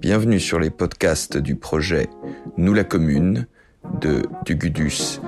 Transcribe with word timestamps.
Bienvenue 0.00 0.40
sur 0.40 0.58
les 0.58 0.70
podcasts 0.70 1.36
du 1.36 1.56
projet 1.56 2.08
Nous 2.56 2.72
la 2.72 2.84
Commune 2.84 3.46
de 4.00 4.22
Dugudus 4.46 5.20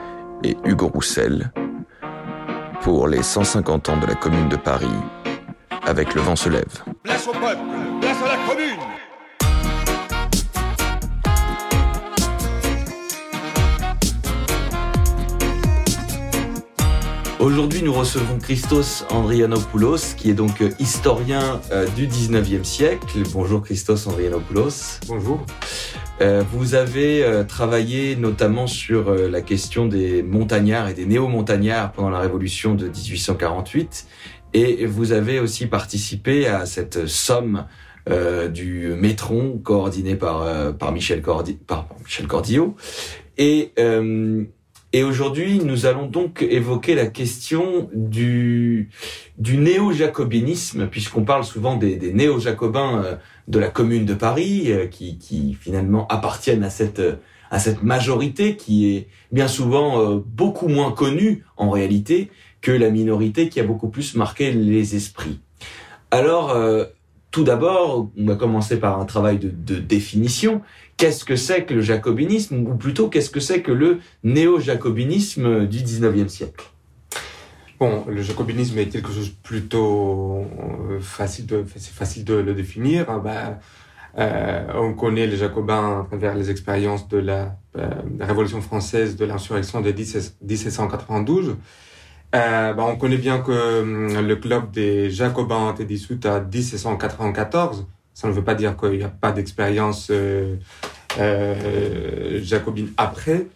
et 0.43 0.57
Hugo 0.65 0.89
Roussel 0.89 1.53
pour 2.81 3.07
les 3.07 3.23
150 3.23 3.91
ans 3.91 4.01
de 4.01 4.07
la 4.07 4.15
Commune 4.15 4.49
de 4.49 4.57
Paris 4.57 4.87
avec 5.83 6.15
Le 6.15 6.23
Vent 6.23 6.37
se 6.37 6.49
lève. 6.49 6.83
Aujourd'hui, 17.43 17.83
nous 17.83 17.93
recevons 17.93 18.39
Christos 18.39 19.05
Andrianopoulos, 19.11 20.15
qui 20.17 20.31
est 20.31 20.35
donc 20.35 20.63
euh, 20.63 20.71
historien 20.79 21.61
euh, 21.73 21.89
du 21.89 22.07
19e 22.07 22.63
siècle. 22.63 23.19
Bonjour 23.33 23.63
Christos 23.63 24.07
Andrianopoulos. 24.07 25.01
Bonjour. 25.09 25.45
Euh, 26.21 26.45
vous 26.53 26.77
avez 26.77 27.43
travaillé 27.49 28.15
notamment 28.15 28.69
sur 28.69 29.13
la 29.13 29.41
question 29.41 29.87
des 29.87 30.23
montagnards 30.23 30.89
et 30.89 30.95
des 30.95 31.05
néo-montagnards 31.05 31.91
pendant 31.91 32.11
la 32.11 32.21
Révolution 32.21 32.77
de 32.77 32.87
1848. 32.87 34.07
Et 34.55 34.87
vous 34.87 35.11
avez 35.11 35.41
aussi 35.41 35.67
participé 35.67 36.47
à 36.47 36.65
cette 36.65 37.09
somme 37.09 37.67
du 38.55 38.95
Métron 38.97 39.59
coordonné 39.59 40.15
par, 40.15 40.77
par, 40.77 40.93
Michel, 40.93 41.21
Cordi 41.23 41.55
par 41.55 41.89
Michel 42.05 42.29
Cordillo. 42.29 42.77
Et 43.37 43.73
et 44.95 45.05
aujourd'hui, 45.05 45.61
nous 45.65 45.87
allons 45.87 46.07
donc 46.07 46.43
évoquer 46.43 46.95
la 46.95 47.07
question 47.07 47.89
du, 47.95 48.91
néo-jacobinisme, 49.39 50.87
puisqu'on 50.87 51.25
parle 51.25 51.45
souvent 51.45 51.77
des, 51.77 52.13
néo-jacobins 52.13 53.03
euh, 53.03 53.17
de 53.49 53.59
la 53.59 53.69
Commune 53.69 54.05
de 54.05 54.13
Paris, 54.13 54.71
euh, 54.71 54.87
qui, 54.87 55.57
finalement 55.59 56.07
appartiennent 56.09 56.63
à 56.63 56.69
cette, 56.69 57.83
majorité 57.83 58.57
qui 58.57 58.95
est 58.95 59.09
bien 59.31 59.49
souvent 59.49 59.99
euh, 59.99 60.23
beaucoup 60.27 60.69
moins 60.69 60.93
connue 60.93 61.45
en 61.57 61.71
réalité 61.71 62.31
que 62.61 62.71
la 62.71 62.91
minorité 62.91 63.49
qui 63.49 63.61
a 63.61 63.65
beaucoup 63.65 63.89
plus 63.89 64.15
marqué 64.15 64.53
les 64.53 64.95
esprits. 64.95 65.41
Alors, 66.11 66.55
tout 67.33 67.43
d'abord, 67.43 68.11
on 68.17 68.27
va 68.27 68.37
commencer 68.37 68.79
par 68.79 69.01
un 69.01 69.05
travail 69.05 69.39
de 69.39 69.77
définition 69.79 70.61
qu'est-ce 71.03 71.25
que 71.25 71.35
c'est 71.35 71.65
que 71.65 71.75
le 71.75 71.81
jacobinisme, 71.81 72.65
ou 72.65 72.77
plutôt 72.77 73.09
qu'est-ce 73.09 73.31
que 73.31 73.41
c'est 73.41 73.61
que 73.61 73.73
le 73.73 73.99
néo-jacobinisme 74.23 75.67
du 75.67 75.81
19e 75.81 76.29
siècle? 76.29 76.65
Bon, 77.81 78.05
le 78.09 78.23
jacobinisme 78.23 78.79
est 78.79 78.87
quelque 78.87 79.11
chose 79.11 79.31
plutôt 79.43 80.47
euh, 80.91 81.01
facile 81.01 81.47
de, 81.47 81.65
facile 81.65 82.25
de 82.25 82.35
le 82.35 82.55
définir. 82.55 83.11
Hein. 83.11 83.19
Ben, 83.19 83.59
euh, 84.17 84.65
on 84.77 84.95
connaît 84.95 85.27
les 85.27 85.37
jacobins 85.37 86.03
à 86.03 86.07
travers 86.07 86.37
les 86.37 86.53
expériences 86.53 87.09
de 87.09 87.19
la, 87.19 87.57
euh, 87.77 87.91
Révolution 88.21 88.61
française, 88.61 89.17
de 89.17 89.25
l'insurrection 89.25 89.81
de 89.81 89.91
1792. 89.91 91.57
Ben, 92.33 92.77
on 92.79 92.95
connaît 92.95 93.17
bien 93.17 93.41
que 93.41 93.81
hum, 93.81 94.25
le 94.25 94.37
club 94.37 94.71
des 94.71 95.11
jacobins 95.11 95.71
a 95.71 95.73
été 95.73 95.85
dissous 95.85 96.21
à 96.23 96.39
1794. 96.39 97.89
Ça 98.15 98.29
ne 98.29 98.33
veut 98.33 98.45
pas 98.45 98.55
dire 98.55 98.77
qu'il 98.77 98.99
n'y 98.99 99.03
a 99.03 99.09
pas 99.09 99.33
d'expérience 99.33 100.09
euh, 100.11 100.57
euh, 101.19 102.41
jacobine 102.43 102.91
après. 102.97 103.47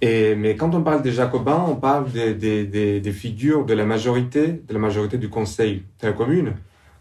Et, 0.00 0.34
mais 0.34 0.56
quand 0.56 0.74
on 0.74 0.82
parle 0.82 1.02
des 1.02 1.12
jacobins, 1.12 1.64
on 1.68 1.76
parle 1.76 2.10
des, 2.10 2.34
des, 2.34 2.66
des, 2.66 3.00
des, 3.00 3.12
figures 3.12 3.64
de 3.64 3.74
la 3.74 3.84
majorité, 3.84 4.62
de 4.66 4.72
la 4.72 4.78
majorité 4.78 5.18
du 5.18 5.28
conseil 5.28 5.84
de 6.02 6.10
commune, 6.10 6.54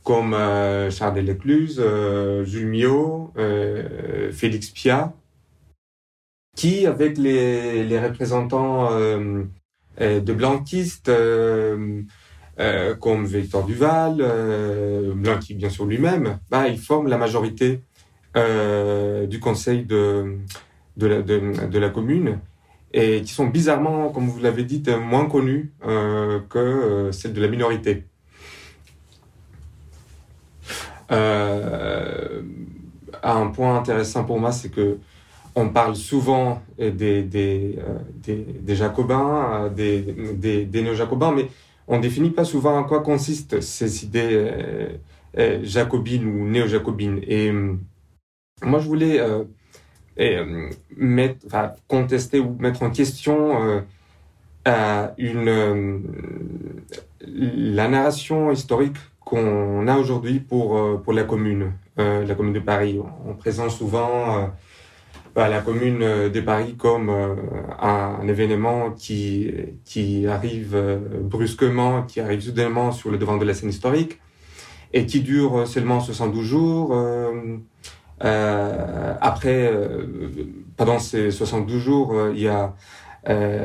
comme 0.03 0.33
euh, 0.33 0.89
Charles 0.91 1.15
Delecluse, 1.15 1.81
euh, 1.83 2.45
Jules 2.45 2.67
Miot, 2.67 3.33
euh, 3.37 4.31
Félix 4.31 4.69
Piat, 4.69 5.13
qui, 6.55 6.85
avec 6.85 7.17
les, 7.17 7.83
les 7.83 7.99
représentants 7.99 8.89
euh, 8.91 9.43
de 9.99 10.33
blanquistes, 10.33 11.11
euh, 12.59 12.95
comme 12.95 13.25
Victor 13.25 13.65
Duval, 13.65 14.17
euh, 14.19 15.13
Blanqui 15.13 15.55
bien 15.55 15.69
sûr 15.69 15.85
lui-même, 15.85 16.39
bah, 16.49 16.67
ils 16.67 16.79
forment 16.79 17.07
la 17.07 17.17
majorité 17.17 17.81
euh, 18.37 19.27
du 19.27 19.39
conseil 19.39 19.85
de, 19.85 20.39
de, 20.97 21.79
la, 21.79 21.89
commune 21.89 22.39
et 22.91 23.21
qui 23.21 23.31
sont 23.31 23.47
bizarrement, 23.47 24.09
comme 24.09 24.27
vous 24.27 24.41
l'avez 24.41 24.65
dit, 24.65 24.83
moins 25.01 25.27
connus 25.27 25.71
euh, 25.87 26.41
que 26.49 26.59
euh, 26.59 27.13
celle 27.13 27.31
de 27.31 27.41
la 27.41 27.47
minorité. 27.47 28.03
Un 31.09 32.41
point 33.53 33.77
intéressant 33.77 34.25
pour 34.25 34.37
moi, 34.37 34.51
c'est 34.51 34.69
que 34.69 34.97
on 35.55 35.69
parle 35.69 35.95
souvent 35.95 36.61
des, 36.77 37.79
jacobins, 38.67 39.71
des, 39.73 40.65
des 40.65 40.81
néo-jacobins, 40.81 41.31
mais 41.31 41.47
on 41.87 41.99
définit 41.99 42.31
pas 42.31 42.45
souvent 42.45 42.77
en 42.77 42.83
quoi 42.83 43.01
consistent 43.01 43.61
ces 43.61 44.03
idées 44.03 44.29
euh, 44.31 44.89
euh, 45.37 45.59
jacobines 45.63 46.25
ou 46.25 46.47
néo-jacobines. 46.47 47.19
Et 47.27 47.49
euh, 47.49 47.75
moi, 48.63 48.79
je 48.79 48.87
voulais 48.87 49.19
mettre, 50.95 51.45
enfin, 51.45 51.73
contester 51.87 52.39
ou 52.39 52.55
mettre 52.59 52.83
en 52.83 52.89
question 52.89 53.83
une 55.17 56.03
la 57.21 57.87
narration 57.87 58.51
historique 58.51 58.95
qu'on 59.19 59.87
a 59.87 59.97
aujourd'hui 59.97 60.39
pour 60.39 61.01
pour 61.01 61.13
la 61.13 61.23
commune, 61.23 61.73
la 61.97 62.33
commune 62.33 62.53
de 62.53 62.59
Paris. 62.59 62.97
On 63.27 63.33
présente 63.33 63.71
souvent 63.71 64.49
la 65.35 65.61
commune 65.61 66.01
euh, 66.01 66.29
de 66.29 66.39
Paris 66.41 66.75
comme 66.77 67.09
euh, 67.09 67.35
un, 67.79 68.27
événement 68.27 68.91
qui, 68.91 69.51
qui 69.83 70.27
arrive 70.27 70.75
euh, 70.75 70.97
brusquement, 71.21 72.03
qui 72.03 72.21
arrive 72.21 72.41
soudainement 72.41 72.91
sur 72.91 73.11
le 73.11 73.17
devant 73.17 73.37
de 73.37 73.45
la 73.45 73.53
scène 73.53 73.69
historique 73.69 74.19
et 74.93 75.05
qui 75.05 75.21
dure 75.21 75.67
seulement 75.67 75.99
72 75.99 76.45
jours. 76.45 76.95
Après, 78.21 79.69
pendant 80.77 80.99
ces 80.99 81.31
72 81.31 81.81
jours, 81.81 82.15
il 82.33 82.39
y 82.39 82.47
a 82.47 82.73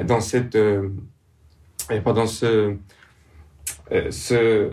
dans 0.03 0.21
cette 0.21 0.59
pendant 2.03 2.27
ce, 2.27 2.75
ce, 4.11 4.71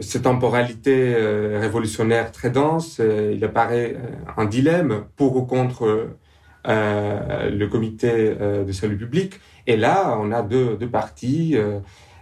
cette 0.00 0.22
temporalité 0.22 1.14
révolutionnaire 1.58 2.32
très 2.32 2.48
dense, 2.48 3.02
il 3.02 3.44
apparaît 3.44 3.96
un 4.38 4.46
dilemme 4.46 5.04
pour 5.16 5.36
ou 5.36 5.42
contre 5.42 6.08
euh, 6.68 7.48
le 7.48 7.66
comité 7.66 8.10
euh, 8.12 8.62
de 8.62 8.72
salut 8.72 8.98
public. 8.98 9.40
Et 9.66 9.78
là, 9.78 10.18
on 10.20 10.32
a 10.32 10.42
deux, 10.42 10.76
deux 10.76 10.88
partis, 10.88 11.56
euh, 11.56 11.80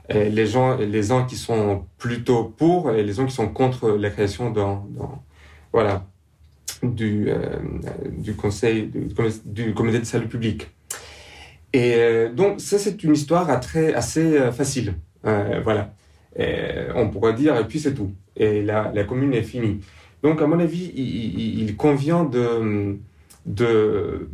les 0.09 0.47
gens, 0.47 0.77
les 0.77 1.03
gens 1.03 1.27
qui 1.27 1.35
sont 1.35 1.85
plutôt 1.99 2.45
pour 2.45 2.93
et 2.93 3.03
les 3.03 3.13
gens 3.13 3.27
qui 3.27 3.35
sont 3.35 3.49
contre 3.49 3.91
la 3.91 4.09
création 4.11 4.51
dans 4.51 4.87
voilà, 5.73 6.07
du, 6.83 7.29
du 8.17 8.35
conseil, 8.37 8.89
du, 9.45 9.75
comité 9.75 9.99
de 9.99 10.05
salut 10.05 10.29
public. 10.29 10.69
Et 11.73 12.29
donc, 12.33 12.61
ça, 12.61 12.79
c'est 12.79 13.03
une 13.03 13.15
histoire 13.15 13.51
assez 13.51 14.53
facile. 14.53 14.95
voilà. 15.25 15.93
on 16.95 17.09
pourrait 17.09 17.35
dire, 17.35 17.57
et 17.57 17.65
puis 17.65 17.81
c'est 17.81 17.95
tout. 17.95 18.13
Et 18.37 18.63
la, 18.63 18.93
la 18.95 19.03
commune 19.03 19.35
est 19.35 19.43
finie. 19.43 19.81
Donc, 20.23 20.41
à 20.41 20.47
mon 20.47 20.61
avis, 20.61 20.93
il 20.95 21.77
convient 21.77 22.25
de 22.25 22.97
de 23.47 24.29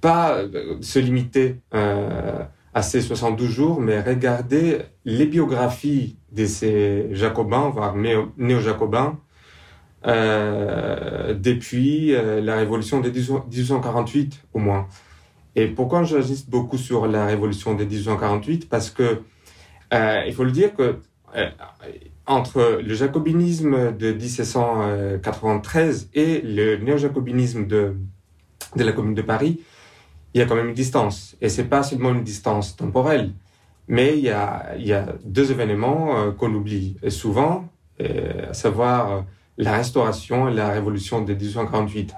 pas 0.00 0.42
se 0.80 0.98
limiter 0.98 1.56
euh, 1.74 2.42
à 2.74 2.82
ces 2.82 3.00
72 3.00 3.48
jours, 3.48 3.80
mais 3.80 4.00
regarder 4.00 4.82
les 5.04 5.26
biographies 5.26 6.16
de 6.32 6.46
ces 6.46 7.08
jacobins, 7.12 7.70
voire 7.70 7.94
néo-jacobins, 7.96 9.18
euh, 10.06 11.34
depuis 11.34 12.14
euh, 12.14 12.40
la 12.40 12.56
révolution 12.56 13.00
de 13.00 13.10
1848 13.10 14.44
au 14.54 14.58
moins. 14.58 14.88
Et 15.56 15.66
pourquoi 15.66 16.04
j'insiste 16.04 16.48
beaucoup 16.48 16.78
sur 16.78 17.06
la 17.06 17.26
révolution 17.26 17.74
de 17.74 17.84
1848 17.84 18.68
Parce 18.68 18.90
que 18.90 19.20
il 19.92 20.32
faut 20.32 20.44
le 20.44 20.52
dire 20.52 20.72
que 20.74 21.00
entre 22.26 22.80
le 22.80 22.94
jacobinisme 22.94 23.96
de 23.96 24.12
1793 24.12 26.10
et 26.14 26.40
le 26.42 26.76
néo-jacobinisme 26.76 27.66
de 27.66 27.96
de 28.76 28.84
la 28.84 28.92
Commune 28.92 29.14
de 29.14 29.22
Paris, 29.22 29.60
il 30.34 30.38
y 30.38 30.42
a 30.42 30.46
quand 30.46 30.54
même 30.54 30.68
une 30.68 30.74
distance. 30.74 31.36
Et 31.40 31.48
c'est 31.48 31.64
pas 31.64 31.82
seulement 31.82 32.10
une 32.10 32.22
distance 32.22 32.76
temporelle, 32.76 33.32
mais 33.88 34.16
il 34.16 34.24
y 34.24 34.30
a, 34.30 34.74
il 34.78 34.86
y 34.86 34.92
a 34.92 35.06
deux 35.24 35.50
événements 35.50 36.16
euh, 36.16 36.30
qu'on 36.30 36.54
oublie 36.54 36.96
souvent, 37.08 37.68
euh, 38.00 38.50
à 38.50 38.54
savoir 38.54 39.12
euh, 39.12 39.20
la 39.58 39.72
Restauration 39.76 40.48
et 40.48 40.54
la 40.54 40.70
Révolution 40.70 41.22
de 41.22 41.34
1848. 41.34 42.14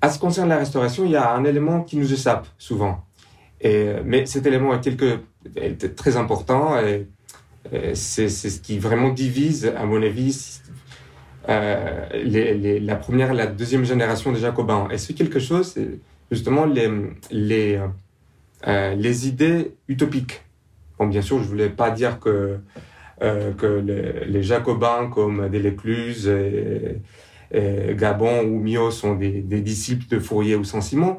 À 0.00 0.08
ce 0.08 0.14
qui 0.14 0.20
concerne 0.20 0.48
la 0.48 0.56
Restauration, 0.56 1.04
il 1.04 1.10
y 1.10 1.16
a 1.16 1.34
un 1.34 1.44
élément 1.44 1.82
qui 1.82 1.96
nous 1.96 2.12
échappe 2.12 2.46
souvent. 2.56 3.04
Et, 3.60 3.92
mais 4.04 4.24
cet 4.24 4.46
élément 4.46 4.72
est, 4.74 4.80
quelque, 4.80 5.20
est 5.54 5.94
très 5.94 6.16
important 6.16 6.78
et, 6.80 7.06
et 7.70 7.94
c'est 7.94 8.30
ce 8.30 8.58
qui 8.58 8.78
vraiment 8.78 9.10
divise, 9.10 9.70
à 9.76 9.84
mon 9.84 10.02
avis, 10.02 10.59
la 11.48 12.96
première 12.96 13.34
la 13.34 13.46
deuxième 13.46 13.84
génération 13.84 14.32
des 14.32 14.40
Jacobins. 14.40 14.88
Et 14.90 14.98
c'est 14.98 15.14
quelque 15.14 15.38
chose, 15.38 15.76
justement 16.30 16.64
les, 16.64 16.90
les, 17.30 17.80
les 18.66 19.28
idées 19.28 19.72
utopiques. 19.88 20.42
Bon, 20.98 21.06
bien 21.06 21.22
sûr, 21.22 21.42
je 21.42 21.48
voulais 21.48 21.70
pas 21.70 21.90
dire 21.90 22.20
que, 22.20 22.58
que 23.20 24.24
les, 24.26 24.42
Jacobins 24.42 25.08
comme 25.08 25.48
Delécluse 25.48 26.28
et, 26.28 27.00
et 27.52 27.94
Gabon 27.94 28.42
ou 28.42 28.60
Mio 28.60 28.90
sont 28.90 29.14
des, 29.14 29.40
des 29.42 29.60
disciples 29.60 30.06
de 30.08 30.18
Fourier 30.18 30.56
ou 30.56 30.64
Saint-Simon, 30.64 31.18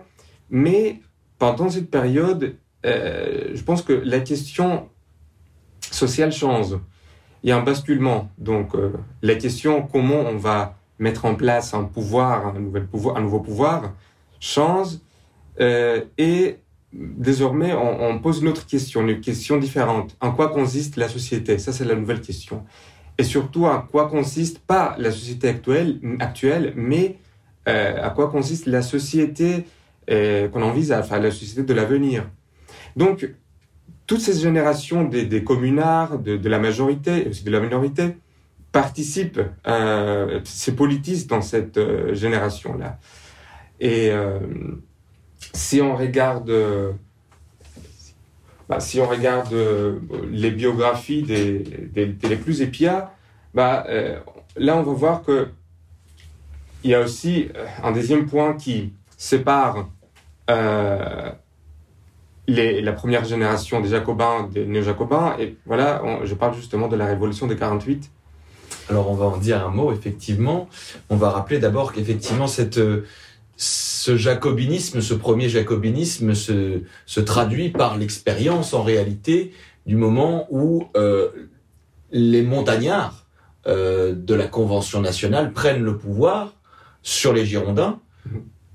mais 0.50 1.02
pendant 1.42 1.70
cette 1.70 1.90
période, 1.90 2.56
euh, 2.86 3.52
je 3.56 3.64
pense 3.64 3.82
que 3.82 3.94
la 3.94 4.20
question 4.20 4.90
sociale 5.80 6.32
change. 6.32 6.76
Il 7.44 7.50
y 7.50 7.52
a 7.52 7.58
un 7.58 7.64
basculement. 7.64 8.30
Donc, 8.38 8.76
euh, 8.76 8.92
la 9.22 9.36
question 9.36 9.82
comment 9.82 10.22
on 10.22 10.38
va 10.38 10.76
mettre 11.00 11.26
en 11.26 11.36
place 11.36 11.74
un 11.74 11.84
pouvoir, 11.84 12.48
un, 12.48 12.60
nouvel 12.60 12.86
pouvoir, 12.86 13.20
nouveau 13.20 13.40
pouvoir, 13.40 13.94
change. 14.40 15.00
Euh, 15.60 16.04
et 16.18 16.58
désormais, 16.94 17.74
on, 17.74 18.10
on, 18.10 18.20
pose 18.20 18.42
une 18.42 18.48
autre 18.48 18.68
question, 18.68 19.02
une 19.02 19.20
question 19.20 19.58
différente. 19.58 20.16
En 20.22 20.32
quoi 20.32 20.50
consiste 20.50 20.98
la 20.98 21.10
société? 21.10 21.58
Ça, 21.58 21.74
c'est 21.74 21.86
la 21.86 21.96
nouvelle 21.96 22.22
question. 22.22 22.64
Et 23.18 23.24
surtout, 23.24 23.68
à 23.68 23.88
quoi 23.92 24.08
consiste 24.08 24.60
pas 24.60 24.96
la 24.98 25.12
société 25.12 25.50
actuelle, 25.50 26.00
actuelle 26.20 26.74
mais 26.76 27.18
euh, 27.68 28.04
à 28.04 28.10
quoi 28.10 28.30
consiste 28.30 28.66
la 28.66 28.82
société 28.82 29.66
euh, 30.10 30.48
qu'on 30.48 30.64
envisage, 30.64 31.06
enfin 31.06 31.20
la 31.20 31.32
société 31.32 31.64
de 31.64 31.74
l'avenir? 31.74 32.28
Donc, 32.96 33.30
toutes 34.12 34.20
ces 34.20 34.42
générations 34.42 35.06
des, 35.06 35.42
communards, 35.42 36.20
de, 36.20 36.50
la 36.50 36.60
majorité 36.60 37.32
de 37.46 37.50
la 37.50 37.62
minorité, 37.62 38.18
participent, 38.74 39.40
euh, 39.66 40.42
se 40.44 40.70
politisent 40.70 41.28
dans 41.28 41.42
cette 41.42 41.78
euh, 41.78 42.14
génération-là. 42.14 43.00
Et 43.80 44.12
euh, 44.12 44.38
si 45.54 45.80
on 45.80 45.96
regarde, 45.96 46.52
bah, 48.68 48.82
si 48.82 49.00
on 49.00 49.08
regarde 49.08 49.56
les 50.30 50.52
biographies 50.52 51.24
des, 51.24 52.36
plus 52.36 52.62
épia, 52.62 53.14
bah, 53.54 53.88
là 54.58 54.76
on 54.76 54.84
va 54.84 54.92
voir 54.92 55.24
que 55.24 55.48
il 56.84 56.90
y 56.90 56.96
a 56.96 57.00
aussi 57.00 57.48
un 57.82 57.94
deuxième 57.94 58.26
point 58.26 58.56
qui 58.56 58.92
sépare 59.16 59.90
les, 62.52 62.82
la 62.82 62.94
première 62.94 63.26
génération 63.26 63.82
des 63.82 63.90
Jacobins, 63.90 64.50
des 64.52 64.66
néo-Jacobins. 64.66 65.36
Et 65.40 65.58
voilà, 65.66 66.02
on, 66.04 66.26
je 66.26 66.34
parle 66.36 66.56
justement 66.56 66.88
de 66.88 66.96
la 66.96 67.06
révolution 67.06 67.48
de 67.48 67.54
48. 67.54 68.12
Alors 68.90 69.10
on 69.10 69.16
va 69.16 69.26
en 69.26 69.38
dire 69.38 69.66
un 69.66 69.70
mot, 69.70 69.92
effectivement. 69.92 70.68
On 71.10 71.16
va 71.16 71.30
rappeler 71.30 71.60
d'abord 71.60 71.94
qu'effectivement, 71.94 72.48
cette, 72.48 72.80
ce 73.62 74.18
jacobinisme, 74.18 75.02
ce 75.02 75.14
premier 75.14 75.48
jacobinisme 75.48 76.34
se, 76.34 76.82
se 77.06 77.20
traduit 77.20 77.70
par 77.70 77.98
l'expérience 77.98 78.74
en 78.74 78.82
réalité 78.82 79.54
du 79.86 79.96
moment 79.96 80.48
où 80.50 80.88
euh, 80.96 81.30
les 82.12 82.42
montagnards 82.42 83.28
euh, 83.68 84.14
de 84.16 84.34
la 84.34 84.48
Convention 84.48 85.02
nationale 85.02 85.54
prennent 85.54 85.84
le 85.84 85.98
pouvoir 85.98 86.56
sur 87.04 87.34
les 87.34 87.46
Girondins 87.46 88.00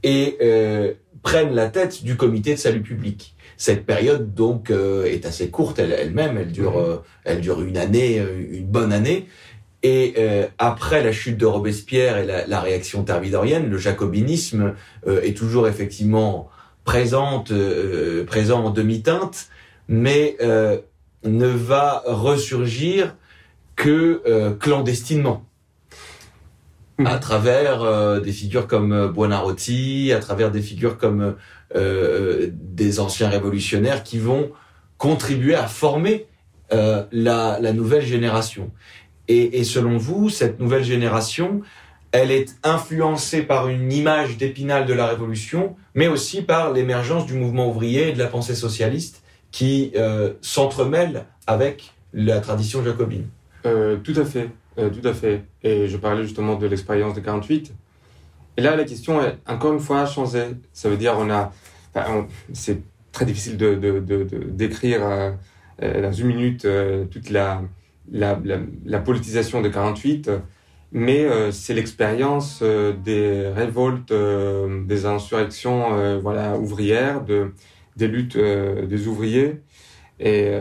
et 0.03 0.39
euh, 0.41 0.95
prennent 1.23 1.55
la 1.55 1.69
tête 1.69 2.05
du 2.05 2.17
comité 2.17 2.55
de 2.55 2.61
salut 2.61 2.83
public. 2.83 3.35
Cette 3.57 3.87
période 3.87 4.35
donc 4.35 4.71
euh, 4.71 5.05
est 5.05 5.25
assez 5.25 5.51
courte 5.51 5.79
elle-même, 5.79 6.37
elle, 6.37 6.53
dure, 6.53 6.79
euh, 6.79 7.03
elle 7.25 7.41
dure 7.41 7.63
une 7.63 7.79
année, 7.79 8.19
euh, 8.19 8.45
une 8.51 8.67
bonne 8.67 8.93
année. 8.93 9.27
Et 9.83 10.15
euh, 10.19 10.47
après 10.59 11.03
la 11.03 11.13
chute 11.13 11.39
de 11.39 11.47
Robespierre 11.47 12.19
et 12.19 12.27
la, 12.27 12.47
la 12.47 12.61
réaction 12.61 13.05
thermidorienne, 13.05 13.71
le 13.71 13.79
jacobinisme 13.79 14.75
est 15.07 15.37
toujours 15.37 15.69
effectivement 15.69 16.51
présente, 16.85 17.53
présent 18.27 18.65
en 18.65 18.71
demi-teinte, 18.71 19.49
mais 19.87 20.37
ne 21.25 21.47
va 21.47 22.03
ressurgir 22.07 23.15
que 23.77 24.57
clandestinement. 24.59 25.47
À 27.05 27.19
travers 27.19 27.83
euh, 27.83 28.21
des 28.21 28.33
figures 28.33 28.67
comme 28.67 28.93
euh, 28.93 29.09
Buonarroti, 29.09 30.13
à 30.15 30.19
travers 30.19 30.51
des 30.51 30.63
figures 30.63 30.97
comme 30.97 31.21
euh, 31.21 31.33
des 31.75 33.01
anciens 33.01 33.29
révolutionnaires 33.29 34.03
qui 34.03 34.19
vont 34.19 34.51
contribuer 34.99 35.55
à 35.55 35.67
former 35.67 36.27
euh, 36.73 37.05
la, 37.13 37.73
nouvelle 37.73 38.05
génération. 38.05 38.73
Et, 39.29 39.65
selon 39.65 39.99
vous, 39.99 40.31
cette 40.31 40.61
nouvelle 40.61 40.85
génération, 40.85 41.63
elle 42.13 42.31
est 42.31 42.57
influencée 42.63 43.43
par 43.43 43.69
une 43.69 43.93
image 43.93 44.37
d'épinal 44.37 44.87
de 44.87 44.93
la 44.93 45.07
révolution, 45.07 45.77
mais 45.95 46.07
aussi 46.07 46.43
par 46.43 46.73
l'émergence 46.73 47.27
du 47.27 47.35
mouvement 47.35 47.69
ouvrier 47.69 48.09
et 48.09 48.13
de 48.13 48.19
la 48.19 48.27
pensée 48.27 48.55
socialiste 48.55 49.23
qui 49.51 49.93
euh, 49.97 50.33
s'entremêlent 50.43 51.25
avec 51.47 51.93
la 52.13 52.41
tradition 52.41 52.85
jacobine. 52.85 53.27
tout 53.63 54.15
à 54.17 54.25
fait. 54.25 54.49
Euh, 54.79 54.91
tout 54.91 55.07
à 55.07 55.15
fait. 55.15 55.43
Et 55.63 55.89
je 55.89 55.97
parlais 55.97 56.23
justement 56.23 56.57
de 56.57 56.67
l'expérience 56.67 57.15
de 57.15 57.21
48. 57.21 57.73
Et 58.57 58.63
là, 58.63 58.75
la 58.75 58.85
question 58.85 59.23
est 59.23 59.37
encore 59.47 59.73
une 59.73 59.81
fois 59.81 60.07
changé. 60.07 60.45
Ça 60.73 60.89
veut 60.89 60.97
dire 60.97 61.17
on 61.19 61.31
a, 61.31 61.53
c'est 62.53 62.81
très 63.13 63.25
difficile 63.25 63.57
de, 63.57 64.05
décrire 64.51 65.01
euh, 65.03 65.33
euh, 65.83 66.03
dans 66.03 66.13
une 66.13 66.27
minute 66.29 66.65
euh, 66.65 67.07
toute 67.07 67.31
la, 67.31 67.63
politisation 69.05 69.63
de 69.63 69.69
48, 69.69 70.31
mais 70.93 71.27
c'est 71.51 71.75
l'expérience 71.75 72.63
des 72.63 73.49
révoltes, 73.55 74.13
des 74.13 75.07
insurrections, 75.07 76.21
voilà, 76.21 76.57
ouvrières, 76.57 77.25
de, 77.25 77.53
des 77.97 78.07
luttes 78.07 78.39
des 78.39 79.09
ouvriers 79.09 79.61
et 80.21 80.57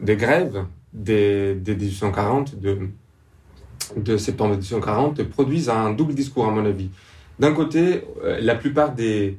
des 0.00 0.16
grèves 0.16 0.64
des, 0.92 1.54
des 1.54 1.76
1840 1.76 2.58
de 2.58 2.88
de 3.96 4.16
septembre 4.16 4.52
1940 4.52 5.22
produisent 5.24 5.68
un 5.68 5.90
double 5.92 6.14
discours, 6.14 6.46
à 6.46 6.50
mon 6.50 6.64
avis. 6.64 6.90
D'un 7.40 7.52
côté, 7.52 8.04
euh, 8.22 8.38
la 8.40 8.54
plupart 8.54 8.92
des, 8.92 9.38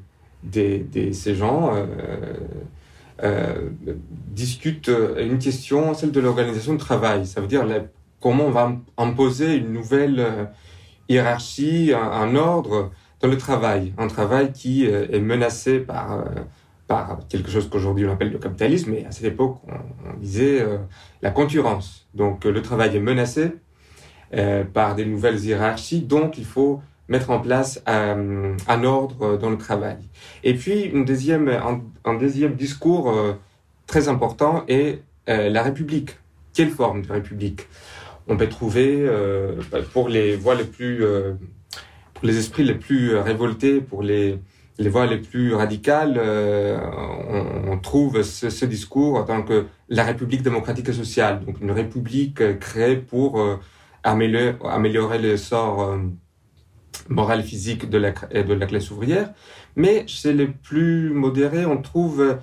ces 1.14 1.36
gens 1.36 1.76
euh, 1.76 1.86
euh, 3.24 3.70
discutent 4.32 4.92
une 5.20 5.38
question, 5.38 5.94
celle 5.94 6.12
de 6.12 6.20
l'organisation 6.20 6.74
de 6.74 6.80
travail. 6.80 7.28
Ça 7.28 7.42
veut 7.42 7.48
dire 7.48 7.64
comment 8.20 8.46
on 8.46 8.52
va 8.52 8.76
imposer 8.98 9.56
une 9.56 9.72
nouvelle 9.72 10.50
hiérarchie, 11.10 11.94
un, 11.94 12.36
ordre 12.36 12.92
dans 13.20 13.28
le 13.28 13.38
travail. 13.38 13.94
Un 14.00 14.08
travail 14.08 14.52
qui 14.52 14.86
est 14.86 15.20
menacé 15.20 15.80
par, 15.80 16.26
quelque 17.30 17.52
chose 17.52 17.70
qu'aujourd'hui 17.70 18.06
on 18.06 18.12
appelle 18.12 18.32
le 18.32 18.40
capitalisme, 18.40 18.92
mais 18.92 19.06
à 19.06 19.12
cette 19.12 19.26
époque 19.26 19.58
on, 19.68 20.20
disait 20.20 20.66
la 21.22 21.30
concurrence. 21.30 22.08
Donc 22.16 22.46
le 22.46 22.62
travail 22.64 22.96
est 22.96 23.00
menacé 23.00 23.54
par 24.74 24.96
des 24.96 25.06
nouvelles 25.06 25.44
hiérarchies. 25.44 26.02
Donc, 26.02 26.38
il 26.38 26.46
faut 26.46 26.82
mettre 27.12 27.30
en 27.30 27.40
place 27.40 27.84
euh, 27.90 28.56
un 28.68 28.84
ordre 28.84 29.38
dans 29.38 29.50
le 29.50 29.58
travail. 29.58 29.98
Et 30.44 30.54
puis, 30.54 30.84
une 30.84 31.04
deuxième, 31.04 31.50
un, 32.06 32.14
deuxième 32.16 32.56
discours 32.56 33.12
euh, 33.12 33.34
très 33.86 34.08
important 34.08 34.64
est 34.70 35.04
euh, 35.28 35.50
la 35.50 35.62
République. 35.62 36.12
Quelle 36.54 36.70
forme 36.70 37.02
de 37.02 37.12
République 37.12 37.68
On 38.28 38.38
peut 38.38 38.48
trouver, 38.48 38.96
euh, 39.02 39.56
pour 39.92 40.08
les 40.08 40.38
voix 40.38 40.56
les 40.56 40.64
plus, 40.64 41.04
pour 42.14 42.26
les 42.26 42.38
esprits 42.38 42.64
les 42.64 42.76
plus 42.76 43.16
révoltés, 43.18 43.82
pour 43.82 44.04
les, 44.04 44.40
les 44.78 44.90
voix 44.90 45.06
les 45.06 45.18
plus 45.18 45.54
radicales, 45.54 46.20
on, 47.68 47.78
trouve 47.78 48.22
ce, 48.22 48.66
discours 48.66 49.16
en 49.16 49.24
tant 49.24 49.42
que 49.44 49.66
la 49.90 50.04
République 50.04 50.44
démocratique 50.44 50.88
et 50.90 50.94
sociale, 50.94 51.44
donc 51.46 51.60
une 51.62 51.72
République 51.72 52.60
créée 52.60 52.98
pour 52.98 53.42
améliorer, 54.04 54.56
améliorer 54.64 55.20
le 55.20 55.38
sort 55.38 55.82
euh, 55.82 55.98
moral 57.10 57.44
physique 57.44 57.90
de 57.90 57.98
la, 57.98 58.12
de 58.12 58.54
la 58.54 58.66
classe 58.66 58.92
ouvrière. 58.92 59.34
Mais 59.76 60.06
chez 60.08 60.34
les 60.34 60.48
plus 60.48 61.12
modérés, 61.12 61.66
on 61.66 61.82
trouve 61.82 62.38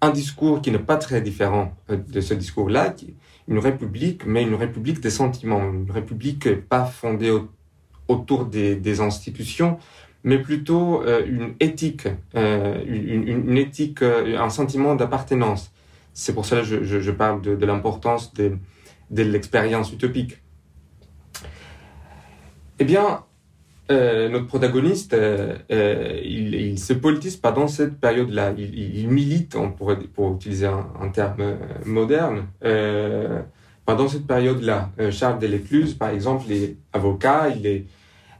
un 0.00 0.10
discours 0.10 0.62
qui 0.62 0.70
n'est 0.70 0.78
pas 0.78 0.96
très 0.96 1.20
différent 1.20 1.74
euh, 1.90 1.96
de 1.96 2.20
ce 2.20 2.34
discours-là, 2.34 2.94
une 3.48 3.58
république, 3.58 4.26
mais 4.26 4.42
une 4.42 4.54
république 4.54 5.00
des 5.00 5.10
sentiments, 5.10 5.72
une 5.72 5.90
république 5.90 6.60
pas 6.68 6.84
fondée 6.84 7.30
au, 7.30 7.48
autour 8.08 8.46
des, 8.46 9.00
institutions, 9.00 9.78
mais 10.24 10.38
plutôt 10.38 11.02
euh, 11.02 11.24
une 11.26 11.54
éthique, 11.60 12.08
euh, 12.34 12.82
une, 12.86 13.28
une, 13.28 13.56
éthique, 13.56 14.02
euh, 14.02 14.38
un 14.38 14.50
sentiment 14.50 14.94
d'appartenance. 14.94 15.70
C'est 16.12 16.34
pour 16.34 16.46
cela 16.46 16.62
que 16.62 16.82
je 16.82 17.10
parle 17.12 17.40
de, 17.42 17.54
de 17.54 17.66
l'importance 17.66 18.34
de, 18.34 18.56
de 19.10 19.22
l'expérience 19.22 19.92
utopique. 19.92 20.38
Eh 22.80 22.84
bien, 22.84 23.24
euh, 23.90 24.28
notre 24.28 24.46
protagoniste, 24.46 25.14
euh, 25.14 25.56
euh, 25.72 26.20
il, 26.22 26.54
il, 26.54 26.78
se 26.78 26.92
politise 26.92 27.36
pendant 27.36 27.68
cette 27.68 27.98
période-là. 27.98 28.52
Il, 28.56 28.98
il, 28.98 29.08
milite, 29.08 29.56
on 29.56 29.72
pourrait 29.72 29.96
pour 29.96 30.34
utiliser 30.34 30.66
un, 30.66 30.86
un 31.00 31.08
terme 31.08 31.56
moderne, 31.86 32.46
pendant 33.86 34.06
cette 34.06 34.26
période-là, 34.26 34.90
Charles 35.10 35.38
Delécluse, 35.38 35.94
par 35.94 36.10
exemple, 36.10 36.52
est 36.52 36.76
avocat, 36.92 37.48
il 37.56 37.66
est, 37.66 37.86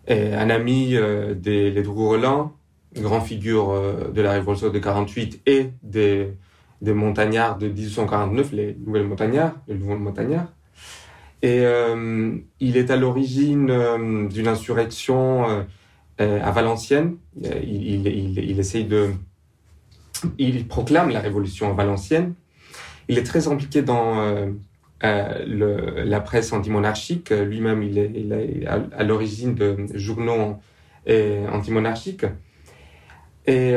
un 0.09 0.51
ami 0.51 0.95
des 1.37 1.71
les 1.71 1.83
Roland, 1.83 2.53
grand 2.95 3.23
figure 3.23 4.13
de 4.13 4.21
la 4.21 4.33
Révolution 4.33 4.69
de 4.69 4.79
48 4.79 5.43
et 5.47 5.71
des, 5.83 6.35
des 6.83 6.93
montagnards 6.93 7.57
de 7.57 7.69
1849, 7.69 8.53
les 8.53 8.77
nouvelles 8.85 9.07
montagnards, 9.07 9.55
les 9.69 9.75
nouveaux 9.75 9.97
montagnards. 9.97 10.53
Et 11.43 11.61
euh, 11.63 12.37
il 12.59 12.77
est 12.77 12.91
à 12.91 12.97
l'origine 12.97 13.71
euh, 13.71 14.29
d'une 14.29 14.49
insurrection 14.49 15.65
euh, 16.21 16.43
à 16.43 16.51
Valenciennes. 16.51 17.17
Il, 17.41 18.59
essaye 18.59 18.85
de... 18.85 19.11
Il 20.37 20.67
proclame 20.67 21.11
la 21.11 21.21
révolution 21.21 21.71
à 21.71 21.75
Valenciennes. 21.75 22.35
Il 23.09 23.19
est 23.19 23.23
très 23.23 23.47
impliqué 23.47 23.83
dans 23.83 24.51
la 25.01 26.21
presse 26.21 26.53
antimonarchique. 26.53 27.31
Lui-même, 27.31 27.85
il 27.85 27.99
est, 27.99 28.63
est 28.63 28.67
à, 28.67 29.05
l'origine 29.05 29.55
de 29.55 29.77
journaux 29.95 30.57
antimonarchiques. 31.07 32.27
Et 33.47 33.73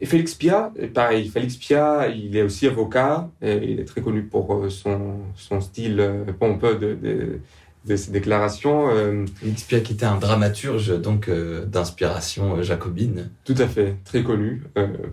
et 0.00 0.06
Félix 0.06 0.34
Pia, 0.34 0.72
pareil, 0.92 1.28
Félix 1.28 1.56
Pia, 1.56 2.08
il 2.08 2.36
est 2.36 2.42
aussi 2.42 2.66
avocat, 2.66 3.30
et 3.40 3.54
il 3.54 3.80
est 3.80 3.86
très 3.86 4.02
connu 4.02 4.24
pour 4.24 4.54
euh, 4.54 4.68
son, 4.68 5.20
son 5.34 5.60
style 5.62 6.00
euh, 6.00 6.24
pompeux 6.38 6.76
de, 6.76 6.94
de, 6.94 7.40
de 7.86 7.96
ses 7.96 8.10
déclarations. 8.10 8.90
Euh. 8.90 9.24
Félix 9.36 9.62
Pia 9.62 9.80
qui 9.80 9.94
était 9.94 10.04
un 10.04 10.18
dramaturge 10.18 11.00
donc 11.00 11.30
d'inspiration 11.30 12.62
jacobine. 12.62 13.30
Tout 13.44 13.54
à 13.56 13.66
fait, 13.66 13.96
très 14.04 14.22
connu 14.22 14.64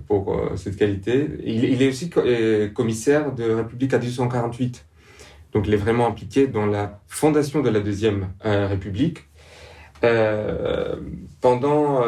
pour 0.08 0.38
cette 0.58 0.76
qualité. 0.76 1.30
Il, 1.46 1.64
il, 1.64 1.82
est 1.82 1.88
aussi 1.88 2.10
commissaire 2.74 3.34
de 3.34 3.52
République 3.52 3.94
à 3.94 4.00
1848. 4.00 4.86
Donc 5.54 5.66
il 5.68 5.74
est 5.74 5.78
vraiment 5.78 6.08
impliqué 6.08 6.48
dans 6.48 6.66
la 6.66 7.00
fondation 7.08 7.62
de 7.62 7.70
la 7.70 7.80
Deuxième 7.80 8.30
République. 8.42 9.30
pendant 11.40 12.02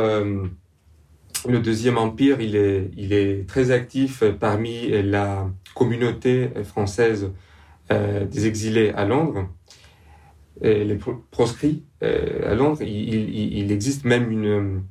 le 1.47 1.59
deuxième 1.59 1.97
empire, 1.97 2.41
il 2.41 2.55
est, 2.55 3.47
très 3.47 3.71
actif 3.71 4.23
parmi 4.39 4.89
la 5.03 5.49
communauté 5.73 6.49
française 6.63 7.31
euh, 7.91 8.25
des 8.25 8.47
exilés 8.47 8.91
à 8.95 9.05
Londres, 9.05 9.47
les 10.61 10.97
proscrits 11.29 11.83
euh, 12.03 12.51
à 12.51 12.55
Londres. 12.55 12.81
Il, 12.81 13.71
existe 13.71 14.05
même 14.05 14.83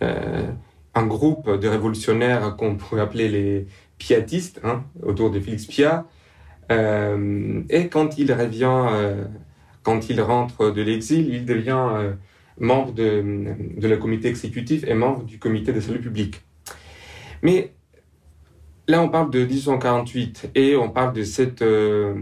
euh, 0.00 0.46
un 0.94 1.06
groupe 1.06 1.50
de 1.50 1.68
révolutionnaires 1.68 2.56
qu'on 2.56 2.76
pourrait 2.76 3.02
appeler 3.02 3.28
les 3.28 3.66
piatistes, 3.98 4.60
hein, 4.64 4.84
autour 5.02 5.30
de 5.30 5.40
Félix 5.40 5.66
Piat. 5.66 6.06
et 6.70 7.88
quand 7.88 8.18
il 8.18 8.32
revient, 8.32 8.88
quand 9.82 10.08
il 10.08 10.20
rentre 10.20 10.70
de 10.70 10.82
l'exil, 10.82 11.28
il 11.34 11.44
devient 11.44 12.14
membre 12.60 12.92
de, 12.92 13.54
la 13.80 13.96
comité 13.96 14.28
exécutif 14.28 14.84
et 14.86 14.94
membre 14.94 15.24
du 15.24 15.38
comité 15.38 15.72
de 15.72 15.80
salut 15.80 16.00
public. 16.00 16.40
Mais 17.42 17.72
là, 18.86 19.02
on 19.02 19.08
parle 19.08 19.30
de 19.30 19.44
1848 19.44 20.50
et 20.54 20.76
on 20.76 20.90
parle 20.90 21.12
de, 21.12 21.22
cette, 21.22 21.62
euh, 21.62 22.14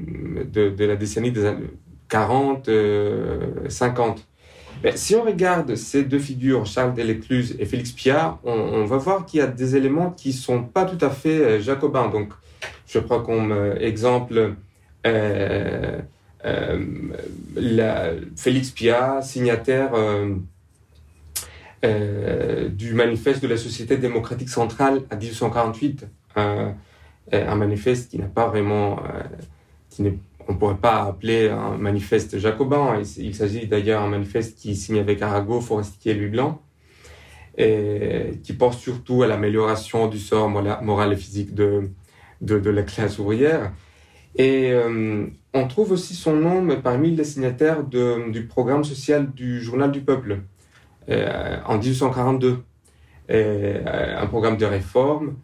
de, 0.52 0.84
la 0.84 0.96
décennie 0.96 1.32
des 1.32 1.44
années 1.44 1.66
40, 2.08 2.70
50. 3.68 4.26
Mais 4.84 4.96
si 4.96 5.14
on 5.14 5.22
regarde 5.22 5.74
ces 5.74 6.04
deux 6.04 6.18
figures, 6.18 6.66
Charles 6.66 6.94
Delécluse 6.94 7.56
et 7.58 7.64
Félix 7.64 7.92
Piat, 7.92 8.38
on, 8.44 8.84
va 8.84 8.98
voir 8.98 9.24
qu'il 9.24 9.40
y 9.40 9.42
a 9.42 9.46
des 9.46 9.74
éléments 9.76 10.10
qui 10.10 10.32
sont 10.32 10.62
pas 10.62 10.84
tout 10.84 11.02
à 11.04 11.10
fait 11.10 11.40
euh, 11.40 11.60
jacobins. 11.60 12.08
Donc, 12.08 12.32
je 12.86 12.98
prends 12.98 13.20
comme 13.20 13.52
euh, 13.52 13.76
exemple 13.80 14.36
euh, 14.38 14.52
euh, 15.06 16.00
la, 17.56 18.10
Félix 18.36 18.70
Pia, 18.70 19.20
signataire 19.22 19.94
euh, 19.94 20.34
euh, 21.84 22.68
du 22.68 22.94
manifeste 22.94 23.42
de 23.42 23.48
la 23.48 23.56
Société 23.56 23.96
démocratique 23.96 24.48
centrale 24.48 25.02
à 25.10 25.16
1848, 25.16 26.06
un 26.36 27.54
manifeste 27.56 28.10
qui 28.10 28.18
n'a 28.18 28.26
pas 28.26 28.46
vraiment, 28.46 29.00
on 29.98 30.02
ne 30.52 30.58
pourrait 30.58 30.76
pas 30.76 31.02
appeler 31.04 31.48
un 31.48 31.76
manifeste 31.76 32.38
jacobin. 32.38 33.00
Il, 33.16 33.34
s'agit 33.34 33.66
d'ailleurs 33.66 34.02
d'un 34.02 34.08
manifeste 34.08 34.58
qui 34.58 34.76
signe 34.76 34.98
avec 34.98 35.22
Arago, 35.22 35.60
Forestier 35.60 36.12
et 36.12 36.14
Louis 36.14 36.28
Blanc, 36.28 36.60
qui 37.56 38.52
porte 38.52 38.78
surtout 38.78 39.22
à 39.22 39.26
l'amélioration 39.26 40.08
du 40.08 40.18
sort 40.18 40.48
moral 40.48 41.14
et 41.14 41.16
physique 41.16 41.54
de, 41.54 41.90
de 42.42 42.70
la 42.70 42.82
classe 42.82 43.18
ouvrière. 43.18 43.72
Et 44.36 44.70
euh, 44.70 45.26
on 45.54 45.66
trouve 45.66 45.92
aussi 45.92 46.14
son 46.14 46.34
nom 46.34 46.66
parmi 46.82 47.10
les 47.10 47.24
signataires 47.24 47.82
du 47.84 48.46
programme 48.46 48.84
social 48.84 49.32
du 49.32 49.62
Journal 49.62 49.90
du 49.90 50.02
Peuple 50.02 50.40
euh, 51.08 51.56
en 51.66 51.78
1842. 51.78 52.58
Euh, 53.28 54.20
un 54.20 54.26
programme 54.26 54.56
de 54.56 54.66
réforme 54.66 55.36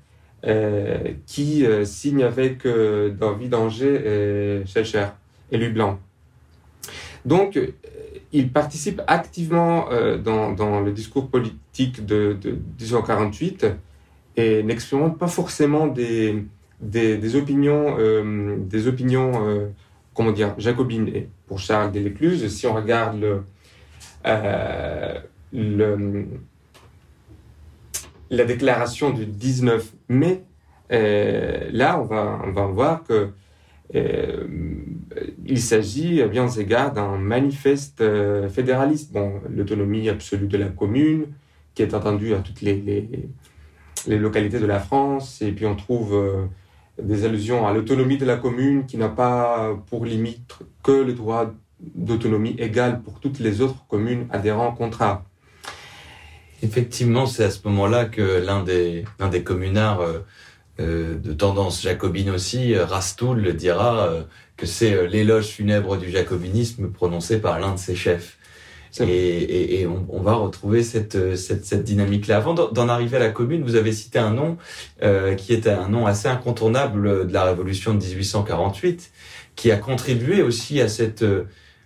qui 1.25 1.65
signe 1.85 2.25
avec 2.25 2.67
David 2.67 3.55
Angers 3.55 4.63
et 4.63 4.67
Schellcher, 4.67 5.07
élu 5.53 5.71
blanc. 5.71 6.01
Donc, 7.25 7.61
il 8.33 8.51
participe 8.51 9.03
activement 9.07 9.87
dans, 10.25 10.51
dans, 10.51 10.81
le 10.81 10.91
discours 10.91 11.29
politique 11.29 12.05
de, 12.05 12.37
de 12.41 12.51
1848 12.81 13.67
et 14.37 14.65
n'expérimente 14.65 15.17
pas 15.17 15.29
forcément 15.29 15.87
des, 15.87 16.45
des, 16.83 17.17
des 17.17 17.37
opinions, 17.37 17.97
euh, 17.99 18.57
des 18.59 18.89
opinions 18.89 19.47
euh, 19.47 19.69
comment 20.15 20.33
dire, 20.33 20.55
jacobines. 20.59 21.09
Et 21.09 21.29
pour 21.47 21.59
Charles 21.59 21.93
Delécluse, 21.93 22.47
si 22.49 22.67
on 22.67 22.75
regarde 22.75 23.43
euh, 24.27 25.19
la 28.31 28.45
déclaration 28.45 29.11
du 29.11 29.25
19 29.27 29.93
mai, 30.09 30.43
là, 30.91 31.99
on 31.99 32.05
va, 32.05 32.43
on 32.45 32.53
va 32.53 32.67
voir 32.67 33.05
que 33.05 33.31
il 35.45 35.61
s'agit 35.61 36.23
à 36.23 36.27
bien 36.27 36.49
égards 36.49 36.93
d'un 36.93 37.19
manifeste 37.19 38.03
fédéraliste. 38.49 39.13
Bon, 39.13 39.35
l'autonomie 39.55 40.09
absolue 40.09 40.47
de 40.47 40.57
la 40.57 40.69
commune, 40.69 41.27
qui 41.75 41.83
est 41.83 41.93
attendue 41.93 42.33
à 42.33 42.39
toutes 42.39 42.63
les, 42.63 42.81
les, 44.07 44.19
localités 44.19 44.59
de 44.59 44.67
la 44.67 44.81
France, 44.81 45.43
et 45.43 45.53
puis 45.53 45.67
on 45.67 45.77
trouve 45.77 46.49
des 47.03 47.25
allusions 47.25 47.67
à 47.67 47.73
l'autonomie 47.73 48.19
de 48.19 48.25
la 48.25 48.37
commune 48.37 48.87
qui 48.87 48.97
n'a 48.97 49.09
pas 49.09 49.77
pour 49.89 50.05
limite 50.05 50.59
que 50.83 50.93
le 50.93 51.13
droit 51.13 51.53
d'autonomie 51.81 52.55
égal 52.59 53.03
pour 53.03 53.21
toutes 53.21 53.41
les 53.41 53.61
autres 53.61 53.87
communes 53.89 54.27
adhérant 54.31 54.69
au 54.69 54.73
contrat. 54.73 55.25
Effectivement, 56.63 57.27
c'est 57.27 57.45
à 57.45 57.51
ce 57.51 57.59
moment-là 57.69 58.05
que 58.05 58.45
l'un 58.45 58.63
des, 58.63 59.05
communards 59.45 60.01
euh, 60.01 60.21
euh 60.79 61.19
de 61.19 61.33
tendance 61.33 61.83
jacobine 61.83 62.31
aussi, 62.31 62.75
euh, 62.75 62.87
Rastoul, 62.87 63.55
dira 63.55 64.09
que 64.57 64.67
c'est 64.67 65.09
l'éloge 65.09 65.47
funèbre 65.47 65.97
du 65.97 66.09
jacobinisme 66.11 66.91
prononcé 66.91 67.41
par 67.41 67.59
l'un 67.59 67.73
de 67.75 67.79
ses 67.79 67.97
chefs. 67.97 68.39
Et, 69.01 69.05
et, 69.05 69.81
et 69.81 69.87
on, 69.87 70.05
on, 70.11 70.21
va 70.21 70.35
retrouver 70.35 70.83
cette, 70.83 71.37
cette, 71.37 71.65
cette 71.65 71.85
dynamique-là. 71.85 72.37
Avant 72.37 72.53
d'en 72.53 72.89
arriver 72.89 73.17
à 73.17 73.21
la 73.21 73.31
commune, 73.31 73.63
vous 73.63 73.77
avez 73.77 73.93
cité 73.93 74.19
un 74.19 74.33
nom 74.33 74.59
euh, 75.03 75.35
qui 75.35 75.55
est 75.55 75.67
un 75.67 75.89
nom 75.89 76.07
assez 76.07 76.29
incontournable 76.29 77.27
de 77.27 77.33
la 77.33 77.45
Révolution 77.45 77.95
de 77.95 78.05
1848, 78.05 79.11
qui 79.57 79.71
a 79.71 79.77
contribué 79.77 80.43
aussi 80.43 80.81
à 80.81 80.89
cette 80.89 81.25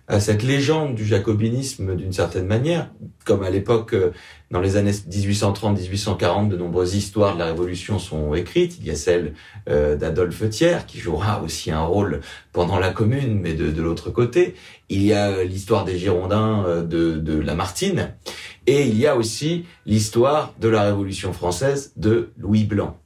à 0.07 0.21
cette 0.21 0.41
légende 0.41 0.95
du 0.95 1.05
jacobinisme 1.05 1.93
d'une 1.95 2.13
certaine 2.13 2.45
manière, 2.45 2.89
comme 3.25 3.43
à 3.43 3.49
l'époque, 3.49 3.93
euh, 3.93 4.11
dans 4.51 4.61
les 4.61 4.77
années 4.77 4.91
1830-1840, 4.91 6.47
de 6.47 6.55
nombreuses 6.55 6.95
histoires 6.95 7.33
de 7.33 7.39
la 7.39 7.47
Révolution 7.47 7.99
sont 7.99 8.33
écrites. 8.33 8.77
Il 8.79 8.87
y 8.87 8.91
a 8.91 8.95
celle 8.95 9.33
euh, 9.69 9.97
d'Adolphe 9.97 10.49
Thiers, 10.49 10.85
qui 10.87 10.99
jouera 10.99 11.43
aussi 11.43 11.71
un 11.71 11.81
rôle 11.81 12.21
pendant 12.53 12.79
la 12.79 12.91
Commune, 12.91 13.37
mais 13.41 13.53
de, 13.53 13.69
de 13.69 13.81
l'autre 13.81 14.09
côté. 14.09 14.55
Il 14.87 15.03
y 15.03 15.11
a 15.11 15.43
l'histoire 15.43 15.83
des 15.83 15.97
Girondins 15.97 16.63
euh, 16.65 16.83
de, 16.83 17.17
de 17.17 17.37
Lamartine, 17.37 18.13
et 18.65 18.87
il 18.87 18.97
y 18.97 19.07
a 19.07 19.17
aussi 19.17 19.65
l'histoire 19.85 20.53
de 20.61 20.69
la 20.69 20.83
Révolution 20.83 21.33
française 21.33 21.91
de 21.97 22.29
Louis 22.37 22.63
Blanc. 22.63 22.97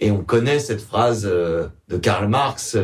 Et 0.00 0.10
on 0.10 0.22
connaît 0.22 0.58
cette 0.58 0.82
phrase 0.82 1.22
de 1.22 1.96
Karl 1.96 2.28
Marx 2.28 2.76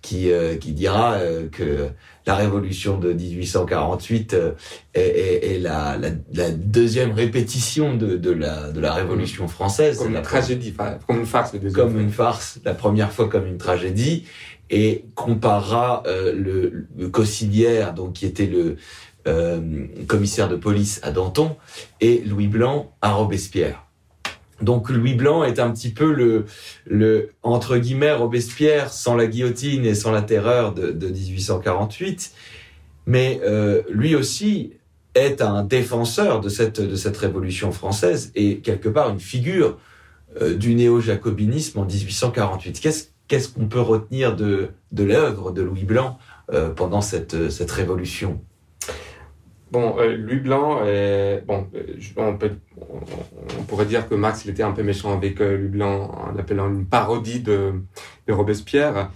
qui, 0.00 0.30
qui 0.60 0.72
dira 0.72 1.18
que 1.52 1.90
la 2.28 2.34
révolution 2.34 2.98
de 2.98 3.14
1848 3.14 4.34
euh, 4.34 4.52
est, 4.92 5.54
est, 5.54 5.58
la, 5.58 5.96
la, 5.96 6.10
la, 6.34 6.50
deuxième 6.50 7.12
répétition 7.12 7.96
de, 7.96 8.18
de, 8.18 8.30
la, 8.30 8.70
de 8.70 8.80
la 8.80 8.92
révolution 8.92 9.48
française. 9.48 9.96
Comme 9.96 10.14
une 10.14 10.20
tragédie, 10.20 10.74
comme 11.06 11.20
une 11.20 11.24
farce. 11.24 11.56
Comme 11.72 11.98
une 11.98 12.10
farce, 12.10 12.60
la 12.66 12.74
première 12.74 13.12
fois 13.12 13.30
comme 13.30 13.46
une 13.46 13.56
tragédie, 13.56 14.26
et 14.68 15.06
comparera 15.14 16.02
euh, 16.06 16.34
le, 16.34 16.86
le 16.98 17.92
donc 17.94 18.12
qui 18.12 18.26
était 18.26 18.46
le 18.46 18.76
euh, 19.26 19.86
commissaire 20.06 20.50
de 20.50 20.56
police 20.56 21.00
à 21.02 21.12
Danton, 21.12 21.56
et 22.02 22.22
Louis 22.26 22.48
Blanc 22.48 22.92
à 23.00 23.12
Robespierre. 23.12 23.87
Donc 24.60 24.90
Louis 24.90 25.14
Blanc 25.14 25.44
est 25.44 25.58
un 25.58 25.70
petit 25.70 25.90
peu 25.90 26.12
le, 26.12 26.44
le 26.86 27.30
entre 27.42 27.78
guillemets 27.78 28.12
Robespierre 28.12 28.92
sans 28.92 29.14
la 29.14 29.26
guillotine 29.26 29.84
et 29.84 29.94
sans 29.94 30.10
la 30.10 30.22
terreur 30.22 30.74
de, 30.74 30.90
de 30.90 31.08
1848, 31.08 32.32
mais 33.06 33.40
euh, 33.44 33.82
lui 33.88 34.14
aussi 34.14 34.72
est 35.14 35.42
un 35.42 35.64
défenseur 35.64 36.40
de 36.40 36.48
cette 36.48 36.80
de 36.80 36.96
cette 36.96 37.16
révolution 37.16 37.72
française 37.72 38.32
et 38.34 38.58
quelque 38.58 38.88
part 38.88 39.10
une 39.10 39.20
figure 39.20 39.78
euh, 40.40 40.54
du 40.54 40.74
néo-jacobinisme 40.74 41.78
en 41.78 41.84
1848. 41.84 42.80
Qu'est-ce 42.80 43.06
qu'est-ce 43.28 43.48
qu'on 43.48 43.66
peut 43.66 43.80
retenir 43.80 44.34
de 44.34 44.70
de 44.92 45.04
l'œuvre 45.04 45.52
de 45.52 45.62
Louis 45.62 45.84
Blanc 45.84 46.18
euh, 46.52 46.70
pendant 46.70 47.00
cette 47.00 47.50
cette 47.50 47.70
révolution? 47.70 48.40
Bon, 49.70 49.96
euh, 49.98 50.16
Louis 50.16 50.40
Blanc, 50.40 50.80
euh, 50.82 51.40
bon, 51.46 51.66
on, 52.16 52.36
peut, 52.36 52.52
on, 53.58 53.62
pourrait 53.64 53.84
dire 53.84 54.08
que 54.08 54.14
Marx 54.14 54.46
était 54.46 54.62
un 54.62 54.72
peu 54.72 54.82
méchant 54.82 55.12
avec 55.12 55.40
euh, 55.42 55.58
Louis 55.58 55.68
Blanc 55.68 56.10
en 56.10 56.32
l'appelant 56.32 56.68
une 56.68 56.86
parodie 56.86 57.40
de, 57.40 57.74
Robespierre. 58.28 59.10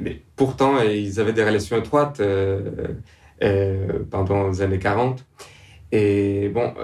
mais 0.00 0.22
pourtant, 0.36 0.80
ils 0.80 1.20
avaient 1.20 1.32
des 1.32 1.44
relations 1.44 1.76
étroites 1.78 2.20
pendant 4.10 4.48
les 4.48 4.62
années 4.62 4.78
40. 4.78 5.24
Et 5.92 6.48
bon, 6.48 6.74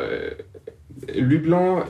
Louis 1.14 1.38
Blanc, 1.38 1.84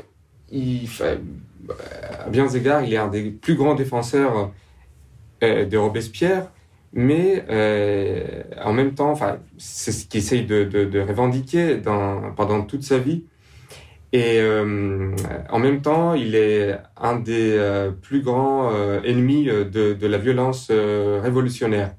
à 1.05 2.29
bien 2.29 2.49
égards, 2.49 2.83
il 2.83 2.95
est 2.95 2.99
un 2.99 3.09
des 3.09 3.31
plus 3.31 3.55
grands 3.55 3.75
défenseurs 3.75 4.53
de 5.43 5.77
Robespierre 5.77 6.51
mais 6.93 7.45
euh, 7.51 8.43
en 8.63 8.73
même 8.73 8.95
temps, 8.95 9.11
enfin, 9.11 9.39
c'est 9.59 9.93
ce 9.93 10.07
qu'il 10.07 10.19
essaye 10.21 10.45
de, 10.45 10.65
de, 10.65 10.85
de 10.85 11.01
revendiquer 11.01 11.77
dans, 11.77 12.33
pendant 12.35 12.63
toute 12.63 12.83
sa 12.83 12.99
vie. 12.99 13.25
Et 14.13 14.41
euh, 14.41 15.15
en 15.51 15.59
même 15.61 15.83
temps, 15.83 16.15
il 16.15 16.35
est 16.35 16.77
un 16.97 17.17
des 17.17 17.53
euh, 17.57 17.93
plus 17.93 18.23
grands 18.23 18.71
euh, 18.73 19.01
ennemis 19.05 19.45
de, 19.45 19.95
de, 19.95 20.07
la 20.07 20.19
violence 20.19 20.69
euh, 20.71 21.21
révolutionnaire. 21.23 21.95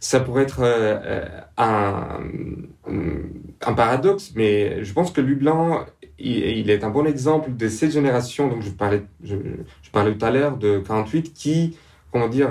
Ça 0.00 0.20
pourrait 0.20 0.42
être 0.42 0.62
un, 1.56 2.20
un, 2.86 3.72
paradoxe, 3.74 4.32
mais 4.36 4.84
je 4.84 4.92
pense 4.92 5.10
que 5.10 5.20
Louis 5.20 5.34
Blanc, 5.34 5.84
il, 6.18 6.36
il, 6.36 6.70
est 6.70 6.84
un 6.84 6.90
bon 6.90 7.04
exemple 7.04 7.56
de 7.56 7.68
cette 7.68 7.90
génération, 7.90 8.48
donc 8.48 8.62
je 8.62 8.70
parlais, 8.70 9.02
je, 9.24 9.34
je 9.82 9.90
parlais 9.90 10.14
tout 10.14 10.24
à 10.24 10.30
l'heure 10.30 10.56
de 10.56 10.78
48, 10.78 11.32
qui, 11.34 11.76
comment 12.12 12.28
dire, 12.28 12.50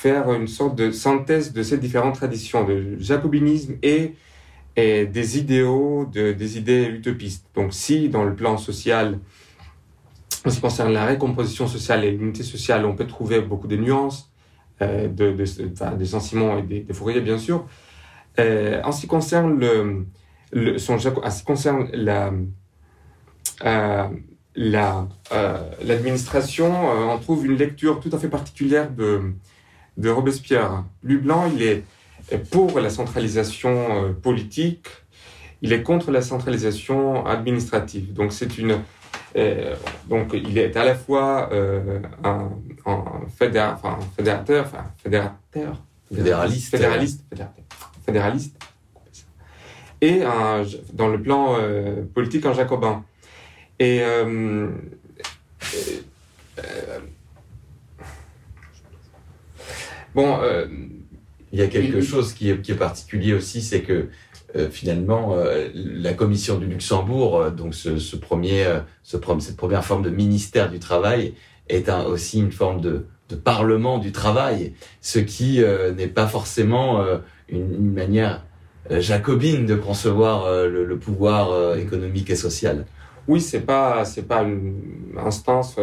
faire 0.00 0.32
une 0.32 0.48
sorte 0.48 0.76
de 0.76 0.90
synthèse 0.90 1.52
de 1.52 1.62
ces 1.62 1.76
différentes 1.76 2.14
traditions, 2.14 2.64
de 2.64 2.96
jacobinisme 2.98 3.74
et, 3.82 4.14
et 4.74 5.04
des 5.04 5.38
idéaux, 5.38 6.06
de, 6.10 6.32
des 6.32 6.56
idées 6.56 6.86
utopistes. 6.86 7.44
Donc 7.54 7.74
si 7.74 8.08
dans 8.08 8.24
le 8.24 8.34
plan 8.34 8.56
social, 8.56 9.18
en 10.46 10.48
ce 10.48 10.54
qui 10.54 10.62
concerne 10.62 10.94
la 10.94 11.04
récomposition 11.04 11.66
sociale 11.66 12.04
et 12.06 12.12
l'unité 12.12 12.42
sociale, 12.42 12.86
on 12.86 12.94
peut 12.94 13.06
trouver 13.06 13.42
beaucoup 13.42 13.66
de 13.66 13.76
nuances, 13.76 14.32
euh, 14.80 15.06
de, 15.08 15.32
des 15.32 16.06
sentiments 16.06 16.56
et 16.56 16.62
des, 16.62 16.80
des 16.80 16.94
Fourier 16.94 17.20
bien 17.20 17.36
sûr. 17.36 17.66
Euh, 18.38 18.80
en 18.82 18.92
ce 18.92 19.02
qui 19.02 19.06
concerne 19.06 19.60
le, 19.60 20.06
en 20.88 21.30
ce 21.30 21.38
qui 21.40 21.44
concerne 21.44 21.90
la 21.92 22.32
euh, 23.66 24.08
la 24.56 25.08
l'administration, 25.84 26.70
on 27.14 27.18
trouve 27.18 27.44
une 27.44 27.56
lecture 27.56 28.00
tout 28.00 28.10
à 28.12 28.18
fait 28.18 28.28
particulière 28.28 28.90
de 28.90 29.34
de 29.96 30.10
Robespierre. 30.10 30.84
Blanc, 31.02 31.50
il 31.54 31.62
est 31.62 31.84
pour 32.50 32.78
la 32.80 32.90
centralisation 32.90 34.04
euh, 34.04 34.12
politique, 34.12 34.86
il 35.62 35.72
est 35.72 35.82
contre 35.82 36.10
la 36.10 36.22
centralisation 36.22 37.26
administrative. 37.26 38.12
Donc 38.12 38.32
c'est 38.32 38.58
une 38.58 38.78
euh, 39.36 39.76
donc 40.08 40.32
il 40.34 40.58
est 40.58 40.76
à 40.76 40.84
la 40.84 40.94
fois 40.94 41.50
euh, 41.52 42.00
un, 42.24 42.50
un, 42.84 43.04
fédéra, 43.36 43.74
enfin, 43.74 43.98
fédérateur, 44.16 44.66
enfin 44.66 44.84
fédérateur, 45.02 45.82
fédéraliste, 46.12 46.70
fédéraliste, 46.70 47.24
fédéraliste, 48.04 48.56
et 50.00 50.24
un, 50.24 50.64
dans 50.92 51.08
le 51.08 51.22
plan 51.22 51.56
euh, 51.58 52.02
politique 52.12 52.44
un 52.46 52.54
jacobin. 52.54 53.04
Et 53.78 54.02
Bon, 60.14 60.38
euh, 60.42 60.66
il 61.52 61.58
y 61.58 61.62
a 61.62 61.66
quelque 61.66 62.00
chose 62.00 62.32
qui 62.32 62.50
est, 62.50 62.78
particulier 62.78 63.32
aussi, 63.32 63.62
c'est 63.62 63.82
que 63.82 64.08
euh, 64.56 64.68
finalement, 64.70 65.34
euh, 65.34 65.68
la 65.74 66.12
commission 66.12 66.58
du 66.58 66.66
Luxembourg, 66.66 67.50
donc 67.52 67.74
ce, 67.74 68.16
premier, 68.16 68.66
ce, 69.02 69.18
cette 69.38 69.56
première 69.56 69.84
forme 69.84 70.02
de 70.02 70.10
ministère 70.10 70.70
du 70.70 70.78
travail, 70.78 71.34
est 71.68 71.88
aussi 71.88 72.40
une 72.40 72.52
forme 72.52 72.80
de, 72.80 73.06
parlement 73.44 73.98
du 73.98 74.10
travail, 74.10 74.74
ce 75.00 75.20
qui 75.20 75.60
n'est 75.96 76.08
pas 76.08 76.26
forcément 76.26 77.00
une, 77.48 77.74
une, 77.74 77.92
manière 77.92 78.44
jacobine 78.90 79.66
de 79.66 79.76
concevoir 79.76 80.66
le, 80.66 80.84
le, 80.84 80.98
pouvoir 80.98 81.76
économique 81.76 82.28
et 82.30 82.34
social. 82.34 82.86
Oui, 83.28 83.40
c'est 83.40 83.60
pas 83.60 84.04
c'est 84.04 84.26
pas 84.26 84.42
une 84.42 85.14
instance 85.16 85.76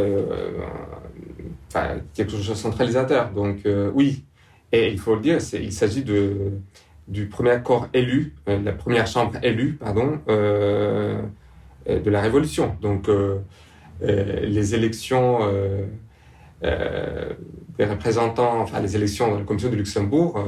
enfin, 1.68 1.98
quelque 2.14 2.32
chose 2.32 2.50
de 2.50 2.54
centralisateur. 2.54 3.32
Donc 3.32 3.66
euh, 3.66 3.92
oui, 3.94 4.26
et 4.72 4.92
il 4.92 5.00
faut 5.00 5.16
le 5.16 5.22
dire, 5.22 5.38
il 5.54 5.74
s'agit 5.74 6.04
de 6.04 6.52
du 7.08 7.28
premier 7.28 7.62
corps 7.64 7.88
élu, 7.94 8.36
euh, 8.50 8.60
la 8.62 8.74
première 8.74 9.08
chambre 9.08 9.40
élue, 9.42 9.76
pardon, 9.76 10.20
euh, 10.28 11.22
de 11.88 12.10
la 12.10 12.20
Révolution. 12.20 12.76
Donc 12.82 13.10
les 14.02 14.76
élections 14.76 15.40
des 16.62 17.86
représentants, 17.86 18.60
enfin 18.60 18.82
les 18.82 18.96
élections 18.98 19.32
dans 19.32 19.38
la 19.38 19.46
Commission 19.46 19.70
de 19.70 19.78
Luxembourg, 19.78 20.44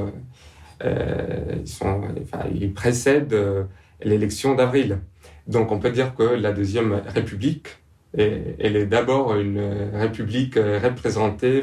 ils, 0.84 1.66
sont, 1.66 2.02
ils 2.54 2.74
précèdent 2.74 3.34
l'élection 4.02 4.54
d'avril. 4.54 4.98
Donc 5.46 5.72
on 5.72 5.78
peut 5.78 5.90
dire 5.90 6.14
que 6.14 6.24
la 6.24 6.52
deuxième 6.52 7.00
République 7.06 7.68
elle 8.16 8.76
est 8.76 8.86
d'abord 8.86 9.36
une 9.36 9.90
république 9.94 10.56
euh, 10.56 10.80
représentée 10.82 11.62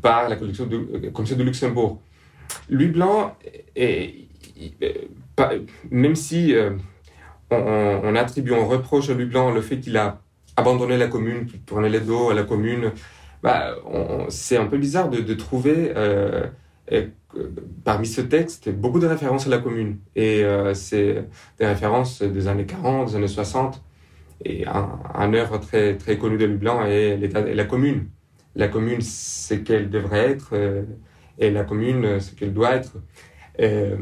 par 0.00 0.28
la 0.28 0.36
commission 0.36 0.66
de, 0.66 1.10
commission 1.10 1.36
de 1.36 1.44
Luxembourg. 1.44 2.00
Louis 2.68 2.88
Blanc, 2.88 3.36
même 5.90 6.16
si 6.16 6.54
euh, 6.54 6.70
on, 7.50 8.14
attribue, 8.16 8.52
on 8.52 8.66
reproche 8.66 9.10
à 9.10 9.14
Louis 9.14 9.26
Blanc 9.26 9.50
le 9.50 9.60
fait 9.60 9.78
qu'il 9.78 9.96
a 9.96 10.20
abandonné 10.56 10.96
la 10.96 11.08
commune, 11.08 11.46
qu'il 11.46 11.60
tournait 11.60 11.88
les 11.88 12.00
dos 12.00 12.30
à 12.30 12.34
la 12.34 12.42
commune, 12.42 12.92
bah, 13.42 13.74
c'est 14.28 14.56
un 14.56 14.66
peu 14.66 14.78
bizarre 14.78 15.08
de, 15.08 15.34
trouver 15.34 15.92
euh, 16.94 17.06
parmi 17.84 18.06
ce 18.06 18.20
texte 18.20 18.68
beaucoup 18.68 18.98
de 18.98 19.06
références 19.06 19.46
à 19.46 19.50
la 19.50 19.58
commune. 19.58 19.98
Et 20.14 20.44
euh, 20.44 20.74
c'est 20.74 21.24
des 21.58 21.66
références 21.66 22.22
des 22.22 22.48
années 22.48 22.66
40, 22.66 23.08
des 23.08 23.16
années 23.16 23.28
60 23.28 23.82
et 24.44 24.66
un, 24.66 25.34
œuvre 25.34 25.58
très, 25.58 25.96
très 25.96 26.18
connu 26.18 26.36
de 26.36 26.46
Lublin 26.46 26.86
est, 26.86 27.16
la 27.54 27.64
commune. 27.64 28.06
La 28.54 28.68
commune, 28.68 29.00
c'est 29.00 29.62
qu'elle 29.62 29.88
devrait 29.88 30.30
être, 30.30 30.50
euh, 30.52 30.82
et 31.38 31.50
la 31.50 31.64
commune, 31.64 32.20
ce 32.20 32.34
qu'elle 32.34 32.52
doit 32.52 32.74
être. 32.74 32.92
Euh, 33.60 33.96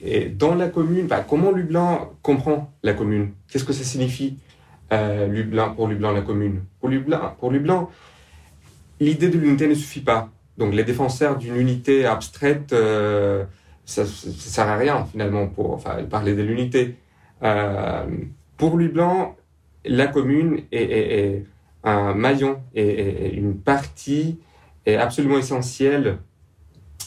et 0.00 0.26
dans 0.26 0.54
la 0.54 0.68
commune, 0.68 1.06
bah, 1.06 1.24
comment 1.28 1.50
Lublin 1.50 2.08
comprend 2.22 2.72
la 2.82 2.94
commune? 2.94 3.32
Qu'est-ce 3.50 3.64
que 3.64 3.72
ça 3.72 3.84
signifie 3.84 4.38
euh, 4.92 5.26
Lublin, 5.26 5.70
pour 5.70 5.88
Lublin, 5.88 6.12
la 6.12 6.22
commune? 6.22 6.64
Pour 6.80 6.88
Lublin, 6.88 7.34
pour 7.38 7.50
Lublin 7.50 7.88
l'idée 9.00 9.28
de 9.28 9.38
l'unité 9.38 9.68
ne 9.68 9.74
suffit 9.74 10.00
pas. 10.00 10.30
Donc 10.56 10.74
les 10.74 10.84
défenseurs 10.84 11.36
d'une 11.36 11.56
unité 11.56 12.04
abstraite, 12.04 12.72
euh, 12.72 13.44
ça, 13.84 14.02
ne 14.02 14.06
sert 14.06 14.68
à 14.68 14.76
rien 14.76 15.06
finalement 15.06 15.46
pour 15.46 15.72
enfin, 15.72 16.02
parler 16.04 16.34
de 16.34 16.42
l'unité. 16.42 16.96
Euh, 17.42 18.06
pour 18.56 18.76
Lublin, 18.76 19.32
la 19.88 20.06
commune 20.06 20.62
est, 20.72 20.82
est, 20.82 21.18
est 21.18 21.46
un 21.84 22.14
maillon 22.14 22.60
et 22.74 23.34
une 23.34 23.56
partie 23.58 24.38
est 24.86 24.96
absolument 24.96 25.38
essentielle 25.38 26.18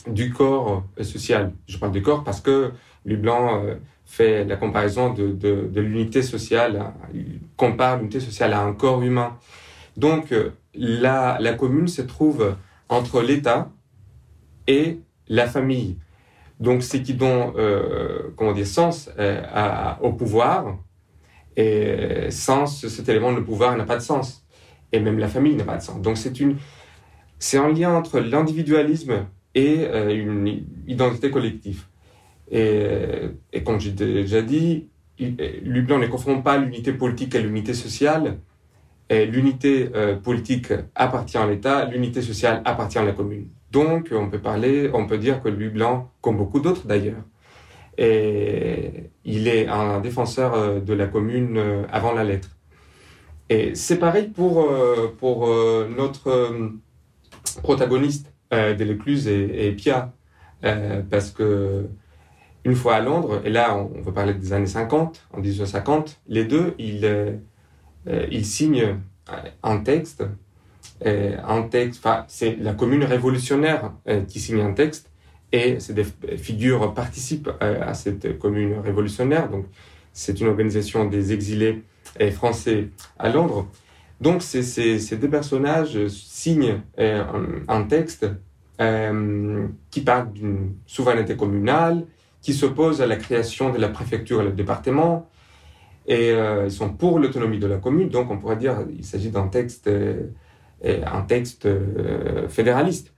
du 0.07 0.31
corps 0.31 0.83
social. 1.01 1.53
Je 1.67 1.77
parle 1.77 1.91
du 1.91 2.01
corps 2.01 2.23
parce 2.23 2.41
que 2.41 2.71
Lublin 3.05 3.63
euh, 3.63 3.75
fait 4.05 4.43
la 4.45 4.57
comparaison 4.57 5.13
de, 5.13 5.79
l'unité 5.79 6.21
sociale, 6.21 6.93
il 7.13 7.39
compare 7.55 7.97
l'unité 7.97 8.19
sociale 8.19 8.53
à 8.53 8.61
un 8.61 8.73
corps 8.73 9.01
humain. 9.01 9.37
Donc 9.97 10.31
euh, 10.31 10.51
la, 10.73 11.37
la 11.39 11.53
commune 11.53 11.87
se 11.87 12.01
trouve 12.01 12.55
entre 12.89 13.21
l'État 13.21 13.71
et 14.67 14.99
la 15.27 15.47
famille. 15.47 15.97
Donc 16.59 16.83
c'est 16.83 17.01
qui 17.01 17.13
donne 17.13 17.53
euh, 17.57 18.31
comment 18.35 18.51
dire 18.53 18.67
sens 18.67 19.09
euh, 19.17 19.41
au 20.01 20.13
pouvoir 20.13 20.77
et 21.57 22.29
sans 22.29 22.65
cet 22.65 23.09
élément, 23.09 23.31
le 23.31 23.43
pouvoir 23.43 23.75
n'a 23.77 23.83
pas 23.83 23.97
de 23.97 24.01
sens. 24.01 24.45
Et 24.91 24.99
même 24.99 25.19
la 25.19 25.27
famille 25.27 25.55
n'a 25.55 25.63
pas 25.63 25.77
de 25.77 25.81
sens. 25.81 26.01
Donc 26.01 26.17
c'est 26.17 27.57
un 27.57 27.71
lien 27.71 27.95
entre 27.95 28.19
l'individualisme 28.19 29.25
et 29.55 29.85
euh, 29.85 30.13
une 30.13 30.65
identité 30.87 31.31
collective. 31.31 31.85
Et, 32.49 32.85
et 33.53 33.63
comme 33.63 33.79
j'ai 33.79 33.91
déjà 33.91 34.41
dit, 34.41 34.87
Lublin 35.19 35.99
ne 35.99 36.07
confond 36.07 36.41
pas 36.41 36.57
l'unité 36.57 36.93
politique 36.93 37.35
à 37.35 37.39
l'unité 37.39 37.73
sociale, 37.73 38.39
l'unité 39.09 39.89
politique 40.23 40.73
appartient 40.95 41.37
à 41.37 41.45
l'État, 41.45 41.85
l'unité 41.85 42.21
sociale 42.21 42.61
appartient 42.65 42.97
à 42.97 43.03
la 43.03 43.11
commune. 43.11 43.47
Donc, 43.71 44.09
on 44.13 44.29
peut 44.29 45.17
dire 45.17 45.41
que 45.41 45.49
Louis 45.49 45.69
Blanc, 45.69 46.11
comme 46.21 46.37
beaucoup 46.37 46.59
d'autres 46.59 46.87
d'ailleurs, 46.87 47.23
et 48.01 49.11
il 49.23 49.47
est 49.47 49.67
un 49.67 49.99
défenseur 49.99 50.81
de 50.81 50.93
la 50.93 51.05
commune 51.05 51.85
avant 51.91 52.13
la 52.13 52.23
lettre. 52.23 52.49
Et 53.49 53.75
c'est 53.75 53.99
pareil 53.99 54.27
pour, 54.27 54.67
pour 55.19 55.47
notre 55.47 56.71
protagoniste 57.61 58.33
de 58.51 58.83
l'écluse 58.83 59.27
et, 59.27 59.71
Pia, 59.73 60.13
parce 61.11 61.29
que 61.29 61.87
une 62.63 62.75
fois 62.75 62.95
à 62.95 63.01
Londres, 63.01 63.41
et 63.43 63.49
là 63.49 63.75
on, 63.75 64.01
va 64.01 64.11
parler 64.11 64.33
des 64.33 64.53
années 64.53 64.67
50, 64.67 65.27
en 65.33 65.39
1850, 65.39 66.21
les 66.27 66.45
deux, 66.45 66.75
ils, 66.77 67.05
euh, 67.05 67.33
euh, 68.07 68.27
ils 68.31 68.45
signent 68.45 68.97
un 69.63 69.77
texte, 69.79 70.23
euh, 71.05 71.37
un 71.47 71.63
texte, 71.63 72.05
enfin 72.05 72.25
c'est 72.27 72.55
la 72.57 72.73
commune 72.73 73.03
révolutionnaire 73.03 73.93
qui 74.27 74.39
signe 74.39 74.61
un 74.61 74.73
texte, 74.73 75.10
et 75.51 75.79
ces 75.79 75.93
figures 76.37 76.93
participent 76.93 77.49
à 77.59 77.93
cette 77.93 78.39
commune 78.39 78.79
révolutionnaire, 78.79 79.49
donc 79.49 79.65
c'est 80.13 80.39
une 80.39 80.47
organisation 80.47 81.05
des 81.05 81.33
exilés 81.33 81.83
français 82.31 82.89
à 83.19 83.29
Londres. 83.29 83.67
Donc 84.21 84.43
ces, 84.43 84.63
ces, 84.63 85.17
deux 85.17 85.29
personnages 85.29 86.07
signent 86.07 86.81
un, 86.97 87.25
un, 87.67 87.83
texte 87.83 88.27
qui 88.77 90.01
parle 90.01 90.31
d'une 90.31 90.75
souveraineté 90.85 91.35
communale, 91.35 92.05
qui 92.41 92.53
s'opposent 92.53 93.01
à 93.01 93.07
la 93.07 93.15
création 93.15 93.71
de 93.71 93.77
la 93.77 93.87
préfecture 93.87 94.41
et 94.41 94.45
le 94.45 94.51
département. 94.51 95.29
Et 96.07 96.31
euh, 96.31 96.65
ils 96.65 96.71
sont 96.71 96.89
pour 96.89 97.19
l'autonomie 97.19 97.59
de 97.59 97.67
la 97.67 97.77
commune. 97.77 98.09
Donc, 98.09 98.31
on 98.31 98.37
pourrait 98.37 98.57
dire 98.57 98.85
qu'il 98.87 99.05
s'agit 99.05 99.29
d'un 99.29 99.47
texte, 99.47 99.89
un 100.83 101.21
texte 101.21 101.67
euh, 101.67 102.47
fédéraliste. 102.49 103.13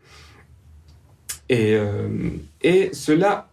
Et, 1.49 1.77
et 2.61 2.89
cela 2.93 3.49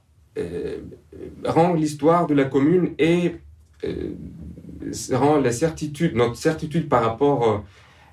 rend 1.44 1.74
l'histoire 1.74 2.26
de 2.26 2.35
la 2.35 2.44
commune 2.44 2.94
et 2.98 3.37
rend 5.12 5.38
la 5.38 5.53
certitude, 5.53 6.14
notre 6.14 6.37
certitude 6.37 6.88
par 6.88 7.03
rapport 7.03 7.64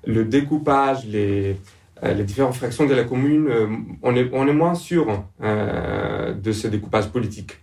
le 0.05 0.25
découpage, 0.25 1.05
les, 1.05 1.57
euh, 2.03 2.13
les 2.13 2.23
différentes 2.23 2.55
fractions 2.55 2.85
de 2.85 2.93
la 2.93 3.03
commune, 3.03 3.47
euh, 3.49 3.67
on, 4.03 4.15
est, 4.15 4.29
on 4.33 4.47
est 4.47 4.53
moins 4.53 4.75
sûr 4.75 5.23
euh, 5.41 6.33
de 6.33 6.51
ce 6.51 6.67
découpage 6.67 7.09
politique. 7.09 7.59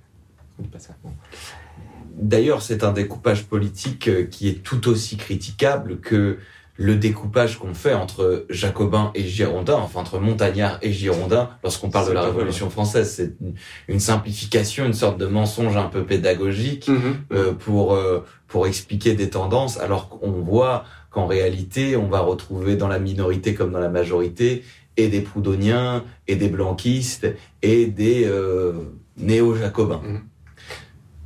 D'ailleurs, 2.17 2.63
c'est 2.63 2.85
un 2.85 2.93
découpage 2.93 3.45
politique 3.47 4.29
qui 4.31 4.49
est 4.49 4.63
tout 4.63 4.89
aussi 4.89 5.17
critiquable 5.17 5.99
que 5.99 6.39
le 6.77 6.97
découpage 6.97 7.59
qu'on 7.59 7.75
fait 7.75 7.95
entre 7.95 8.47
jacobins 8.51 9.13
et 9.15 9.23
girondins, 9.23 9.77
enfin 9.77 10.01
entre 10.01 10.19
montagnards 10.19 10.79
et 10.83 10.93
girondins, 10.93 11.51
lorsqu'on 11.63 11.91
parle 11.91 12.09
de 12.09 12.13
la 12.13 12.23
Révolution 12.23 12.69
française, 12.71 13.13
c'est 13.13 13.35
une, 13.89 14.01
simplification, 14.01 14.85
une 14.85 14.93
sorte 14.93 15.19
de 15.19 15.27
mensonge 15.27 15.77
un 15.77 15.89
peu 15.89 16.05
pédagogique 16.05 16.89
mm-hmm. 16.89 17.55
pour 17.55 17.97
pour 18.55 18.69
expliquer 18.69 19.15
des 19.15 19.31
tendances, 19.31 19.81
alors 19.81 20.09
qu'on 20.09 20.31
voit 20.31 20.85
qu'en 21.11 21.27
réalité, 21.27 21.97
on 21.97 22.07
va 22.07 22.21
retrouver 22.21 22.77
dans 22.77 22.87
la 22.87 23.01
minorité 23.01 23.53
comme 23.53 23.73
dans 23.73 23.81
la 23.81 23.89
majorité 23.89 24.63
et 24.97 25.09
des 25.09 25.23
proudhoniens, 25.23 26.05
et 26.29 26.37
des 26.37 26.49
blanquistes, 26.49 27.27
et 27.63 27.87
des 27.87 28.25
euh, 28.27 28.73
néo-jacobins. 29.17 30.03
Mhm. 30.05 30.21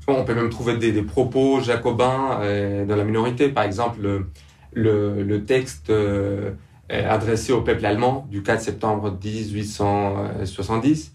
On 0.09 0.25
peut 0.25 0.35
même 0.35 0.49
trouver 0.49 0.79
des, 0.79 1.03
propos 1.03 1.61
jacobins 1.61 2.41
euh, 2.41 2.87
dans 2.87 2.97
la 2.97 3.05
minorité. 3.05 3.51
Par 3.51 3.65
exemple, 3.65 4.25
le, 4.73 5.39
texte 5.45 5.91
euh, 5.91 6.53
adressé 6.89 7.53
au 7.53 7.63
peuple 7.63 7.85
allemand 7.87 8.27
du 8.31 8.43
4 8.43 8.61
septembre 8.61 9.17
1870, 9.23 11.13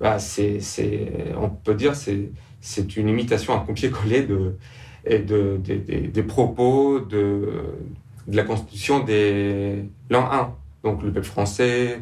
bah, 0.00 0.18
c'est, 0.18 0.60
on 1.40 1.48
peut 1.48 1.74
dire 1.74 1.94
c'est 1.94 2.30
c'est 2.62 2.96
une 2.96 3.08
imitation 3.08 3.54
à 3.54 3.64
copier-coller 3.66 4.22
de, 4.22 4.54
de, 5.04 5.58
des 5.58 6.22
propos 6.22 7.00
de, 7.00 7.48
de 8.28 8.36
la 8.36 8.44
constitution 8.44 9.00
des 9.00 9.84
l'an 10.08 10.30
1. 10.30 10.54
Donc 10.84 11.02
le 11.02 11.12
peuple 11.12 11.26
français 11.26 12.00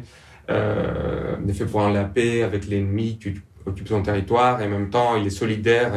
euh, 0.49 1.35
est 1.47 1.53
fait 1.53 1.65
pour 1.65 1.81
la 1.81 2.03
paix 2.03 2.43
avec 2.43 2.67
l'ennemi 2.67 3.17
qui 3.19 3.33
occupe 3.65 3.87
son 3.87 4.01
territoire 4.01 4.61
et 4.61 4.67
en 4.67 4.69
même 4.69 4.89
temps 4.89 5.15
il 5.15 5.27
est 5.27 5.31
solidaire 5.31 5.93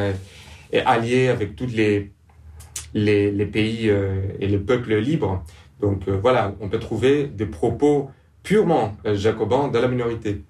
et, 0.71 0.79
allié 0.79 1.29
avec 1.29 1.55
tous 1.55 1.67
les, 1.67 2.11
les, 2.95 3.29
les 3.29 3.45
pays 3.45 3.89
euh, 3.89 4.21
et 4.39 4.47
les 4.47 4.57
peuples 4.57 4.95
libres. 4.95 5.43
Donc 5.81 6.07
euh, 6.07 6.17
voilà, 6.19 6.55
on 6.61 6.69
peut 6.69 6.79
trouver 6.79 7.25
des 7.27 7.45
propos 7.45 8.09
purement 8.41 8.97
euh, 9.05 9.15
jacobins 9.15 9.67
dans 9.67 9.81
la 9.81 9.87
minorité. 9.87 10.41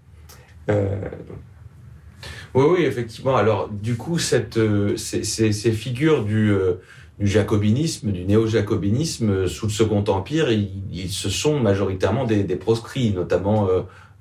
Oui, 0.70 2.64
oui, 2.70 2.86
effectivement. 2.86 3.36
Alors, 3.36 3.68
du 3.70 3.98
coup, 3.98 4.18
cette, 4.18 4.58
ces, 4.96 5.24
ces, 5.26 5.52
ces 5.52 5.72
figures 5.74 6.24
du, 6.24 6.56
du 7.20 7.28
jacobinisme, 7.28 8.12
du 8.12 8.24
néo-jacobinisme 8.24 9.30
euh, 9.30 9.48
sous 9.48 9.66
le 9.66 9.72
Second 9.72 10.06
Empire, 10.08 10.50
ils, 10.52 11.10
se 11.10 11.30
sont 11.30 11.60
majoritairement 11.60 12.24
des, 12.24 12.44
des 12.44 12.56
proscrits, 12.56 13.12
notamment 13.12 13.68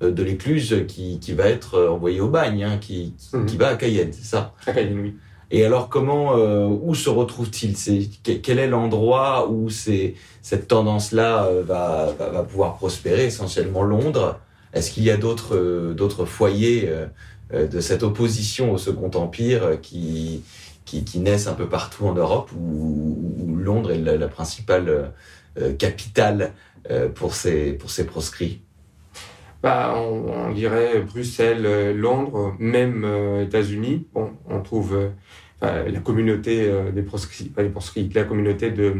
de 0.01 0.23
l'écluse 0.23 0.83
qui, 0.87 1.19
qui, 1.19 1.33
va 1.33 1.47
être 1.47 1.87
envoyé 1.87 2.19
au 2.19 2.27
bagne, 2.27 2.63
hein, 2.63 2.77
qui, 2.77 3.13
qui, 3.17 3.37
mhm. 3.37 3.47
va 3.57 3.69
à 3.69 3.75
Cayenne, 3.75 4.11
c'est 4.11 4.25
ça? 4.25 4.53
À 4.67 4.73
Cayenne, 4.73 4.99
oui. 4.99 5.15
Et 5.51 5.63
alors, 5.65 5.89
comment, 5.89 6.35
où 6.35 6.95
se 6.95 7.09
retrouve-t-il? 7.09 7.75
Quel 8.41 8.59
est 8.59 8.67
l'endroit 8.67 9.47
où 9.49 9.69
c'est 9.69 10.15
cette 10.41 10.67
tendance-là 10.67 11.49
va, 11.63 12.13
va, 12.17 12.29
va, 12.29 12.43
pouvoir 12.43 12.77
prospérer? 12.77 13.25
Essentiellement 13.25 13.83
Londres. 13.83 14.39
Est-ce 14.73 14.91
qu'il 14.91 15.03
y 15.03 15.11
a 15.11 15.17
d'autres 15.17 15.93
d'autres 15.93 16.25
foyers 16.25 16.89
de 17.53 17.79
cette 17.79 18.03
opposition 18.03 18.73
au 18.73 18.77
Second 18.77 19.11
Empire 19.15 19.79
qui 19.81 20.43
qui, 20.85 21.03
qui, 21.03 21.19
naissent 21.19 21.47
un 21.47 21.53
peu 21.53 21.67
partout 21.67 22.05
en 22.05 22.13
Europe, 22.13 22.51
où, 22.53 23.57
Londres 23.57 23.91
est 23.91 23.99
la, 23.99 24.27
principale 24.27 25.11
euh, 25.57 25.73
capitale 25.73 26.53
euh, 26.91 27.09
pour, 27.09 27.33
ces, 27.33 27.73
pour 27.73 27.89
ces 27.89 28.05
proscrits? 28.05 28.61
On, 29.65 30.51
dirait 30.51 31.01
Bruxelles, 31.01 31.65
euh, 31.65 31.93
Londres, 31.93 32.55
même 32.59 33.05
États-Unis. 33.41 34.07
Bon, 34.13 34.31
on 34.49 34.61
trouve 34.61 35.11
la 35.61 35.99
communauté 36.03 36.69
des 36.93 37.01
proscrits, 37.01 37.51
la 38.13 38.23
communauté 38.23 38.69
de, 38.69 38.97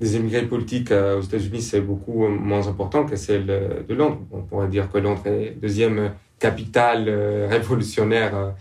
des 0.00 0.16
immigrés 0.16 0.42
politiques 0.42 0.90
aux 0.90 1.20
États-Unis, 1.20 1.62
c'est 1.62 1.80
beaucoup 1.80 2.26
moins 2.26 2.66
important 2.66 3.04
que 3.04 3.14
celle 3.14 3.46
de 3.46 3.94
Londres. 3.94 4.18
On 4.32 4.40
pourrait 4.40 4.66
dire 4.66 4.90
que 4.90 4.98
Londres 4.98 5.24
est 5.26 5.56
deuxième 5.60 6.14
capitale 6.40 7.08
révolutionnaire, 7.48 8.54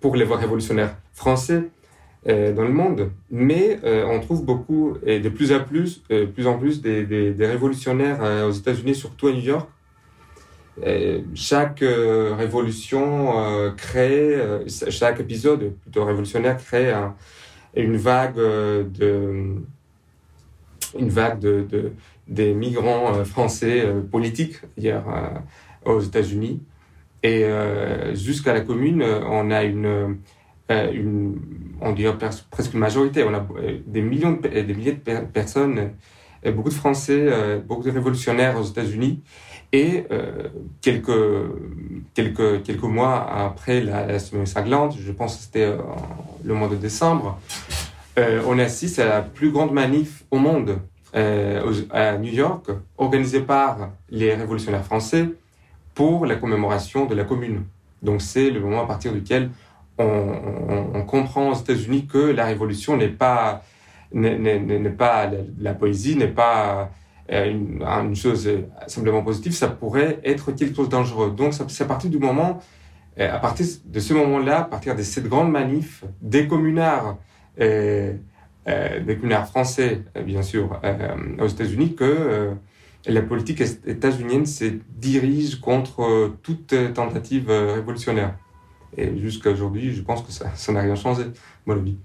pour 0.00 0.14
les 0.14 0.24
voies 0.24 0.36
révolutionnaires 0.36 0.94
français 1.12 1.64
euh, 2.28 2.52
dans 2.52 2.64
le 2.64 2.72
monde, 2.72 3.12
mais 3.30 3.80
euh, 3.82 4.04
on 4.06 4.20
trouve 4.20 4.44
beaucoup 4.44 4.92
et 5.06 5.20
de 5.20 5.30
plus 5.30 5.54
en 5.54 5.60
plus, 5.60 6.02
euh, 6.10 6.26
plus 6.26 6.46
en 6.46 6.58
plus 6.58 6.82
des 6.82 7.34
révolutionnaires 7.38 8.20
aux 8.46 8.50
États-Unis, 8.50 8.94
surtout 8.94 9.28
à 9.28 9.32
New 9.32 9.40
York. 9.40 9.66
Chaque 11.34 11.80
révolution 11.80 13.72
crée, 13.76 14.38
chaque 14.66 15.20
épisode 15.20 15.74
plutôt 15.82 16.04
révolutionnaire 16.04 16.56
crée 16.56 16.92
une 17.76 17.96
vague 17.96 18.36
de, 18.36 19.56
une 20.98 21.08
vague 21.08 21.38
de, 21.38 21.66
de 21.68 21.92
des 22.26 22.54
migrants 22.54 23.24
français 23.24 23.84
politiques 24.10 24.60
hier 24.76 25.04
aux 25.84 26.00
États-Unis. 26.00 26.62
Et 27.22 27.44
jusqu'à 28.14 28.54
la 28.54 28.60
Commune, 28.60 29.02
on 29.02 29.50
a 29.50 29.64
une 29.64 30.16
euh, 30.70 31.32
on 31.80 31.92
dirait 31.92 32.16
presque 32.50 32.74
une 32.74 32.80
majorité. 32.80 33.24
On 33.24 33.34
a 33.34 33.46
euh, 33.56 33.78
des 33.86 34.02
millions, 34.02 34.32
de, 34.32 34.48
des 34.48 34.74
milliers 34.74 34.92
de 34.92 35.20
personnes, 35.32 35.90
euh, 36.46 36.52
beaucoup 36.52 36.68
de 36.68 36.74
Français, 36.74 37.28
beaucoup 37.66 37.82
de 37.82 37.90
révolutionnaires 37.90 38.58
aux 38.58 38.64
États-Unis. 38.64 39.20
Et 39.72 40.04
quelques, 40.80 41.12
quelques, 42.14 42.62
quelques 42.64 42.82
mois 42.82 43.24
après 43.32 43.80
la, 43.80 44.18
semaine 44.18 44.46
sanglante, 44.46 44.96
je 44.98 45.12
pense 45.12 45.36
que 45.36 45.42
c'était 45.42 45.72
le 46.42 46.54
mois 46.54 46.66
de 46.66 46.74
décembre, 46.74 47.38
on 48.16 48.58
assiste 48.58 48.98
à 48.98 49.04
la 49.04 49.22
plus 49.22 49.52
grande 49.52 49.72
manif 49.72 50.24
au 50.32 50.38
monde 50.38 50.78
à 51.14 52.18
New 52.18 52.32
York, 52.32 52.66
organisée 52.98 53.40
par 53.40 53.90
les 54.10 54.34
révolutionnaires 54.34 54.84
français 54.84 55.28
pour 55.94 56.26
la 56.26 56.36
commémoration 56.36 57.06
de 57.06 57.14
la 57.14 57.24
Commune. 57.24 57.64
Donc 58.02 58.22
c'est 58.22 58.50
le 58.50 58.60
moment 58.60 58.82
à 58.82 58.86
partir 58.86 59.12
duquel 59.12 59.50
on, 59.98 61.02
comprend 61.06 61.50
aux 61.50 61.54
États-Unis 61.54 62.06
que 62.06 62.18
la 62.18 62.46
révolution 62.46 62.96
n'est 62.96 63.08
pas 63.08 63.62
n'est 64.12 64.90
pas 64.90 65.30
la, 65.58 65.74
poésie, 65.74 66.16
n'est 66.16 66.26
pas 66.26 66.90
euh, 67.32 67.50
une, 68.02 68.16
chose 68.16 68.48
simplement 68.88 69.22
positive, 69.22 69.52
ça 69.52 69.68
pourrait 69.68 70.20
être 70.24 70.52
quelque 70.52 70.74
chose 70.74 70.88
de 70.88 70.92
dangereux. 70.92 71.30
Donc 71.30 71.54
c'est 71.54 71.84
à 71.84 71.86
partir 71.86 72.10
du 72.10 72.18
moment, 72.18 72.60
euh, 73.18 73.32
à 73.32 73.38
partir 73.38 73.66
de 73.84 74.00
ce 74.00 74.14
moment-là, 74.14 74.60
à 74.60 74.64
partir 74.64 74.96
de 74.96 75.02
cette 75.02 75.28
grande 75.28 75.50
manif, 75.50 76.04
des 76.20 76.48
communards 76.48 77.18
euh, 77.60 78.14
des 78.66 79.16
communards 79.16 79.48
français, 79.48 80.02
bien 80.24 80.42
sûr, 80.42 80.80
aux 81.40 81.46
États-Unis, 81.46 81.96
que 81.96 82.52
la 83.06 83.22
politique 83.22 83.60
états-unienne 83.60 84.46
se 84.46 84.66
dirige 84.96 85.60
contre 85.60 86.36
toute 86.42 86.74
tentative 86.94 87.50
révolutionnaire. 87.50 88.36
Et 88.96 89.18
jusqu'à 89.18 89.50
aujourd'hui, 89.50 89.92
je 89.92 90.02
pense 90.02 90.22
que 90.22 90.30
ça 90.30 90.72
n'a 90.72 90.82
rien 90.82 90.94
changé, 90.94 91.24
mon 91.66 91.74
avis. 91.74 91.96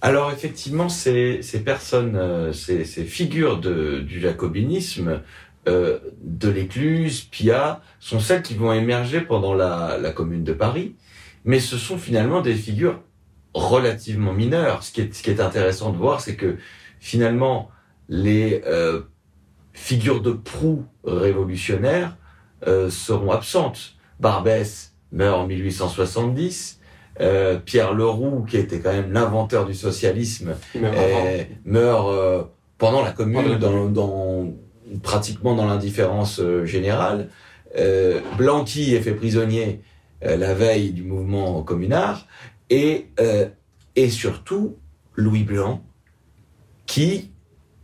Alors 0.00 0.32
effectivement, 0.32 0.88
ces, 0.88 1.42
ces 1.42 1.60
personnes, 1.60 2.16
euh, 2.16 2.52
ces, 2.52 2.84
ces, 2.84 3.04
figures 3.04 3.58
de, 3.58 4.00
du 4.00 4.20
jacobinisme, 4.20 5.20
euh, 5.68 5.98
de 6.22 6.48
l'Écluse, 6.48 7.22
Pia, 7.30 7.82
sont 7.98 8.18
celles 8.18 8.42
qui 8.42 8.54
vont 8.54 8.72
émerger 8.72 9.20
pendant 9.20 9.52
la, 9.52 9.98
la, 10.00 10.10
Commune 10.10 10.42
de 10.42 10.54
Paris, 10.54 10.94
mais 11.44 11.60
ce 11.60 11.76
sont 11.76 11.98
finalement 11.98 12.40
des 12.40 12.54
figures 12.54 13.02
relativement 13.52 14.32
mineures. 14.32 14.82
Ce 14.82 14.90
qui 14.90 15.02
est, 15.02 15.14
ce 15.14 15.22
qui 15.22 15.30
est 15.30 15.40
intéressant 15.40 15.90
de 15.92 15.98
voir, 15.98 16.22
c'est 16.22 16.34
que 16.34 16.56
finalement, 16.98 17.70
les 18.08 18.62
euh, 18.66 19.02
figures 19.74 20.22
de 20.22 20.32
proue 20.32 20.86
révolutionnaires 21.04 22.16
euh, 22.66 22.90
seront 22.90 23.30
absentes. 23.30 23.96
Barbès 24.18 24.94
meurt 25.12 25.38
en 25.38 25.46
1870, 25.46 26.79
euh, 27.20 27.58
Pierre 27.58 27.94
Leroux, 27.94 28.44
qui 28.48 28.56
était 28.56 28.80
quand 28.80 28.92
même 28.92 29.12
l'inventeur 29.12 29.66
du 29.66 29.74
socialisme, 29.74 30.56
meurt, 31.64 32.08
euh, 32.08 32.42
pendant 32.78 33.02
la 33.02 33.12
Commune, 33.12 33.58
dans, 33.58 34.52
pratiquement 35.02 35.54
dans 35.54 35.66
l'indifférence 35.66 36.40
euh, 36.40 36.64
générale. 36.64 37.28
Blanqui 38.36 38.94
est 38.94 39.00
fait 39.00 39.12
prisonnier 39.12 39.80
la 40.22 40.54
veille 40.54 40.90
du 40.90 41.04
mouvement 41.04 41.62
communard, 41.62 42.26
et, 42.68 43.06
et 43.94 44.10
surtout 44.10 44.76
Louis 45.14 45.44
Blanc, 45.44 45.80
qui, 46.86 47.30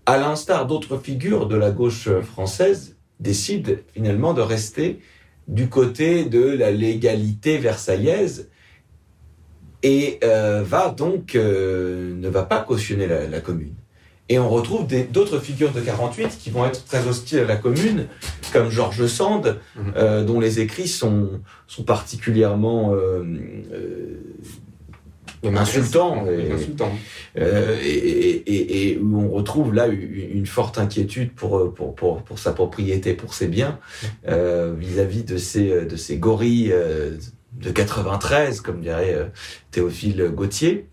à 0.05 0.19
l'instar 0.19 0.67
d'autres 0.67 0.99
figures 0.99 1.47
de 1.47 1.55
la 1.55 1.71
gauche 1.71 2.09
française, 2.21 2.97
décide 3.21 3.85
finalement 3.95 4.35
de 4.35 4.43
rester 4.43 4.99
du 5.47 5.69
côté 5.69 6.25
de 6.25 6.43
la 6.43 6.73
légalité 6.73 7.57
versaillaise 7.59 8.51
et 9.87 10.19
euh, 10.25 10.65
va 10.67 10.89
donc 10.89 11.37
euh, 11.37 12.13
ne 12.17 12.29
va 12.29 12.43
pas 12.43 12.59
cautionner 12.59 13.07
la, 13.07 13.41
commune. 13.41 13.75
Et 14.29 14.37
on 14.41 14.49
retrouve 14.49 14.89
d'autres 15.13 15.39
figures 15.39 15.71
de 15.71 15.81
48 15.81 16.39
qui 16.41 16.51
vont 16.51 16.67
être 16.67 16.85
très 16.85 17.07
hostiles 17.07 17.39
à 17.39 17.45
la 17.45 17.55
commune, 17.55 18.09
comme 18.53 18.69
Georges 18.69 19.07
Sand, 19.07 19.61
mhm. 19.77 19.93
euh, 19.97 20.25
dont 20.25 20.41
les 20.41 20.59
écrits 20.59 20.89
sont, 20.89 21.41
sont 21.69 21.85
particulièrement 21.85 22.97
insultants, 25.45 26.27
et, 27.37 28.91
et, 28.91 28.99
où 28.99 29.21
on 29.21 29.29
retrouve 29.31 29.73
là 29.73 29.87
une 29.87 30.47
forte 30.47 30.79
inquiétude 30.79 31.33
pour, 31.33 31.73
pour, 31.73 31.95
pour, 31.95 32.23
pour 32.23 32.41
sa 32.41 32.51
propriété, 32.51 33.15
pour 33.15 33.35
ses 33.35 33.47
biens, 33.47 33.79
vis-à-vis 34.25 35.23
de 35.23 35.37
ces, 35.37 35.85
de 35.85 35.95
ces 35.95 36.17
gorilles 36.17 36.75
de 37.61 37.71
93, 37.71 38.61
comme 38.61 38.81
dirait 38.81 39.15
euh, 39.15 39.27
Théophile 39.71 40.31
Gauthier. 40.35 40.87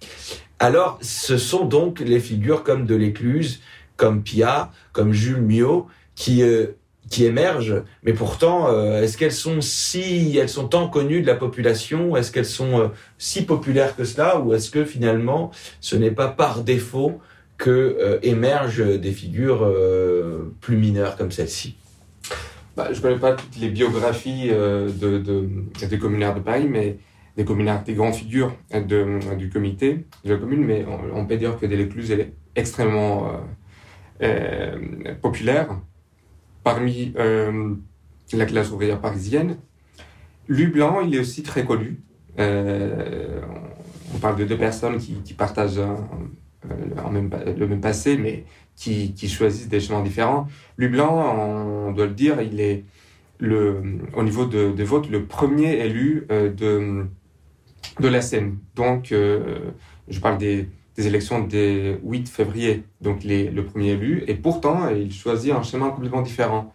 Alors, 0.59 0.97
ce 1.01 1.37
sont 1.37 1.65
donc 1.65 1.99
les 1.99 2.19
figures 2.19 2.63
comme 2.63 2.85
de 2.85 2.95
l'Écluse, 2.95 3.61
comme 3.97 4.23
Pia, 4.23 4.71
comme 4.91 5.13
Jules 5.13 5.41
Mio, 5.41 5.87
qui 6.15 6.41
euh, 6.41 6.67
qui 7.09 7.25
émergent. 7.25 7.83
Mais 8.03 8.13
pourtant, 8.13 8.69
euh, 8.69 9.01
est-ce 9.01 9.17
qu'elles 9.17 9.33
sont 9.33 9.59
si, 9.61 10.37
elles 10.37 10.49
sont 10.49 10.67
tant 10.67 10.87
connues 10.87 11.21
de 11.21 11.27
la 11.27 11.35
population? 11.35 12.15
Est-ce 12.15 12.31
qu'elles 12.31 12.45
sont 12.45 12.91
si 13.17 13.45
populaires 13.45 13.95
que 13.95 14.05
cela? 14.05 14.39
Ou 14.39 14.53
est-ce 14.53 14.71
que 14.71 14.85
finalement, 14.85 15.51
ce 15.81 15.95
n'est 15.95 16.11
pas 16.11 16.29
par 16.29 16.63
défaut 16.63 17.19
que 17.57 18.19
émergent 18.23 18.99
des 18.99 19.11
figures 19.11 19.71
plus 20.61 20.77
mineures 20.77 21.17
comme 21.17 21.31
celle-ci? 21.31 21.75
Bah, 22.75 22.87
je 22.91 22.97
ne 22.97 23.01
connais 23.01 23.19
pas 23.19 23.33
toutes 23.33 23.57
les 23.57 23.69
biographies 23.69 24.49
euh, 24.49 24.89
de, 24.89 25.19
de, 25.19 25.47
des 25.85 25.99
communards 25.99 26.35
de 26.35 26.39
Paris, 26.39 26.67
mais 26.67 26.97
des 27.37 27.45
communards, 27.45 27.83
des 27.83 27.93
grandes 27.93 28.15
figures 28.15 28.55
du 29.37 29.49
comité 29.49 30.05
de 30.25 30.33
la 30.33 30.39
commune, 30.39 30.63
mais 30.65 30.85
on, 31.13 31.25
peut 31.25 31.37
dire 31.37 31.57
que 31.59 31.65
elle 31.65 32.19
est 32.19 32.33
extrêmement 32.55 33.27
euh, 33.27 33.37
euh, 34.23 35.15
populaire 35.21 35.79
parmi 36.63 37.13
la 37.15 38.45
classe 38.45 38.71
ouvrière 38.71 38.99
parisienne. 39.01 39.57
Blanc, 40.47 41.01
il 41.01 41.15
est 41.15 41.19
aussi 41.19 41.41
très 41.41 41.65
connu. 41.65 42.01
On 42.37 44.17
parle 44.21 44.35
de 44.37 44.45
deux 44.45 44.57
personnes 44.57 44.97
qui, 44.97 45.33
partagent 45.33 45.81
le 46.69 47.67
même 47.67 47.81
passé, 47.81 48.15
mais 48.17 48.45
qui, 48.75 49.27
choisissent 49.27 49.69
des 49.69 49.79
chemins 49.79 50.01
différents. 50.01 50.47
Blanc, 50.77 51.87
on 51.87 51.91
doit 51.91 52.07
le 52.07 52.13
dire, 52.13 52.41
il 52.41 52.59
est 52.59 52.83
le, 53.39 53.81
au 54.15 54.23
niveau 54.23 54.45
de, 54.45 54.71
de 54.71 54.83
vote 54.83 55.09
le 55.09 55.25
premier 55.25 55.79
élu 55.85 56.25
euh, 56.31 56.49
de, 56.51 57.05
de 57.99 58.07
la 58.07 58.21
Seine. 58.21 58.57
Donc, 58.75 59.11
euh, 59.11 59.71
je 60.07 60.19
parle 60.19 60.37
des, 60.37 60.69
des 60.95 61.07
élections 61.07 61.43
des 61.43 61.97
8 62.03 62.29
février, 62.29 62.83
donc 63.01 63.23
les, 63.23 63.49
le 63.49 63.65
premier 63.65 63.91
élu, 63.91 64.23
et 64.27 64.35
pourtant, 64.35 64.89
il 64.89 65.11
choisit 65.13 65.51
un 65.51 65.63
chemin 65.63 65.89
complètement 65.89 66.21
différent. 66.21 66.73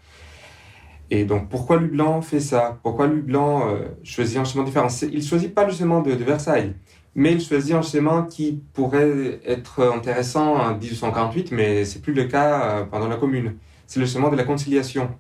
Et 1.10 1.24
donc, 1.24 1.48
pourquoi 1.48 1.78
Blanc 1.78 2.20
fait 2.20 2.40
ça? 2.40 2.78
Pourquoi 2.82 3.06
Lublanc 3.06 3.66
euh, 3.68 3.88
choisit 4.02 4.36
un 4.36 4.44
chemin 4.44 4.64
différent? 4.64 4.88
Il 5.10 5.22
choisit 5.22 5.54
pas 5.54 5.64
le 5.64 5.72
chemin 5.72 6.02
de 6.02 6.12
Versailles 6.12 6.74
mais 7.14 7.32
il 7.32 7.40
choisit 7.40 7.74
un 7.74 7.82
schéma 7.82 8.26
qui 8.30 8.62
pourrait 8.72 9.40
être 9.44 9.84
intéressant 9.92 10.54
en 10.54 10.76
1848, 10.76 11.52
mais 11.52 11.84
c'est 11.84 12.00
plus 12.00 12.12
le 12.12 12.24
cas 12.24 12.80
euh, 12.80 12.84
pendant 12.84 13.08
la 13.08 13.16
Commune. 13.16 13.56
C'est 13.86 14.00
le 14.00 14.06
schéma 14.06 14.30
de 14.30 14.36
la 14.36 14.44
conciliation. 14.44 15.10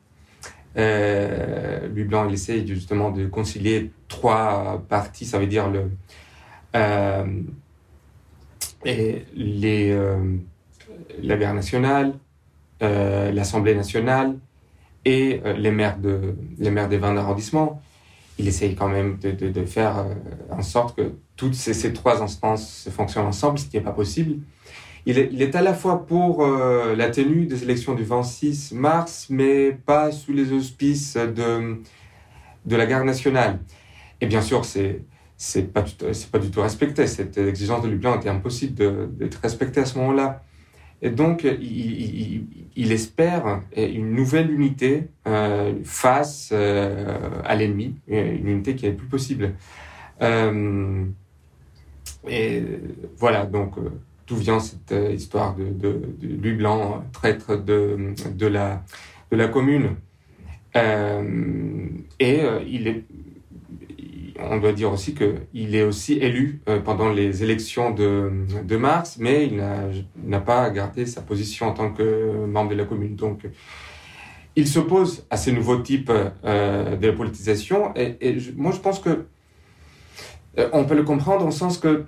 Euh, 0.76 1.88
Louis 1.88 2.04
Blanc, 2.04 2.26
il 2.28 2.34
essaye 2.34 2.66
justement 2.66 3.10
de 3.10 3.26
concilier 3.26 3.90
trois 4.06 4.84
parties, 4.88 5.24
ça 5.24 5.38
veut 5.38 5.46
dire 5.46 5.68
le, 5.68 5.90
euh, 6.76 7.24
les, 8.84 9.90
euh, 9.90 10.36
la 11.22 11.36
guerre 11.36 11.54
nationale, 11.54 12.14
l'Assemblée 12.80 13.74
nationale 13.74 14.36
et 15.04 15.40
les 15.56 15.72
maires 15.72 15.98
les 16.58 16.70
maires 16.70 16.88
des 16.88 16.98
20 16.98 17.16
arrondissements. 17.16 17.82
Il 18.38 18.46
essaye 18.46 18.74
quand 18.74 18.88
même 18.88 19.18
de, 19.18 19.30
de, 19.30 19.64
faire 19.64 20.06
en 20.50 20.62
sorte 20.62 20.96
que 20.96 21.12
toutes 21.36 21.54
ces, 21.54 21.92
trois 21.92 22.22
instances 22.22 22.88
fonctionnent 22.90 23.26
ensemble, 23.26 23.58
ce 23.58 23.66
qui 23.66 23.76
n'est 23.76 23.82
pas 23.82 23.92
possible. 23.92 24.36
Il 25.06 25.18
est, 25.18 25.56
à 25.56 25.62
la 25.62 25.74
fois 25.74 26.06
pour 26.06 26.44
euh, 26.44 26.94
la 26.94 27.10
tenue 27.10 27.46
des 27.46 27.62
élections 27.62 27.94
du 27.94 28.04
26 28.04 28.72
mars, 28.72 29.26
mais 29.30 29.72
pas 29.72 30.12
sous 30.12 30.32
les 30.32 30.52
auspices 30.52 31.16
de, 31.16 31.80
de 32.66 32.76
la 32.76 32.86
garde 32.86 33.06
nationale. 33.06 33.58
Et 34.20 34.26
bien 34.26 34.42
sûr, 34.42 34.64
c'est 34.64 35.02
c'est 35.38 35.72
pas 35.72 35.84
pas 36.32 36.38
du 36.38 36.50
tout 36.50 36.60
respecté. 36.60 37.06
Cette 37.06 37.38
exigence 37.38 37.82
de 37.82 37.88
Lublin 37.88 38.16
était 38.16 38.28
impossible 38.28 39.16
d'être 39.16 39.40
respectée 39.40 39.80
à 39.80 39.86
ce 39.86 39.96
moment-là. 39.98 40.42
Et 41.00 41.10
donc, 41.10 41.44
il, 41.44 42.92
espère 42.92 43.62
une 43.76 44.14
nouvelle 44.14 44.50
unité 44.50 45.08
euh, 45.26 45.74
face 45.84 46.50
euh, 46.52 47.40
à 47.44 47.54
l'ennemi, 47.54 47.94
une 48.08 48.48
unité 48.48 48.74
qui 48.74 48.86
n'est 48.86 48.92
plus 48.92 49.06
possible. 49.06 49.54
Euh, 50.22 51.04
et 52.28 52.62
voilà, 53.16 53.46
donc 53.46 53.74
d'où 54.26 54.36
vient 54.36 54.58
cette 54.58 54.94
histoire 55.14 55.54
de, 55.54 55.66
de, 55.66 56.02
de 56.20 56.42
Louis 56.42 56.56
Blanc, 56.56 57.04
traître 57.12 57.56
de, 57.56 58.14
la, 58.46 58.82
de 59.30 59.36
la 59.36 59.48
commune. 59.48 59.94
Et 60.74 62.40
il 62.66 62.88
est, 62.88 63.04
on 64.38 64.58
doit 64.58 64.72
dire 64.72 64.92
aussi 64.92 65.14
qu'il 65.14 65.74
est 65.74 65.82
aussi 65.82 66.14
élu 66.14 66.62
pendant 66.84 67.10
les 67.10 67.42
élections 67.42 67.90
de, 67.90 68.30
de 68.64 68.76
mars, 68.76 69.16
mais 69.18 69.46
il 69.46 69.62
n'a 70.24 70.40
pas 70.40 70.70
gardé 70.70 71.06
sa 71.06 71.22
position 71.22 71.66
en 71.66 71.72
tant 71.72 71.90
que 71.92 72.46
membre 72.46 72.70
de 72.70 72.76
la 72.76 72.84
commune. 72.84 73.16
Donc, 73.16 73.46
il 74.58 74.66
s'oppose 74.66 75.24
à 75.30 75.36
ces 75.36 75.52
nouveaux 75.52 75.78
types 75.78 76.10
euh, 76.44 76.96
de 76.96 77.10
politisation. 77.12 77.94
Et, 77.94 78.38
moi, 78.56 78.72
je 78.72 78.80
pense 78.80 78.98
que 78.98 79.26
euh, 80.58 80.68
on 80.72 80.84
peut 80.84 80.96
le 80.96 81.04
comprendre 81.04 81.46
au 81.46 81.52
sens 81.52 81.78
que 81.78 82.06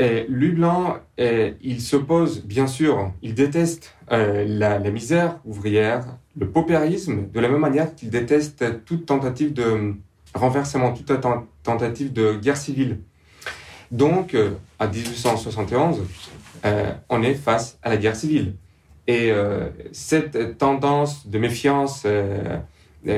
euh, 0.00 0.24
Lublan, 0.28 0.98
euh, 1.18 1.50
il 1.62 1.80
s'oppose, 1.80 2.44
bien 2.44 2.68
sûr, 2.68 3.12
il 3.22 3.34
déteste 3.34 3.96
la, 4.08 4.78
misère 4.90 5.40
ouvrière, 5.44 6.16
le 6.36 6.48
paupérisme, 6.48 7.28
de 7.28 7.40
la 7.40 7.48
même 7.48 7.60
manière 7.60 7.92
qu'il 7.94 8.10
déteste 8.10 8.84
toute 8.84 9.06
tentative 9.06 9.52
de 9.52 9.94
renversement, 10.32 10.92
toute 10.92 11.10
tentative 11.70 12.12
de 12.12 12.34
guerre 12.34 12.56
civile. 12.56 12.98
Donc, 13.90 14.36
à 14.78 14.86
1871, 14.86 16.02
on 17.08 17.22
est 17.22 17.34
face 17.34 17.78
à 17.82 17.88
la 17.88 17.96
guerre 17.96 18.16
civile. 18.16 18.54
Et 19.06 19.32
cette 19.92 20.58
tendance 20.58 21.26
de 21.26 21.38
méfiance 21.38 22.06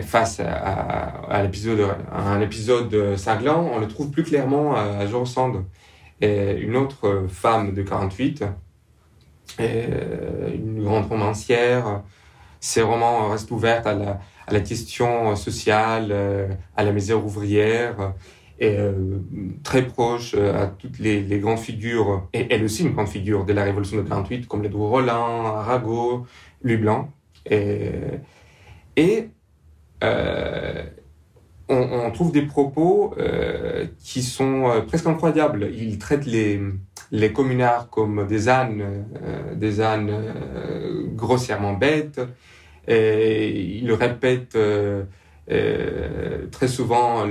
face 0.03 0.41
à, 0.41 1.31
un 1.31 2.41
épisode 2.41 3.17
cinglant, 3.17 3.71
on 3.73 3.79
le 3.79 3.89
trouve 3.89 4.11
plus 4.11 4.23
clairement 4.23 4.75
à 4.75 5.07
George 5.07 5.29
Sand. 5.29 5.65
Une 6.23 6.77
autre 6.77 7.27
femme 7.29 7.75
de 7.75 7.83
48, 7.83 8.45
une 9.59 10.83
grande 10.83 11.07
romancière. 11.07 12.03
Ses 12.61 12.81
romans 12.81 13.29
restent 13.29 13.51
ouverts 13.51 13.87
à 13.87 13.93
la, 13.93 14.21
à 14.47 14.53
la 14.53 14.61
question 14.61 15.35
sociale, 15.37 16.57
à 16.77 16.85
la 16.85 16.93
misère 16.93 17.23
ouvrière 17.25 18.15
et 18.63 18.77
très 19.65 19.87
proche 19.87 20.35
à 20.35 20.67
toutes 20.69 21.01
les, 21.01 21.39
grandes 21.41 21.59
figures, 21.59 22.29
et 22.33 22.47
elle 22.51 22.63
aussi 22.63 22.85
une 22.85 22.93
grande 22.93 23.09
figure 23.09 23.45
de 23.45 23.53
la 23.53 23.65
Révolution 23.65 23.97
de 23.97 24.03
48, 24.03 24.47
comme 24.47 24.63
Ledru 24.63 24.87
Rollin, 24.87 25.15
Arago, 25.15 26.27
Louis. 26.63 26.79
Et, 28.97 29.29
euh, 30.05 30.85
on, 31.69 32.11
trouve 32.11 32.33
des 32.33 32.43
propos 32.43 33.15
euh, 33.19 33.87
qui 34.03 34.23
sont 34.23 34.69
euh, 34.69 34.81
presque 34.83 35.07
incroyables. 35.07 35.71
Il 35.73 35.99
traite 35.99 36.27
les, 36.27 36.61
les 37.11 37.33
communards 37.33 37.89
comme 37.89 38.27
des 38.27 38.49
ânes, 38.49 39.07
euh, 39.23 39.55
des 39.55 39.81
ânes 39.81 40.11
euh, 40.11 41.05
grossièrement 41.15 41.75
bêtes. 41.75 42.21
Et 42.89 43.79
il 43.79 43.93
répète 43.93 44.59
euh, 45.51 46.47
très 46.51 46.69
souvent 46.69 47.25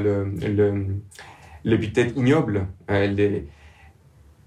l'épithète 1.63 2.13
le, 2.15 2.21
ignoble. 2.21 2.67
les, 2.89 3.47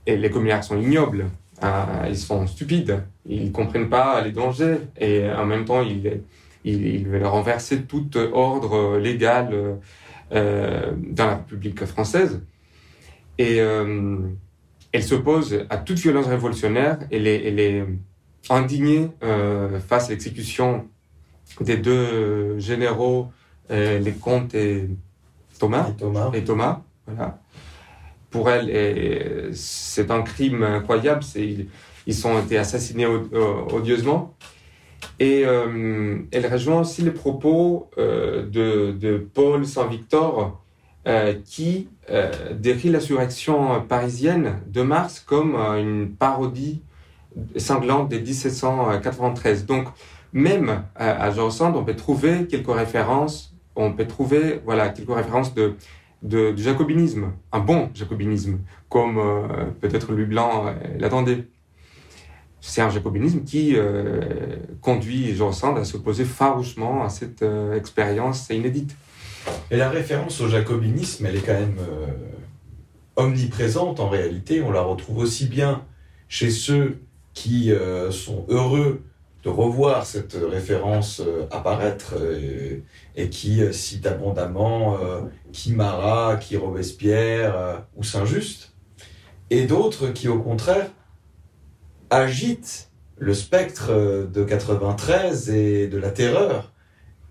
et 0.06 0.16
les 0.16 0.30
communards 0.30 0.64
sont 0.64 0.80
ignobles. 0.80 1.26
ils 2.08 2.16
sont 2.16 2.46
stupides. 2.46 3.02
Ils 3.26 3.52
comprennent 3.52 3.88
pas 3.88 4.20
les 4.22 4.32
dangers. 4.32 4.78
Et 4.98 5.30
en 5.30 5.46
même 5.46 5.64
temps, 5.64 5.82
ils 5.82 6.20
il, 6.64 6.86
il 6.86 7.08
veut 7.08 7.26
renverser 7.26 7.82
tout 7.82 8.16
ordre 8.16 8.98
légal 8.98 9.78
euh, 10.32 10.92
dans 10.96 11.26
la 11.26 11.36
République 11.36 11.84
française. 11.84 12.42
Et 13.38 13.60
euh, 13.60 14.18
elle 14.92 15.02
s'oppose 15.02 15.66
à 15.70 15.76
toute 15.76 15.98
violence 15.98 16.26
révolutionnaire. 16.26 16.98
Elle 17.10 17.26
est, 17.26 17.44
elle 17.46 17.60
est 17.60 17.84
indignée 18.50 19.10
euh, 19.22 19.78
face 19.80 20.08
à 20.08 20.10
l'exécution 20.10 20.88
des 21.60 21.76
deux 21.76 22.58
généraux, 22.58 23.28
euh, 23.28 23.43
les 23.70 24.12
comtes 24.20 24.54
et 24.54 24.88
Thomas. 25.58 25.88
Et 25.90 25.94
Thomas. 25.94 26.30
Et 26.34 26.44
Thomas 26.44 26.82
voilà. 27.06 27.38
Pour 28.30 28.50
elle, 28.50 29.50
c'est 29.54 30.10
un 30.10 30.22
crime 30.22 30.62
incroyable. 30.62 31.22
Ils, 31.36 31.68
ils 32.06 32.26
ont 32.26 32.38
été 32.38 32.58
assassinés 32.58 33.06
odieusement. 33.06 34.34
Et 35.20 35.44
euh, 35.44 36.18
elle 36.32 36.46
rejoint 36.52 36.80
aussi 36.80 37.02
les 37.02 37.10
propos 37.10 37.90
euh, 37.98 38.44
de, 38.46 38.92
de, 38.92 39.18
Paul 39.18 39.66
Saint-Victor 39.66 40.60
euh, 41.06 41.34
qui 41.44 41.88
euh, 42.10 42.54
décrit 42.54 42.88
l'insurrection 42.88 43.80
parisienne 43.82 44.60
de 44.66 44.82
mars 44.82 45.20
comme 45.20 45.54
euh, 45.54 45.80
une 45.80 46.10
parodie 46.10 46.82
sanglante 47.56 48.10
de 48.10 48.18
1793. 48.18 49.66
Donc, 49.66 49.88
même 50.32 50.84
à, 50.96 51.24
à 51.24 51.50
Sand, 51.50 51.76
on 51.76 51.84
peut 51.84 51.94
trouver 51.94 52.46
quelques 52.46 52.72
références, 52.72 53.53
on 53.76 53.92
peut 53.92 54.06
trouver 54.06 54.60
voilà 54.64 54.88
quelques 54.90 55.14
références 55.14 55.54
de, 55.54 55.76
du 56.22 56.62
jacobinisme, 56.62 57.32
un 57.52 57.60
bon 57.60 57.90
jacobinisme, 57.94 58.58
comme 58.88 59.18
euh, 59.18 59.66
peut-être 59.80 60.12
Louis 60.12 60.26
Blanc 60.26 60.74
l'attendait 60.98 61.44
c'est 62.66 62.80
un 62.80 62.88
jacobinisme 62.88 63.44
qui 63.44 63.76
euh, 63.76 64.56
conduit 64.80 65.34
Jean 65.34 65.52
Sand 65.52 65.76
à 65.76 65.84
s'opposer 65.84 66.24
farouchement 66.24 67.04
à 67.04 67.10
cette 67.10 67.42
euh, 67.42 67.76
expérience 67.76 68.48
inédite. 68.48 68.96
Et 69.70 69.76
la 69.76 69.90
référence 69.90 70.40
au 70.40 70.48
jacobinisme, 70.48 71.26
elle 71.26 71.36
est 71.36 71.44
quand 71.44 71.52
même 71.52 71.76
euh, 71.78 72.06
omniprésente 73.16 74.00
en 74.00 74.08
réalité. 74.08 74.62
On 74.62 74.72
la 74.72 74.80
retrouve 74.80 75.18
aussi 75.18 75.44
bien 75.44 75.84
chez 76.28 76.50
ceux 76.50 77.00
qui 77.34 77.70
euh, 77.70 78.10
sont 78.10 78.46
heureux 78.48 79.02
de 79.44 79.48
revoir 79.50 80.06
cette 80.06 80.34
référence 80.34 81.20
euh, 81.20 81.46
apparaître 81.50 82.14
et 83.16 83.28
qui 83.28 83.60
citent 83.72 84.06
abondamment 84.06 84.98
qui 85.52 85.72
Marat, 85.72 86.36
qui 86.36 86.56
Robespierre 86.56 87.84
ou 87.96 88.02
Saint-Just, 88.02 88.74
et 89.50 89.66
d'autres 89.66 90.08
qui 90.08 90.28
au 90.28 90.40
contraire 90.40 90.90
agite 92.10 92.90
le 93.18 93.34
spectre 93.34 93.90
euh, 93.90 94.26
de 94.26 94.44
93 94.44 95.50
et 95.50 95.88
de 95.88 95.98
la 95.98 96.10
terreur 96.10 96.72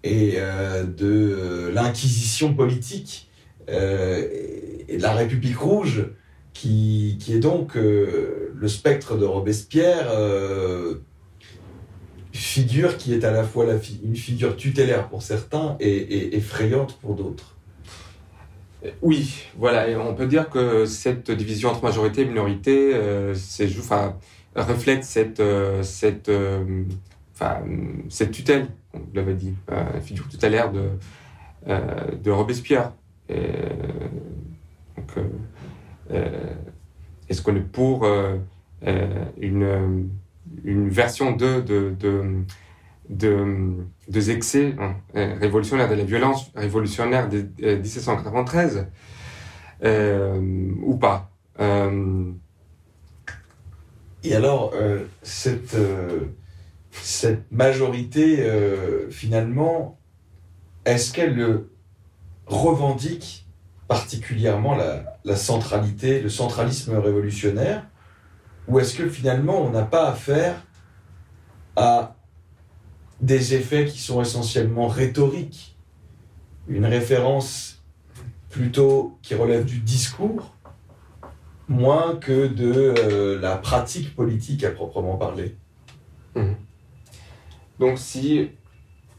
et 0.03 0.35
euh, 0.37 0.83
de 0.83 1.05
euh, 1.05 1.71
l'inquisition 1.71 2.53
politique 2.53 3.29
euh, 3.69 4.27
et 4.87 4.97
de 4.97 5.01
la 5.01 5.13
République 5.13 5.57
rouge 5.57 6.09
qui, 6.53 7.17
qui 7.19 7.33
est 7.33 7.39
donc 7.39 7.75
euh, 7.75 8.51
le 8.55 8.67
spectre 8.67 9.17
de 9.17 9.25
Robespierre 9.25 10.09
euh, 10.11 10.95
figure 12.33 12.97
qui 12.97 13.13
est 13.13 13.23
à 13.23 13.31
la 13.31 13.43
fois 13.43 13.65
une 14.03 14.15
figure 14.15 14.57
tutélaire 14.57 15.07
pour 15.07 15.21
certains 15.21 15.77
et, 15.79 16.35
effrayante 16.35 16.97
pour 16.99 17.15
d'autres. 17.15 17.55
Oui, 19.01 19.45
voilà, 19.57 19.87
et 19.87 19.95
on 19.95 20.13
peut 20.13 20.27
dire 20.27 20.49
que 20.49 20.85
cette 20.85 21.31
division 21.31 21.69
entre 21.69 21.83
majorité 21.83 22.21
et 22.21 22.25
minorité, 22.25 22.91
euh, 22.93 23.33
reflète 24.55 25.03
cette, 25.03 25.39
euh, 25.39 25.83
cette, 25.83 26.29
euh, 26.29 26.83
cette 28.09 28.31
tutelle, 28.31 28.67
on 28.93 28.99
l'avait 29.13 29.35
dit, 29.35 29.53
euh, 29.71 29.99
figure 30.01 30.27
tutélaire 30.27 30.71
de, 30.71 30.89
de 32.21 32.31
Robespierre. 32.31 32.93
Est-ce 37.29 37.41
qu'on 37.41 37.55
est 37.55 37.61
pour 37.61 38.05
une, 39.37 40.09
une 40.63 40.89
version 40.89 41.31
de, 41.31 41.61
de, 43.09 44.29
excès 44.29 44.75
hein, 44.79 44.95
révolutionnaires, 45.13 45.89
de 45.89 45.95
la 45.95 46.03
violence 46.03 46.51
révolutionnaire 46.55 47.29
de, 47.29 47.41
de 47.41 47.75
1793, 47.75 48.87
euh, 49.83 50.71
ou 50.81 50.95
pas. 50.97 51.31
Euh, 51.59 52.31
et 54.23 54.35
alors, 54.35 54.71
euh, 54.73 55.05
cette, 55.21 55.75
euh, 55.75 56.27
majorité, 57.51 58.41
euh, 58.41 59.09
finalement, 59.09 59.99
est-ce 60.85 61.11
qu'elle 61.13 61.65
revendique 62.45 63.45
particulièrement 63.87 64.75
la, 64.75 65.19
la, 65.25 65.35
centralité, 65.35 66.21
le 66.21 66.29
centralisme 66.29 66.97
révolutionnaire, 66.97 67.85
ou 68.67 68.79
est-ce 68.79 68.95
que 68.95 69.09
finalement 69.09 69.61
on 69.61 69.69
n'a 69.69 69.83
pas 69.83 70.09
affaire 70.09 70.55
à 71.75 72.15
des 73.21 73.55
effets 73.55 73.85
qui 73.85 73.99
sont 73.99 74.21
essentiellement 74.21 74.87
rhétoriques, 74.87 75.77
une 76.67 76.85
référence 76.85 77.83
plutôt 78.49 79.17
qui 79.21 79.35
relève 79.35 79.65
du 79.65 79.79
discours, 79.79 80.55
moins 81.67 82.15
que 82.17 82.47
de 82.47 82.93
euh, 82.97 83.39
la 83.39 83.55
pratique 83.55 84.15
politique 84.15 84.63
à 84.63 84.71
proprement 84.71 85.17
parler. 85.17 85.55
Mmh. 86.35 86.53
Donc 87.79 87.97
si 87.97 88.49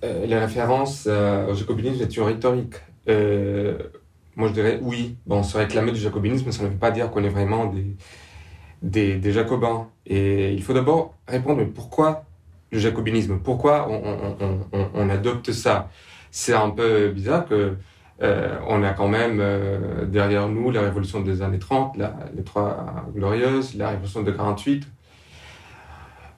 euh, 0.05 0.27
les 0.27 0.39
références 0.39 1.07
euh, 1.07 1.51
au 1.51 1.55
jacobinisme 1.55 2.03
est 2.03 2.17
une 2.17 2.23
rhétorique, 2.25 2.75
euh, 3.09 3.79
moi 4.37 4.49
je 4.49 4.53
dirais 4.53 4.79
oui, 4.83 5.17
bon, 5.27 5.43
se 5.43 5.57
réclamer 5.57 5.93
du 5.93 6.01
jacobinisme, 6.01 6.51
ça 6.53 6.63
ne 6.63 6.69
veut 6.69 6.77
pas 6.77 6.91
dire 6.91 7.11
qu'on 7.11 7.25
est 7.25 7.29
vraiment 7.31 7.67
des, 7.67 7.97
des, 8.85 9.33
jacobins. 9.33 9.88
Et 10.07 10.53
il 10.53 10.62
faut 10.62 10.75
d'abord 10.75 11.14
répondre, 11.27 11.64
pourquoi 11.64 12.25
le 12.70 12.79
jacobinisme? 12.79 13.38
Pourquoi 13.38 13.88
on, 13.90 15.09
adopte 15.09 15.53
ça? 15.53 15.90
C'est 16.31 16.55
un 16.55 16.70
peu 16.70 17.09
bizarre 17.09 17.47
que 17.47 17.77
euh, 18.23 18.57
on 18.68 18.83
a 18.83 18.92
quand 18.92 19.09
même 19.09 19.38
euh, 19.40 20.05
derrière 20.07 20.49
nous 20.49 20.70
la 20.70 20.83
révolution 20.83 21.20
des 21.20 21.42
années 21.42 21.59
30, 21.59 21.97
la, 21.97 22.14
les 22.35 22.44
trois 22.44 23.07
glorieuses, 23.14 23.75
la 23.75 23.90
révolution 23.90 24.23
de 24.23 24.31
48. 24.31 24.87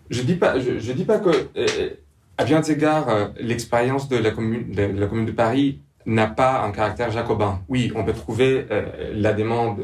Je 0.09 0.23
dis 0.23 0.39
je, 0.79 0.93
dis 0.93 1.05
pas 1.05 1.19
que, 1.19 1.31
euh, 1.57 1.91
à 2.39 2.45
bien 2.45 2.61
des 2.61 2.73
égards, 2.73 3.31
l'expérience 3.41 4.09
de 4.09 4.17
la 4.17 4.31
commune 4.31 4.71
de, 4.71 4.83
la 4.83 5.07
commune 5.07 5.27
de 5.27 5.33
Paris 5.33 5.81
n'a 6.07 6.29
pas 6.29 6.63
un 6.63 6.71
caractère 6.71 7.11
jacobin. 7.11 7.61
Oui, 7.69 7.93
on 7.97 8.05
peut 8.05 8.13
trouver 8.13 8.67
la 9.13 9.33
demande, 9.33 9.81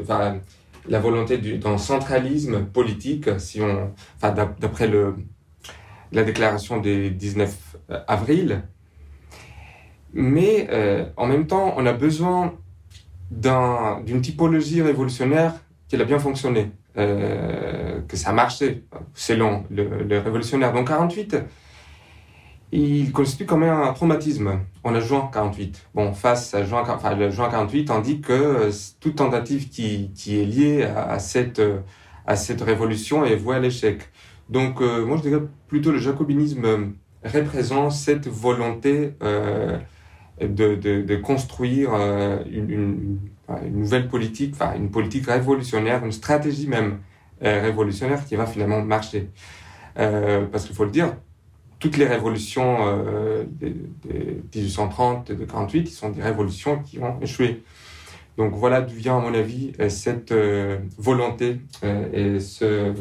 la 0.87 0.99
volonté 0.99 1.37
d'un 1.37 1.77
centralisme 1.77 2.65
politique, 2.65 3.29
si 3.39 3.61
on, 3.61 3.91
enfin, 4.17 4.33
d'après 4.59 4.87
le 4.87 5.15
la 6.11 6.23
déclaration 6.23 6.79
des 6.79 7.09
19 7.09 7.77
avril, 8.07 8.61
mais 10.13 10.67
euh, 10.69 11.05
en 11.17 11.25
même 11.25 11.47
temps, 11.47 11.73
on 11.75 11.85
a 11.85 11.93
besoin 11.93 12.53
d'une 13.31 13.51
un, 13.51 14.21
typologie 14.21 14.81
révolutionnaire 14.81 15.53
qui 15.87 15.95
a 15.95 16.05
bien 16.05 16.19
fonctionné, 16.19 16.71
euh, 16.97 17.99
que 18.07 18.15
ça 18.15 18.29
a 18.29 18.33
marché 18.33 18.83
selon 19.15 19.65
le, 19.71 20.03
le 20.03 20.19
révolutionnaire. 20.19 20.71
Donc 20.71 20.87
48, 20.87 21.37
il 22.73 23.11
constitue 23.11 23.45
quand 23.45 23.57
même 23.57 23.73
un 23.73 23.93
traumatisme. 23.93 24.59
A 24.83 24.99
juin 24.99 25.29
48. 25.31 25.89
Bon, 25.93 26.11
face 26.13 26.53
à 26.53 26.65
juin, 26.65 26.83
enfin, 26.87 27.15
le 27.15 27.29
juin 27.29 27.49
48, 27.49 27.91
on 27.91 27.99
dit 28.01 28.19
que 28.19 28.69
toute 28.99 29.15
tentative 29.15 29.69
qui, 29.69 30.11
est 30.27 30.45
liée 30.45 30.83
à, 30.83 31.19
cette, 31.19 31.61
à 32.25 32.35
cette 32.35 32.61
révolution 32.61 33.25
est 33.25 33.35
vouée 33.35 33.57
à 33.57 33.59
l'échec. 33.59 34.01
Donc, 34.49 34.81
moi, 34.81 35.17
je 35.17 35.21
dirais 35.21 35.41
plutôt 35.67 35.91
le 35.91 35.99
jacobinisme 35.99 36.93
représente 37.23 37.91
cette 37.91 38.27
volonté 38.27 39.13
de, 39.21 40.75
de, 40.75 41.15
construire 41.17 41.93
une, 42.51 42.69
une, 42.69 43.19
une, 43.65 43.79
nouvelle 43.79 44.07
politique, 44.07 44.55
enfin, 44.55 44.73
une 44.75 44.89
politique 44.89 45.27
révolutionnaire, 45.27 46.03
une 46.03 46.11
stratégie 46.11 46.67
même 46.67 46.99
révolutionnaire 47.41 48.25
qui 48.25 48.35
va 48.35 48.45
finalement 48.47 48.81
marcher. 48.81 49.29
parce 49.95 50.65
qu'il 50.65 50.75
faut 50.75 50.85
le 50.85 50.91
dire, 50.91 51.13
toutes 51.83 51.97
les 51.97 52.07
révolutions 52.07 52.77
euh, 52.87 53.43
de, 53.59 53.73
1830 54.55 55.31
et 55.31 55.35
de 55.35 55.43
48 55.43 55.87
sont 55.87 56.11
des 56.11 56.21
révolutions 56.21 56.81
qui 56.81 56.99
ont 56.99 57.19
échoué. 57.19 57.61
Donc 58.37 58.53
voilà 58.55 58.79
d'où 58.79 58.95
vient, 58.95 59.17
à 59.17 59.19
mon 59.19 59.33
avis, 59.33 59.73
euh, 59.81 59.89
cette 59.89 60.31
euh, 60.31 60.79
volonté 60.97 61.59
et 62.13 62.39
ce, 62.39 62.93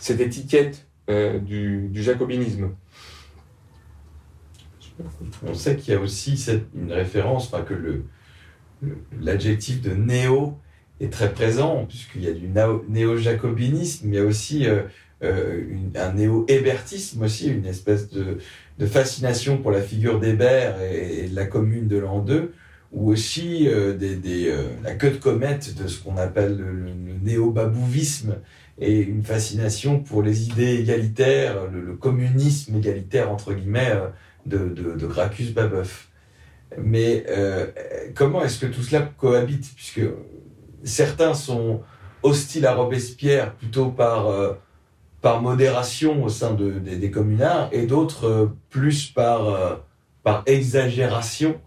cette 0.00 0.20
étiquette 0.20 0.88
du, 1.06 1.88
jacobinisme. 1.94 2.70
On 5.46 5.54
sait 5.54 5.76
qu'il 5.76 5.94
y 5.94 5.96
a 5.96 6.00
aussi 6.00 6.44
une 6.74 6.92
référence, 6.92 7.46
enfin 7.46 7.62
que 7.62 8.02
l'adjectif 9.20 9.80
de 9.82 9.94
néo 9.94 10.58
est 11.00 11.12
très 11.12 11.32
présent, 11.32 11.86
puisqu'il 11.88 12.24
y 12.24 12.28
a 12.28 12.32
du 12.32 12.48
néo-jacobinisme, 12.88 14.08
mais 14.08 14.20
aussi 14.20 14.66
euh, 15.22 15.62
un 15.94 16.14
néo-hébertisme 16.14 17.22
aussi, 17.22 17.48
une 17.48 17.66
espèce 17.66 18.10
de, 18.10 18.38
de, 18.78 18.86
fascination 18.86 19.58
pour 19.58 19.70
la 19.70 19.80
figure 19.80 20.18
d'Hébert 20.18 20.80
et, 20.82 21.28
de 21.28 21.36
la 21.36 21.46
commune 21.46 21.86
de 21.86 21.96
l'an 21.98 22.18
2, 22.18 22.52
ou 22.92 23.12
aussi 23.12 23.68
euh, 23.68 23.94
des, 23.94 24.16
des, 24.16 24.48
euh, 24.48 24.64
la 24.82 24.94
queue 24.94 25.10
de 25.10 25.16
comète 25.16 25.76
de 25.80 25.86
ce 25.86 26.02
qu'on 26.02 26.16
appelle 26.16 26.56
le, 26.56 26.90
néo-babouvisme 27.22 28.38
et 28.80 28.98
une 28.98 29.22
fascination 29.22 30.00
pour 30.00 30.24
les 30.24 30.48
idées 30.48 30.80
égalitaires, 30.80 31.68
le, 31.70 31.94
communisme 31.94 32.76
égalitaire 32.76 33.30
entre 33.30 33.52
guillemets 33.52 33.92
de, 34.44 34.58
de, 34.58 34.96
de 34.96 35.06
Gracchus 35.06 35.52
Babeuf. 35.52 36.08
Mais 36.82 37.24
comment 38.16 38.42
est-ce 38.42 38.58
que 38.58 38.66
tout 38.66 38.82
cela 38.82 39.02
cohabite? 39.18 39.70
Puisque 39.76 40.00
certains 40.82 41.34
sont 41.34 41.82
hostiles 42.24 42.66
à 42.66 42.74
Robespierre 42.74 43.54
plutôt 43.54 43.90
par 43.90 44.56
par 45.22 45.40
modération 45.40 46.24
au 46.24 46.28
sein 46.28 46.52
de, 46.52 46.72
des 46.72 47.10
communards 47.10 47.68
et 47.72 47.86
d'autres 47.86 48.26
euh, 48.26 48.46
plus 48.68 49.06
par, 49.06 49.48
euh, 49.48 49.76
par 50.24 50.42
exagération 50.46 51.60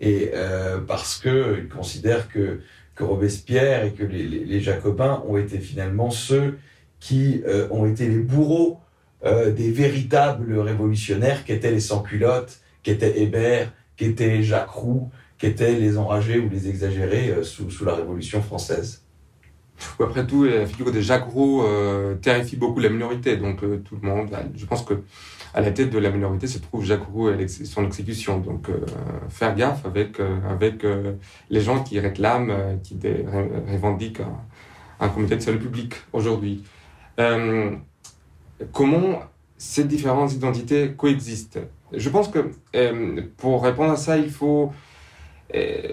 et 0.00 0.30
euh, 0.32 0.78
parce 0.78 1.18
qu'ils 1.18 1.68
considèrent 1.68 2.28
que, 2.28 2.60
que 2.94 3.04
Robespierre 3.04 3.84
et 3.84 3.92
que 3.92 4.04
les, 4.04 4.60
Jacobins 4.60 5.22
ont 5.28 5.36
été 5.36 5.58
finalement 5.58 6.10
ceux 6.10 6.58
qui 7.00 7.42
ont 7.70 7.86
été 7.86 8.08
les 8.08 8.18
bourreaux 8.18 8.78
des 9.24 9.70
véritables 9.70 10.58
révolutionnaires 10.58 11.44
qu'étaient 11.46 11.70
les 11.70 11.80
sans-culottes, 11.80 12.60
qu'étaient 12.82 13.20
Hébert, 13.20 13.72
qu'étaient 13.96 14.42
Jacques 14.42 14.70
Roux, 14.70 15.10
qu'étaient 15.38 15.72
les 15.72 15.96
enragés 15.96 16.38
ou 16.38 16.50
les 16.50 16.68
exagérés 16.68 17.42
sous, 17.42 17.70
sous 17.70 17.86
la 17.86 17.94
Révolution 17.94 18.42
française 18.42 19.02
après 20.00 20.26
tout, 20.26 20.44
la 20.44 20.66
figure 20.66 20.92
de 20.92 21.00
Jacques 21.00 21.28
Roux 21.28 21.62
euh, 21.62 22.14
terrifie 22.16 22.56
beaucoup 22.56 22.80
la 22.80 22.88
minorité. 22.88 23.36
Donc 23.36 23.62
euh, 23.62 23.82
tout 23.84 23.96
le 24.00 24.08
monde, 24.08 24.28
je 24.56 24.66
pense 24.66 24.82
que 24.82 24.94
à 25.52 25.60
la 25.60 25.70
tête 25.72 25.90
de 25.90 25.98
la 25.98 26.10
minorité 26.10 26.46
se 26.46 26.58
trouve 26.58 26.84
Jacques 26.84 27.06
Roux 27.12 27.30
et 27.30 27.48
son 27.48 27.84
exécution. 27.84 28.38
Donc 28.38 28.68
euh, 28.68 28.78
faire 29.28 29.54
gaffe 29.54 29.84
avec 29.84 30.18
avec 30.48 30.86
les 31.50 31.60
gens 31.60 31.82
qui 31.82 31.98
réclament, 31.98 32.78
qui 32.82 32.96
revendiquent 33.72 34.22
un, 35.00 35.08
comité 35.08 35.36
de 35.36 35.40
salut 35.40 35.58
public 35.58 35.94
aujourd'hui. 36.12 36.64
comment 38.72 39.20
ces 39.58 39.84
différentes 39.84 40.32
identités 40.32 40.92
coexistent? 40.96 41.60
Je 41.92 42.08
pense 42.08 42.28
que 42.28 42.50
pour 43.36 43.64
répondre 43.64 43.92
à 43.92 43.96
ça, 43.96 44.16
il 44.16 44.30
faut 44.30 44.72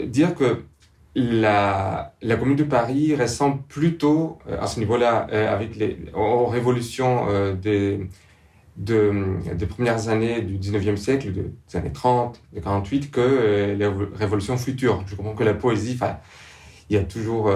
dire 0.05 0.35
que 0.35 0.63
la, 1.17 2.13
Commune 2.39 2.55
de 2.55 2.63
Paris 2.63 3.15
ressemble 3.15 3.63
plutôt 3.63 4.37
euh, 4.47 4.61
à 4.61 4.67
ce 4.67 4.79
niveau-là 4.79 5.27
euh, 5.31 5.51
avec 5.51 5.75
les 5.75 5.97
aux 6.13 6.45
révolutions 6.45 7.25
euh, 7.29 7.53
des, 7.53 8.07
de, 8.77 9.65
premières 9.67 10.09
années 10.09 10.41
du 10.41 10.59
19e 10.59 10.95
siècle, 10.95 11.33
des 11.33 11.75
années 11.75 11.91
30, 11.91 12.39
des 12.53 12.61
48, 12.61 13.09
que 13.09 13.75
les 13.77 13.87
révolutions 14.15 14.57
futures. 14.57 15.03
Je 15.07 15.15
comprends 15.15 15.33
que 15.33 15.43
la 15.43 15.55
poésie, 15.55 15.97
il 16.89 16.95
y 16.95 16.99
a 16.99 17.03
toujours 17.03 17.51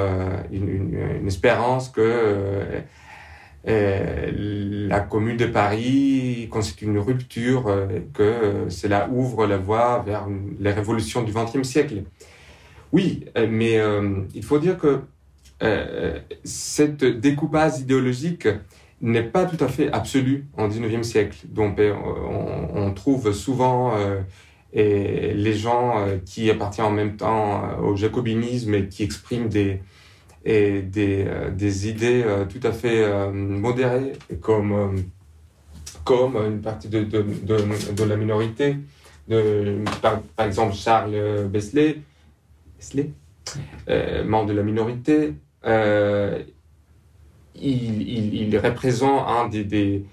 une, 0.51 1.27
espérance 1.27 1.89
que 1.89 2.81
la 3.63 4.99
Commune 5.01 5.37
de 5.37 5.45
Paris 5.45 6.47
constitue 6.49 6.85
une 6.85 6.97
rupture, 6.97 7.71
que 8.15 8.65
cela 8.69 9.07
ouvre 9.11 9.45
la 9.45 9.57
voie 9.57 10.03
vers 10.03 10.25
les 10.59 10.71
révolutions 10.71 11.21
du 11.21 11.31
XXe 11.31 11.61
siècle. 11.61 12.03
Oui, 12.93 13.25
euh, 13.37 13.47
mais 13.49 13.79
euh, 13.79 14.21
il 14.35 14.43
faut 14.43 14.59
dire 14.59 14.77
que 14.77 15.01
euh, 15.63 16.19
cette 16.43 17.03
découpage 17.03 17.79
idéologique 17.79 18.47
n'est 19.01 19.23
pas 19.23 19.45
tout 19.45 19.63
à 19.63 19.67
fait 19.67 19.91
absolue 19.91 20.45
en 20.57 20.67
19e 20.67 21.03
siècle. 21.03 21.37
Donc 21.47 21.79
on, 21.79 22.91
trouve 22.93 23.31
souvent 23.31 23.93
les 24.73 25.53
gens 25.53 26.05
qui 26.23 26.51
appartiennent 26.51 26.87
en 26.87 26.91
même 26.91 27.17
temps 27.17 27.79
au 27.79 27.95
jacobinisme 27.95 28.75
et 28.75 28.87
qui 28.89 29.01
expriment 29.01 29.49
des, 29.49 29.81
et 30.45 30.83
des, 30.83 31.25
des 31.53 31.89
idées 31.89 32.23
tout 32.47 32.65
à 32.67 32.71
fait 32.71 33.31
modérées, 33.33 34.13
comme, 34.39 35.03
comme 36.03 36.35
une 36.35 36.61
partie 36.61 36.87
de, 36.87 37.03
de, 37.03 37.23
de, 37.23 38.03
la 38.03 38.17
minorité. 38.17 38.77
De, 39.27 39.79
par, 39.99 40.21
par, 40.21 40.45
exemple, 40.45 40.75
Charles 40.75 41.47
Besley, 41.51 42.01
euh, 43.89 44.23
membre 44.23 44.49
de 44.49 44.53
la 44.53 44.63
minorité. 44.63 45.33
Euh, 45.65 46.43
il, 47.55 48.57
représente 48.57 49.27
un 49.27 49.47
des, 49.49 49.63
des, 49.63 50.05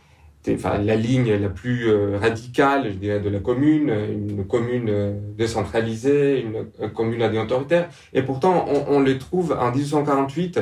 la 0.47 0.97
ligne 0.97 1.35
la 1.35 1.49
plus 1.49 1.89
euh, 1.89 2.19
radicale, 2.19 2.91
je 2.91 2.97
dirais, 2.97 3.21
de 3.21 3.29
la 3.29 3.39
commune, 3.39 3.91
une 3.91 4.45
commune 4.47 5.15
décentralisée, 5.37 6.43
une, 6.43 6.91
commune 6.93 7.23
à 7.23 7.31
autoritaire. 7.43 7.89
Et 8.13 8.23
pourtant, 8.23 8.67
on, 8.69 8.97
on, 8.97 9.01
les 9.01 9.19
trouve 9.19 9.57
en 9.59 9.71
1848 9.71 10.61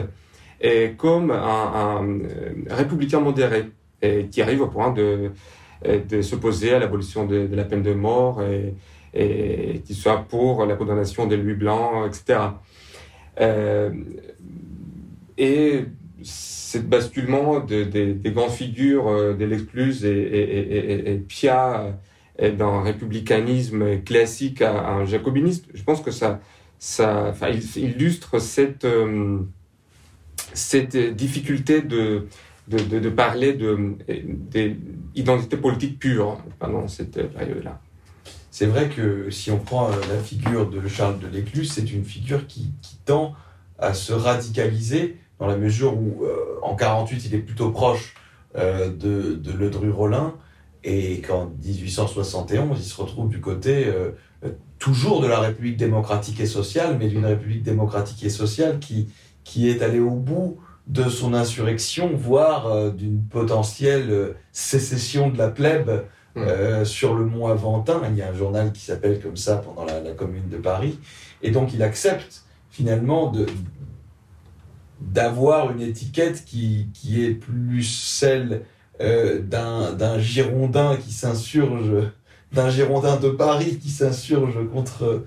et 0.60 0.92
comme 0.96 1.30
un, 1.30 2.06
républicain 2.70 3.20
modéré 3.20 3.70
qui 4.30 4.42
arrive 4.42 4.62
au 4.62 4.68
point 4.68 4.92
de, 4.92 5.32
de 5.84 6.22
s'opposer 6.22 6.74
à 6.74 6.78
l'abolition 6.78 7.26
de, 7.26 7.46
de, 7.46 7.56
la 7.56 7.64
peine 7.64 7.82
de 7.82 7.92
mort 7.92 8.42
et, 8.42 8.74
et 9.16 9.82
qui 9.84 9.94
soit 9.94 10.24
pour 10.28 10.66
la 10.66 10.76
condamnation 10.76 11.26
des 11.26 11.36
Louis 11.36 11.54
blancs, 11.54 12.06
etc. 12.06 12.40
Euh, 13.40 13.90
et 15.38 15.84
ce 16.22 16.78
basculement 16.78 17.60
de, 17.60 17.84
des 17.84 18.30
grandes 18.30 18.50
figures 18.50 19.08
euh, 19.08 19.34
de 19.34 19.44
l'excluse 19.44 20.04
et, 20.04 21.22
Pia 21.28 21.98
euh, 22.40 22.50
d'un 22.52 22.82
républicanisme 22.82 24.02
classique 24.02 24.62
à, 24.62 24.88
un 24.94 25.04
jacobinisme, 25.04 25.66
je 25.74 25.82
pense 25.82 26.00
que 26.00 26.10
ça, 26.10 26.40
illustre 27.76 28.40
cette, 28.40 28.84
euh, 28.84 29.42
difficulté 31.12 31.82
de, 31.82 32.26
de, 32.68 32.78
de, 32.78 32.98
de 32.98 33.08
parler 33.10 33.56
d'identité 35.14 35.56
politique 35.56 35.98
pure 35.98 36.38
pendant 36.58 36.88
cette 36.88 37.32
période-là. 37.32 37.80
C'est 38.58 38.64
vrai 38.64 38.88
que 38.88 39.28
si 39.28 39.50
on 39.50 39.58
prend 39.58 39.90
euh, 39.90 39.96
la 40.08 40.18
figure 40.18 40.70
de 40.70 40.88
Charles 40.88 41.18
de 41.18 41.26
l'Écluse, 41.26 41.70
c'est 41.70 41.92
une 41.92 42.06
figure 42.06 42.46
qui, 42.46 42.72
tend 43.04 43.34
à 43.78 43.92
se 43.92 44.14
radicaliser 44.14 45.18
dans 45.38 45.46
la 45.46 45.58
mesure 45.58 45.92
où 45.92 46.24
euh, 46.24 46.58
en 46.62 46.74
48 46.74 47.26
il 47.26 47.34
est 47.34 47.40
plutôt 47.40 47.70
proche 47.70 48.14
euh, 48.56 48.88
de, 48.88 49.38
Ledru-Rollin 49.52 50.32
et 50.84 51.20
qu'en 51.20 51.52
1871 51.66 52.78
il 52.80 52.82
se 52.82 52.98
retrouve 52.98 53.28
du 53.28 53.42
côté 53.42 53.92
toujours 54.78 55.20
de 55.20 55.26
la 55.26 55.40
République 55.40 55.76
démocratique 55.76 56.40
et 56.40 56.46
sociale, 56.46 56.96
mais 56.98 57.08
d'une 57.08 57.26
République 57.26 57.62
démocratique 57.62 58.24
et 58.24 58.30
sociale 58.30 58.78
qui, 58.78 59.10
qui 59.44 59.68
est 59.68 59.82
allée 59.82 60.00
au 60.00 60.12
bout 60.12 60.56
de 60.86 61.10
son 61.10 61.34
insurrection, 61.34 62.16
voire 62.16 62.90
d'une 62.92 63.22
potentielle 63.22 64.34
sécession 64.50 65.28
de 65.28 65.36
la 65.36 65.48
plèbe 65.48 66.06
euh, 66.36 66.84
sur 66.84 67.14
le 67.14 67.24
mont 67.24 67.46
Aventin. 67.46 68.02
Il 68.10 68.16
y 68.16 68.22
a 68.22 68.28
un 68.28 68.34
journal 68.34 68.72
qui 68.72 68.80
s'appelle 68.80 69.20
comme 69.20 69.36
ça 69.36 69.56
pendant 69.56 69.84
la, 69.84 70.12
Commune 70.12 70.48
de 70.48 70.58
Paris. 70.58 70.98
Et 71.42 71.50
donc 71.50 71.72
il 71.72 71.82
accepte 71.82 72.44
finalement 72.70 73.30
de 73.30 73.46
d'avoir 75.00 75.70
une 75.72 75.82
étiquette 75.82 76.44
qui, 76.46 76.88
qui 76.94 77.22
est 77.22 77.34
plus 77.34 77.82
celle 77.82 78.62
euh, 79.02 79.40
d'un 79.40 80.18
Girondin 80.18 80.96
qui 80.96 81.12
s'insurge, 81.12 81.92
d'un 82.52 82.70
Girondin 82.70 83.16
de 83.16 83.28
Paris 83.28 83.78
qui 83.78 83.90
s'insurge 83.90 84.56
contre, 84.72 85.26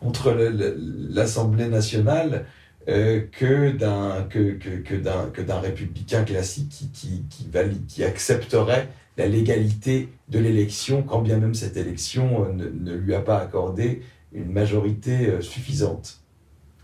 contre 0.00 0.32
l'Assemblée 0.32 1.66
nationale, 1.66 2.46
que 2.86 3.72
d'un 3.72 4.22
que, 4.30 4.52
que, 4.52 4.78
que 4.78 5.42
d'un 5.42 5.60
républicain 5.60 6.24
classique 6.24 6.70
qui 6.70 6.88
qui 6.88 7.24
qui, 7.28 7.46
valide, 7.50 7.84
qui 7.86 8.02
accepterait 8.02 8.88
la 9.18 9.26
légalité 9.26 10.08
de 10.28 10.38
l'élection 10.38 11.02
quand 11.02 11.20
bien 11.20 11.38
même 11.38 11.54
cette 11.54 11.76
élection 11.76 12.52
ne, 12.54 12.68
ne 12.68 12.94
lui 12.94 13.14
a 13.14 13.20
pas 13.20 13.38
accordé 13.38 14.02
une 14.32 14.50
majorité 14.50 15.40
suffisante. 15.40 16.20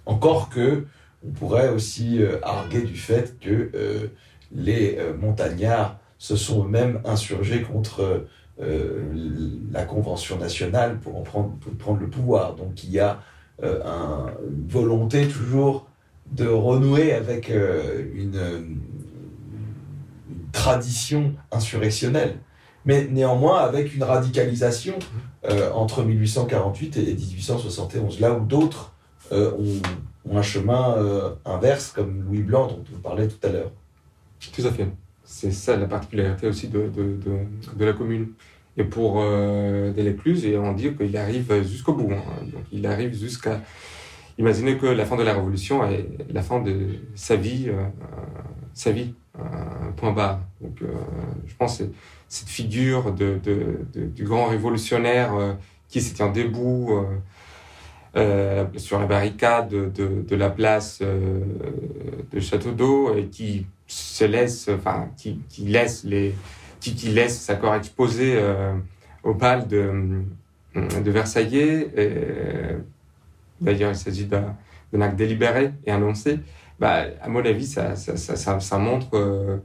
Encore 0.07 0.51
que 0.51 0.85
on 1.26 1.30
pourrait 1.30 1.70
aussi 1.70 2.20
arguer 2.43 2.82
du 2.82 2.97
fait 2.97 3.39
que 3.41 4.11
les 4.53 4.99
montagnards 5.18 5.99
se 6.18 6.37
sont 6.37 6.64
eux-mêmes 6.64 7.01
insurgés 7.05 7.62
contre 7.62 8.26
euh, 8.61 9.03
la 9.72 9.85
Convention 9.85 10.39
nationale 10.39 10.99
pour, 11.01 11.16
en 11.16 11.22
prendre, 11.22 11.57
pour 11.59 11.72
prendre 11.74 12.01
le 12.01 12.09
pouvoir. 12.09 12.55
Donc 12.55 12.85
il 12.85 12.91
y 12.93 13.01
a 13.01 13.20
euh, 13.64 13.80
un, 13.85 14.26
une 14.49 14.68
volonté 14.68 15.26
toujours 15.26 15.89
de 16.30 16.47
renouer 16.47 17.12
avec 17.12 17.51
euh, 17.51 18.05
une, 18.14 18.78
tradition 20.55 21.35
insurrectionnelle, 21.53 22.39
mais 22.87 23.07
néanmoins 23.11 23.61
avec 23.61 23.95
une 23.95 24.05
radicalisation 24.05 24.95
euh, 25.45 25.71
entre 25.73 26.03
1848 26.03 26.97
et 26.97 27.15
1871, 27.15 28.21
là 28.21 28.33
où 28.33 28.45
d'autres 28.45 28.95
euh, 29.33 29.53
ont, 29.53 29.81
un 30.35 30.43
chemin 30.43 30.97
inverse, 31.45 31.93
comme 31.95 32.25
Louis 32.27 32.41
Blanc 32.41 32.69
dont 32.69 32.85
on 32.97 32.99
parlait 33.01 33.29
tout 33.29 33.47
à 33.47 33.51
l'heure. 33.51 33.71
Tout 34.55 34.67
à 34.67 34.71
fait. 34.71 34.89
C'est 35.23 35.53
ça 35.53 35.77
la 35.77 35.87
particularité 35.87 36.47
aussi 36.47 36.69
de, 36.69 36.91
de, 36.91 37.85
la 37.85 37.93
commune. 37.93 38.29
Et 38.77 38.85
pour 38.85 39.21
euh, 39.21 39.93
Delécluse, 39.93 40.47
et 40.47 40.57
on 40.57 40.73
dit 40.73 40.95
qu'il 40.95 41.17
arrive 41.17 41.63
jusqu'au 41.63 41.93
bout. 41.93 42.11
Hein. 42.11 42.23
Donc 42.53 42.65
il 42.73 42.87
arrive 42.87 43.15
jusqu'à 43.15 43.61
imaginer 44.39 44.77
que 44.77 44.87
la 44.87 45.05
fin 45.05 45.17
de 45.17 45.23
la 45.23 45.35
Révolution 45.35 45.89
est 45.89 46.07
la 46.33 46.43
fin 46.43 46.61
de 46.61 46.89
sa 47.15 47.37
vie, 47.37 47.67
euh, 47.69 47.87
sa 48.73 48.91
vie, 48.91 49.13
euh, 49.13 49.24
point 49.97 50.12
bas. 50.12 50.41
Donc 50.61 50.82
euh, 50.82 50.87
je 51.47 51.55
pense 51.57 51.78
que 51.78 51.85
cette 52.28 52.49
figure 52.49 53.12
du 53.12 54.24
grand 54.24 54.47
révolutionnaire 54.47 55.35
euh, 55.35 55.53
qui 55.89 56.01
se 56.01 56.14
tient 56.14 56.30
debout 56.30 57.05
euh, 58.16 58.64
sur 58.76 58.99
la 58.99 59.07
barricade 59.07 59.68
de, 59.68 60.37
la 60.37 60.51
place 60.51 61.01
de 61.01 62.41
Château 62.41 62.72
d'Eau 62.72 63.16
et 63.16 63.26
qui 63.26 63.66
se 63.87 64.24
laisse, 64.24 64.68
enfin, 64.68 65.09
qui, 65.16 65.41
laisse 65.59 66.05
les, 66.05 66.35
qui, 66.80 66.93
laisse 67.09 67.41
sa 67.41 67.57
corps 67.57 67.74
exposé 67.74 68.41
au 69.22 69.35
pal 69.35 69.68
de, 69.68 70.22
de 70.74 71.11
Versailles. 71.11 71.89
D'ailleurs, 73.61 73.91
il 73.91 73.97
s'agit 73.97 74.26
d'un 74.26 75.01
acte 75.01 75.16
délibéré 75.16 75.72
et 75.87 75.91
annoncé. 75.91 76.41
Bah, 76.81 77.05
à 77.22 77.29
mon 77.29 77.45
avis, 77.45 77.66
ça, 77.66 78.79
montre 78.79 79.14
euh, 79.14 79.59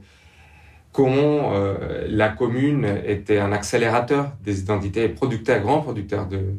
comment 0.92 1.54
euh, 1.54 2.06
la 2.08 2.28
commune 2.28 2.86
était 3.04 3.38
un 3.38 3.52
accélérateur 3.52 4.32
des 4.42 4.60
identités, 4.60 5.08
producteur, 5.08 5.60
grand 5.60 5.80
producteur 5.80 6.28
de, 6.28 6.54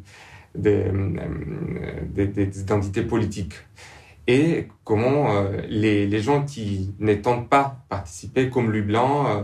des, 0.55 0.91
des 2.27 2.59
identités 2.59 3.03
politiques 3.03 3.55
et 4.27 4.67
comment 4.83 5.35
euh, 5.35 5.61
les, 5.67 6.21
gens 6.21 6.43
qui 6.43 6.93
n'étant 6.99 7.41
pas 7.41 7.83
participé, 7.89 8.49
comme 8.49 8.71
Lublin, 8.71 9.25
euh, 9.27 9.43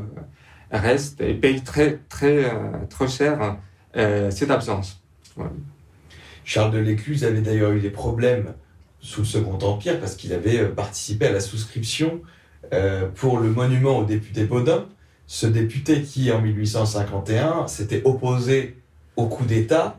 restent 0.72 1.22
et 1.22 1.34
payent 1.34 1.64
très, 1.64 2.00
très, 2.10 2.46
euh, 2.46 2.86
très 2.90 3.08
cher 3.08 3.58
euh, 3.96 4.30
cette 4.32 4.52
absence. 4.52 5.04
Charles 6.44 6.72
de 6.72 6.78
l'Écluse 6.78 7.26
avait 7.26 7.42
d'ailleurs 7.42 7.72
eu 7.72 7.80
des 7.80 7.90
problèmes 7.90 8.54
sous 9.00 9.22
le 9.22 9.26
Second 9.28 9.58
Empire 9.60 10.00
parce 10.00 10.16
qu'il 10.16 10.34
avait 10.34 10.66
participé 10.70 11.28
à 11.28 11.32
la 11.32 11.40
souscription 11.40 12.22
euh, 12.74 13.08
pour 13.16 13.40
le 13.40 13.50
monument 13.50 14.00
au 14.00 14.04
député 14.06 14.46
Baudin, 14.46 14.86
ce 15.28 15.48
député 15.48 16.02
qui, 16.02 16.32
en 16.32 16.42
1851, 16.42 17.68
s'était 17.68 18.02
opposé 18.06 18.76
au 19.16 19.28
coup 19.28 19.46
d'État 19.46 19.98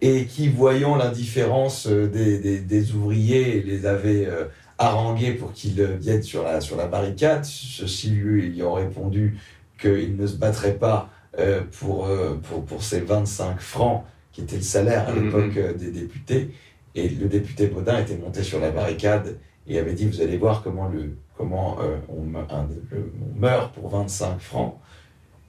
et 0.00 0.26
qui, 0.26 0.48
voyant 0.48 0.96
l'indifférence 0.96 1.86
des, 1.86 2.38
des, 2.38 2.60
des, 2.60 2.92
ouvriers, 2.92 3.62
les 3.62 3.86
avait 3.86 4.26
euh, 4.26 4.44
harangués 4.78 5.32
pour 5.32 5.52
qu'ils 5.52 5.82
viennent 6.00 6.22
sur 6.22 6.42
la, 6.44 6.60
sur 6.60 6.76
la 6.76 6.86
barricade. 6.86 7.44
Ceux-ci 7.44 8.10
lui, 8.10 8.62
ont 8.62 8.74
répondu 8.74 9.38
qu'il 9.80 10.16
ne 10.16 10.26
se 10.26 10.36
battrait 10.36 10.74
pas 10.74 11.10
euh, 11.38 11.62
pour, 11.78 12.06
euh, 12.06 12.34
pour, 12.42 12.64
pour 12.64 12.82
ces 12.82 13.00
25 13.00 13.60
francs 13.60 14.04
qui 14.32 14.42
était 14.42 14.56
le 14.56 14.62
salaire 14.62 15.08
à 15.08 15.12
Mhm. 15.12 15.24
l'époque 15.24 15.56
euh, 15.56 15.72
des 15.74 15.90
députés. 15.90 16.50
Et 16.94 17.08
le 17.08 17.28
député 17.28 17.66
Baudin 17.66 17.98
était 18.00 18.16
monté 18.16 18.42
sur 18.42 18.60
la 18.60 18.70
barricade 18.70 19.38
et 19.66 19.78
avait 19.78 19.94
dit, 19.94 20.06
vous 20.06 20.20
allez 20.20 20.36
voir 20.38 20.62
comment, 20.62 20.88
le, 20.88 21.16
comment 21.36 21.78
euh, 21.80 21.96
on, 22.08 22.22
me- 22.22 22.38
un- 22.50 22.68
le- 22.90 23.12
on 23.36 23.38
meurt 23.40 23.74
pour 23.74 23.88
25 23.88 24.38
francs. 24.40 24.76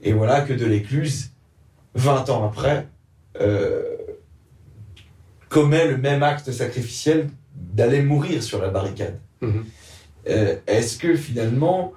Et 0.02 0.14
voilà 0.14 0.42
que 0.42 0.54
de 0.54 0.66
l'écluse, 0.66 1.32
20 1.96 2.30
ans 2.30 2.46
après, 2.46 2.88
euh, 3.42 3.84
commet 5.50 5.88
le 5.88 5.98
même 5.98 6.24
acte 6.24 6.52
sacrificiel 6.52 7.30
d'aller 7.56 8.02
mourir 8.02 8.42
sur 8.44 8.62
la 8.62 8.70
barricade. 8.70 9.20
Mhm. 9.42 9.66
Euh, 10.30 10.56
Est-ce 10.68 10.98
que 10.98 11.16
finalement, 11.16 11.94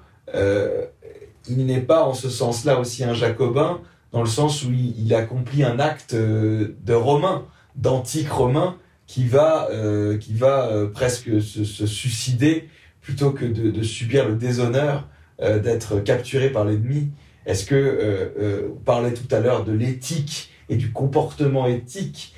il 1.47 1.65
n'est 1.65 1.81
pas 1.81 2.03
en 2.05 2.13
ce 2.13 2.29
sens-là 2.29 2.79
aussi 2.79 3.03
un 3.03 3.13
jacobin, 3.15 3.81
dans 4.11 4.21
le 4.21 4.27
sens 4.27 4.63
où 4.63 4.69
il, 4.71 5.03
il 5.03 5.13
accomplit 5.15 5.63
un 5.63 5.79
acte 5.79 6.13
de 6.13 6.93
romain, 6.93 7.45
d'antique 7.75 8.29
romain, 8.29 8.77
qui 9.09 9.25
va, 9.25 9.67
euh, 9.71 10.19
qui 10.19 10.35
va 10.35 10.67
euh, 10.67 10.87
presque 10.87 11.41
se, 11.41 11.63
suicider 11.63 12.69
plutôt 13.01 13.31
que 13.31 13.43
de, 13.43 13.81
subir 13.81 14.29
le 14.29 14.35
déshonneur 14.35 15.07
euh, 15.41 15.57
d'être 15.57 15.99
capturé 16.01 16.51
par 16.51 16.63
l'ennemi. 16.63 17.09
Est-ce 17.47 17.65
que, 17.65 18.69
on 18.71 18.75
parlait 18.75 19.13
tout 19.13 19.33
à 19.33 19.39
l'heure 19.39 19.65
de 19.65 19.71
l'éthique 19.71 20.51
et 20.69 20.75
du 20.75 20.91
comportement 20.91 21.65
éthique 21.65 22.35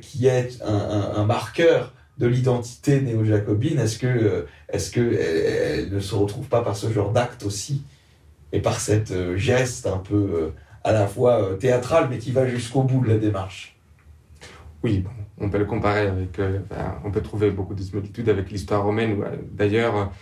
qui 0.00 0.26
est 0.28 0.62
un, 0.62 1.24
marqueur 1.24 1.92
de 2.18 2.28
l'identité 2.28 3.00
néo-jacobine, 3.00 3.80
est-ce 3.80 3.98
que, 3.98 4.46
est-ce 4.68 4.92
que 4.92 5.00
elle, 5.00 5.92
ne 5.92 5.98
se 5.98 6.14
retrouve 6.14 6.46
pas 6.46 6.62
par 6.62 6.76
ce 6.76 6.92
genre 6.92 7.10
d'acte 7.10 7.42
aussi 7.42 7.82
et 8.52 8.60
par 8.60 8.78
cette 8.78 9.34
geste 9.34 9.88
un 9.88 9.96
peu 9.96 10.52
à 10.84 10.92
la 10.92 11.08
fois 11.08 11.56
théâtral 11.58 12.06
mais 12.08 12.18
qui 12.18 12.30
va 12.30 12.46
jusqu'au 12.46 12.82
bout 12.82 13.02
de 13.02 13.08
la 13.08 13.18
démarche? 13.18 13.76
Oui, 14.84 14.98
bon, 14.98 15.23
on 15.40 15.48
peut 15.48 15.58
le 15.58 15.64
comparer 15.64 16.06
avec. 16.06 16.38
Euh, 16.38 16.60
on 17.04 17.10
peut 17.10 17.22
trouver 17.22 17.50
beaucoup 17.50 17.74
de 17.74 17.82
similitudes 17.82 18.28
avec 18.28 18.50
l'histoire 18.50 18.84
romaine. 18.84 19.20
Euh, 19.22 19.36
D'ailleurs, 19.50 20.12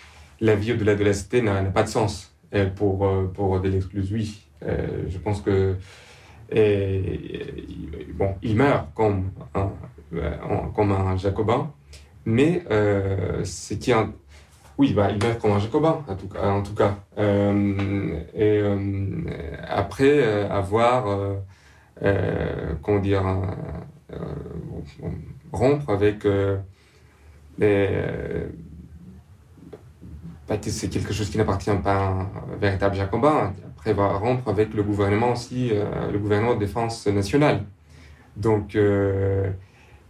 la 0.40 0.54
vie 0.54 0.72
au-delà 0.72 0.94
de 0.94 1.04
la 1.04 1.12
cité 1.12 1.42
n'a 1.42 1.62
pas 1.64 1.82
de 1.82 1.88
sens 1.88 2.34
pour 2.76 3.06
euh, 3.06 3.30
pour 3.32 3.60
oui. 4.12 4.42
Euh, 4.64 5.04
je 5.08 5.18
pense 5.18 5.40
que 5.40 5.76
bon, 8.14 8.34
il 8.42 8.56
meurt 8.56 8.92
comme 8.94 9.30
un, 9.54 9.70
comme 10.74 10.92
un 10.92 11.16
jacobin, 11.16 11.72
mais 12.24 12.62
euh, 12.70 13.40
c'est 13.44 13.78
qui 13.78 13.92
un 13.92 14.12
oui, 14.78 14.94
bah, 14.94 15.10
il 15.10 15.22
meurt 15.22 15.38
comme 15.38 15.52
un 15.52 15.58
jacobin, 15.58 16.02
en 16.08 16.62
tout 16.62 16.74
cas. 16.74 16.96
Euh, 17.18 18.20
et 18.34 18.58
euh, 18.58 18.78
après 19.68 20.18
euh, 20.22 20.48
avoir, 20.50 21.04
comment 22.82 22.98
dire, 23.00 23.26
euh, 23.26 23.46
rompre 25.52 25.90
avec 25.90 26.24
euh, 26.24 26.58
les, 27.58 27.88
bah, 30.48 30.58
c'est 30.60 30.88
quelque 30.88 31.12
chose 31.12 31.30
qui 31.30 31.38
n'appartient 31.38 31.70
pas 31.82 31.94
à 31.94 32.08
un 32.10 32.56
véritable 32.60 32.94
jacobin. 32.96 33.52
Après, 33.76 33.92
va 33.94 34.08
rompre 34.08 34.48
avec 34.48 34.74
le 34.74 34.82
gouvernement 34.82 35.32
aussi, 35.32 35.70
euh, 35.72 36.10
le 36.12 36.18
gouvernement 36.18 36.54
de 36.54 36.60
défense 36.60 37.06
nationale. 37.06 37.64
Donc, 38.36 38.76
euh, 38.76 39.50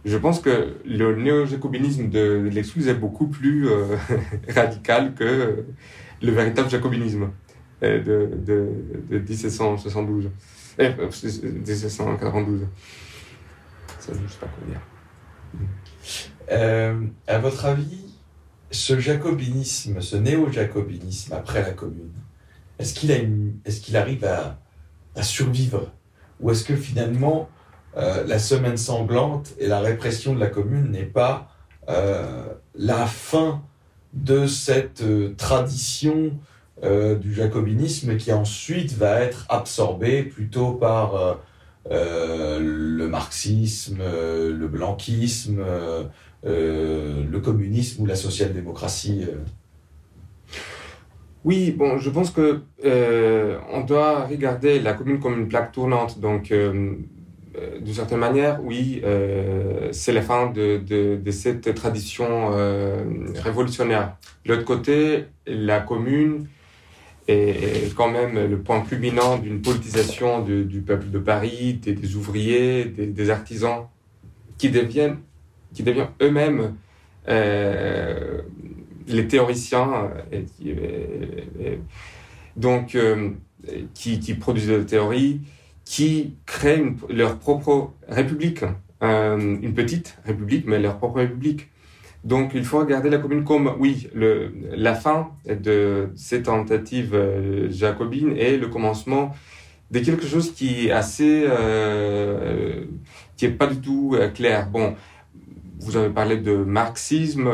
je 0.05 0.17
pense 0.17 0.39
que 0.39 0.75
le 0.85 1.15
néo-jacobinisme 1.15 2.09
de, 2.09 2.49
de 2.49 2.89
est 2.89 2.93
beaucoup 2.93 3.27
plus 3.27 3.69
euh, 3.69 3.95
radical 4.49 5.13
que 5.13 5.65
le 6.21 6.31
véritable 6.31 6.69
jacobinisme 6.69 7.29
de, 7.81 7.99
de, 7.99 8.69
de 9.09 9.19
1772, 9.19 10.29
eh, 10.79 10.89
1792. 10.89 12.61
Ça, 14.05 14.11
je 14.11 14.33
sais 14.33 14.39
pas 14.39 14.47
quoi. 14.47 14.65
Euh, 16.51 17.05
à 17.25 17.37
votre 17.37 17.63
avis, 17.63 18.17
ce 18.69 18.99
jacobinisme, 18.99 20.01
ce 20.01 20.17
néo-jacobinisme 20.17 21.31
après 21.31 21.61
la 21.61 21.71
Commune, 21.71 22.11
est-ce 22.79 22.93
qu'il 22.93 23.95
arrive 23.95 24.25
à, 24.25 24.57
survivre? 25.21 25.93
Ou 26.41 26.51
est-ce 26.51 26.65
que 26.65 26.75
finalement, 26.75 27.47
euh, 27.95 28.25
la 28.27 28.39
semaine 28.39 28.75
sanglante 28.75 29.53
et 29.57 29.67
la 29.67 29.79
répression 29.79 30.35
de 30.35 30.39
la 30.41 30.47
Commune 30.47 30.91
n'est 30.91 31.03
pas 31.03 31.47
euh, 31.87 32.43
la 32.75 33.05
fin 33.05 33.63
de 34.11 34.47
cette 34.47 35.03
tradition 35.37 36.37
du 36.81 37.33
jacobinisme 37.33 38.17
qui 38.17 38.33
ensuite 38.33 38.91
va 38.97 39.21
être 39.21 39.45
absorbée 39.47 40.23
plutôt 40.23 40.73
par 40.73 41.39
euh, 41.91 41.91
euh, 41.91 42.59
le 42.59 43.07
marxisme, 43.07 43.99
le 43.99 44.67
blanquisme, 44.67 45.63
le 46.43 47.37
communisme 47.39 48.03
ou 48.03 48.05
la 48.05 48.15
social-démocratie 48.15 49.25
Oui, 51.43 51.71
bon, 51.71 51.97
je 51.97 52.09
pense 52.09 52.31
que 52.31 52.61
on 53.71 53.81
doit 53.81 54.25
regarder 54.25 54.79
la 54.79 54.93
commune 54.93 55.19
comme 55.19 55.39
une 55.39 55.47
plaque 55.47 55.71
tournante. 55.71 56.19
Donc, 56.19 56.53
d'une 56.53 57.93
certaine 57.93 58.19
manière, 58.19 58.63
oui, 58.63 59.01
c'est 59.91 60.13
la 60.13 60.21
fin 60.21 60.51
de 60.51 61.21
cette 61.31 61.73
tradition 61.75 62.51
révolutionnaire. 63.35 64.15
De 64.45 64.53
l'autre 64.53 64.65
côté, 64.65 65.25
la 65.45 65.79
commune 65.81 66.47
est 67.27 67.95
quand 67.95 68.09
même 68.09 68.49
le 68.49 68.57
point 68.59 68.81
culminant 68.81 69.37
d'une 69.37 69.61
politisation 69.61 70.41
du 70.41 70.81
peuple 70.81 71.09
de 71.09 71.19
Paris, 71.19 71.75
des, 71.75 72.15
ouvriers, 72.15 72.85
des, 72.85 73.29
artisans, 73.29 73.87
qui 74.57 74.69
deviennent, 74.69 75.17
qui 75.73 75.83
deviennent 75.83 76.09
eux-mêmes 76.21 76.75
euh, 77.29 78.41
les 79.07 79.27
théoriciens, 79.27 80.11
donc 82.55 82.95
euh, 82.95 83.31
qui, 83.93 84.19
qui, 84.19 84.33
produisent 84.33 84.67
de 84.67 84.75
la 84.75 84.83
théorie, 84.83 85.41
qui 85.85 86.35
créent 86.45 86.83
leur 87.09 87.39
propre 87.39 87.93
république, 88.07 88.63
euh, 89.01 89.57
une 89.61 89.73
petite 89.73 90.17
république, 90.25 90.65
mais 90.67 90.79
leur 90.79 90.97
propre 90.97 91.17
république. 91.17 91.69
Donc, 92.23 92.51
il 92.55 92.63
faut 92.63 92.79
regarder 92.79 93.09
la 93.09 93.17
commune 93.17 93.43
comme, 93.43 93.73
oui, 93.79 94.07
la 94.13 94.95
fin 94.95 95.31
de 95.45 96.09
ces 96.15 96.43
tentatives 96.43 97.13
euh, 97.13 97.69
jacobines 97.69 98.35
et 98.37 98.57
le 98.57 98.67
commencement 98.67 99.33
de 99.91 99.99
quelque 99.99 100.25
chose 100.25 100.53
qui 100.53 100.87
est 100.87 100.91
assez, 100.91 101.43
euh, 101.45 102.85
qui 103.35 103.45
est 103.45 103.51
pas 103.51 103.67
du 103.67 103.81
tout 103.81 104.15
euh, 104.15 104.29
clair. 104.29 104.69
Bon, 104.69 104.95
vous 105.79 105.97
avez 105.97 106.09
parlé 106.09 106.37
de 106.37 106.55
marxisme, 106.55 107.49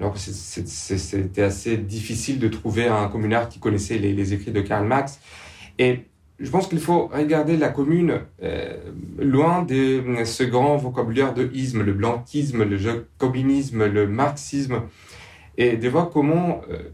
alors 0.00 0.16
c'était 0.16 1.42
assez 1.42 1.76
difficile 1.76 2.40
de 2.40 2.48
trouver 2.48 2.88
un 2.88 3.06
communard 3.08 3.48
qui 3.48 3.60
connaissait 3.60 3.98
les, 3.98 4.12
les 4.12 4.34
écrits 4.34 4.52
de 4.52 4.60
Karl 4.60 4.84
Marx. 4.84 5.20
Et 5.78 6.06
je 6.38 6.50
pense 6.50 6.68
qu'il 6.68 6.80
faut 6.80 7.08
regarder 7.08 7.56
la 7.56 7.68
commune 7.68 8.20
euh, 8.42 8.76
loin 9.18 9.62
de 9.62 10.02
ce 10.24 10.44
grand 10.44 10.76
vocabulaire 10.76 11.34
de 11.34 11.50
isme, 11.52 11.82
le 11.82 11.92
blanquisme, 11.92 12.64
le 12.64 12.76
jacobinisme, 12.76 13.86
le 13.86 14.06
marxisme, 14.06 14.82
et 15.56 15.76
de 15.76 15.88
voir 15.88 16.10
comment, 16.10 16.62
euh, 16.70 16.90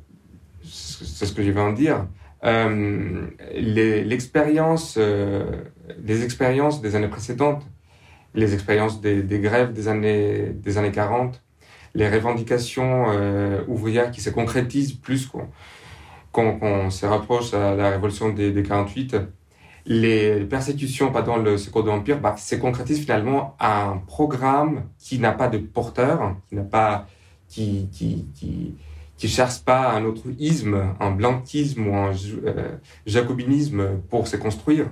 c'est 0.63 1.27
ce 1.27 1.33
que 1.33 1.43
je 1.43 1.51
vais 1.51 1.61
en 1.61 1.73
dire, 1.73 2.07
euh, 2.45 3.27
l'expérience, 3.55 4.97
euh, 4.99 5.45
les 6.03 6.25
expériences 6.25 6.83
des 6.83 6.95
années 6.95 7.09
précédentes, 7.09 7.63
les 8.35 8.53
expériences 8.53 9.01
des, 9.01 9.23
des, 9.23 9.39
grèves 9.39 9.73
des 9.73 9.89
années, 9.89 10.53
des 10.55 10.77
années 10.77 10.91
40, 10.91 11.41
les 11.95 12.09
revendications 12.09 13.07
euh, 13.09 13.63
ouvrières 13.69 14.11
qui 14.11 14.21
se 14.21 14.31
concrétisent 14.31 14.95
plus 14.95 15.27
qu'on 15.27 15.49
quand 16.35 16.59
on 16.63 16.91
se 16.91 17.07
rapproche 17.07 17.55
à 17.55 17.75
la 17.77 17.91
révolution 17.91 18.31
des, 18.31 18.51
des 18.51 18.63
48, 18.65 19.17
les 19.87 20.45
persécutions 20.45 21.13
pendant 21.13 21.37
le 21.37 21.57
Second 21.59 21.87
Empire 21.87 22.21
bah, 22.21 22.37
se 22.37 22.57
concrétisent 22.57 23.01
finalement 23.01 23.55
à 23.59 23.85
un 23.85 23.99
programme 23.99 24.85
qui 24.99 25.19
n'a 25.19 25.33
pas 25.33 25.49
de 25.49 25.59
porteur, 25.59 26.37
qui 26.49 26.57
n'a 26.57 26.63
pas, 26.63 27.07
qui, 27.49 27.89
cherche 29.19 29.61
pas 29.61 29.93
un 29.93 30.05
autre 30.05 30.25
isme, 30.39 30.95
un 31.01 31.11
blanquisme 31.13 31.87
ou 31.87 31.95
un 31.95 32.13
euh, 32.45 32.77
jacobinisme 33.07 34.01
pour 34.11 34.27
se 34.27 34.37
construire. 34.37 34.89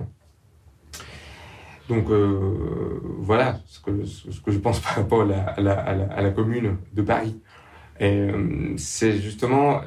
Donc 1.89 2.09
euh, 2.09 3.01
voilà 3.19 3.59
ce 3.67 3.79
que, 3.81 3.91
je 4.51 4.57
pense 4.57 4.79
par 4.79 4.95
rapport 4.95 5.21
à 5.21 5.61
la, 5.61 6.31
commune 6.31 6.77
de 6.93 7.01
Paris. 7.01 7.35
Euh, 8.01 8.73
c'est 8.77 9.19
justement 9.19 9.81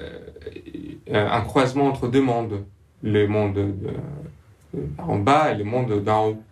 euh, 1.10 1.28
un 1.28 1.40
croisement 1.40 1.86
entre 1.86 2.08
deux 2.08 2.22
mondes, 2.22 2.64
le 3.02 3.26
monde 3.26 3.54
de, 3.54 4.80
en 4.98 5.18
bas 5.18 5.52
et 5.52 5.56
le 5.56 5.64
monde 5.64 6.02
d'en 6.02 6.28
haut. 6.28 6.42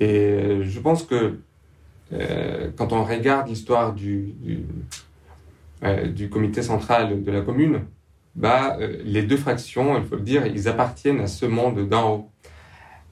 Et 0.00 0.60
je 0.62 0.80
pense 0.80 1.02
que 1.02 1.38
euh, 2.12 2.70
quand 2.76 2.92
on 2.92 3.04
regarde 3.04 3.48
l'histoire 3.48 3.92
du, 3.92 4.34
du, 4.40 4.64
euh, 5.82 6.28
comité 6.28 6.62
central 6.62 7.22
de 7.22 7.30
la 7.30 7.40
commune, 7.40 7.82
bah, 8.34 8.76
euh, 8.80 8.98
les 9.04 9.22
deux 9.22 9.36
fractions, 9.36 9.96
il 9.98 10.04
faut 10.04 10.16
le 10.16 10.22
dire, 10.22 10.46
ils 10.46 10.68
appartiennent 10.68 11.20
à 11.20 11.26
ce 11.26 11.46
monde 11.46 11.88
d'en 11.88 12.12
haut. 12.12 12.30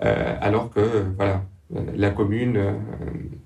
Euh, 0.02 0.36
alors 0.40 0.70
que, 0.70 1.06
voilà, 1.16 1.44
la 1.96 2.10
commune, 2.10 2.80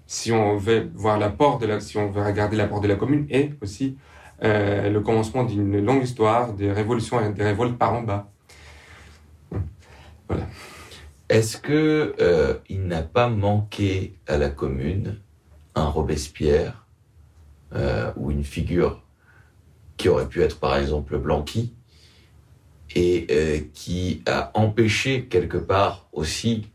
si 0.06 0.32
on 0.32 0.56
veut 0.56 0.90
voir 0.94 1.18
l'apport 1.18 1.58
de 1.58 1.66
la, 1.66 1.80
si 1.80 1.96
on 1.96 2.10
veut 2.10 2.22
regarder 2.22 2.56
l'apport 2.56 2.80
de 2.80 2.88
la 2.88 2.96
commune, 2.96 3.26
est 3.30 3.52
aussi 3.62 3.96
le 4.42 4.98
commencement 4.98 5.44
d'une 5.44 5.84
longue 5.84 6.02
histoire 6.02 6.52
des 6.52 6.70
révolutions 6.72 7.24
et 7.24 7.32
des 7.32 7.42
révoltes 7.42 7.78
par 7.78 7.94
en 7.94 8.02
bas. 8.02 8.30
Voilà. 10.28 10.46
Est-ce 11.28 11.58
que 11.58 12.14
euh, 12.20 12.54
il 12.68 12.86
n'a 12.86 13.02
pas 13.02 13.28
manqué 13.28 14.14
à 14.26 14.38
la 14.38 14.48
commune 14.48 15.18
un 15.74 15.86
Robespierre 15.86 16.86
euh, 17.74 18.12
ou 18.16 18.30
une 18.30 18.44
figure 18.44 19.02
qui 19.98 20.08
aurait 20.08 20.28
pu 20.28 20.42
être 20.42 20.58
par 20.58 20.76
exemple 20.76 21.18
Blanqui 21.18 21.74
et 22.94 23.26
euh, 23.30 23.60
qui 23.74 24.22
a 24.26 24.50
empêché 24.54 25.26
quelque 25.26 25.58
part 25.58 26.08
aussi 26.12 26.68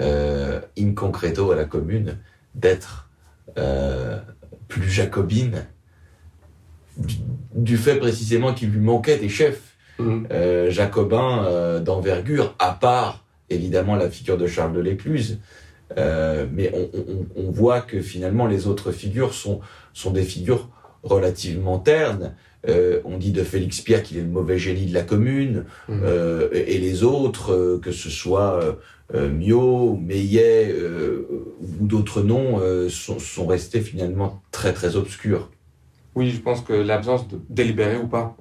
euh, 0.00 0.60
in 0.78 0.92
concreto 0.92 1.50
à 1.50 1.56
la 1.56 1.64
commune 1.64 2.18
d'être 2.54 3.08
euh, 3.56 4.18
plus 4.68 4.88
jacobine 4.88 5.66
du, 6.96 7.16
du, 7.54 7.76
fait 7.76 7.96
précisément 7.96 8.54
qu'il 8.54 8.70
lui 8.70 8.80
manquait 8.80 9.18
des 9.18 9.28
chefs 9.28 9.76
mmh. 9.98 10.68
jacobins 10.68 11.80
d'envergure 11.80 12.54
à 12.58 12.72
part 12.72 13.24
évidemment 13.50 13.96
la 13.96 14.10
figure 14.10 14.36
de 14.36 14.46
Charles 14.46 14.72
de 14.72 14.80
l'Écluse, 14.80 15.38
euh, 15.96 16.46
mais 16.52 16.70
on, 16.74 16.90
on, 16.98 17.26
on, 17.46 17.50
voit 17.50 17.80
que 17.80 18.00
finalement 18.00 18.46
les 18.46 18.66
autres 18.66 18.92
figures 18.92 19.32
sont, 19.32 19.60
sont 19.94 20.10
des 20.10 20.22
figures 20.22 20.68
relativement 21.02 21.78
ternes. 21.78 22.34
Euh, 22.68 23.00
on 23.04 23.16
dit 23.16 23.32
de 23.32 23.42
Félix 23.42 23.80
Pierre 23.80 24.02
qu'il 24.02 24.18
est 24.18 24.22
le 24.22 24.28
mauvais 24.28 24.58
génie 24.58 24.86
de 24.86 24.92
la 24.92 25.02
commune, 25.02 25.64
mmh. 25.88 26.00
euh, 26.02 26.48
et 26.52 26.78
les 26.78 27.04
autres, 27.04 27.52
euh, 27.52 27.80
que 27.80 27.92
ce 27.92 28.10
soit 28.10 28.60
euh, 29.14 29.30
Mio, 29.30 29.96
Meillet 29.96 30.70
euh, 30.70 31.26
ou 31.60 31.86
d'autres 31.86 32.22
noms, 32.22 32.60
sont, 32.88 33.18
sont, 33.18 33.46
restés 33.46 33.80
finalement 33.80 34.42
très 34.50 34.72
très 34.72 34.96
obscurs. 34.96 35.50
Oui, 36.14 36.30
je 36.30 36.40
pense 36.40 36.62
que 36.62 36.72
l'absence 36.72 37.28
de 37.28 37.40
délibéré 37.48 37.96
ou 37.96 38.08
pas 38.08 38.36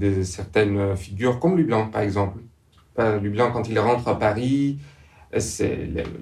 de 0.00 0.22
certaines 0.22 0.96
figures, 0.96 1.38
comme 1.38 1.56
Lublin 1.56 1.86
par 1.86 2.02
exemple, 2.02 2.38
Lublin, 3.20 3.50
quand 3.50 3.68
il 3.68 3.78
rentre 3.78 4.08
à 4.08 4.18
Paris, 4.18 4.78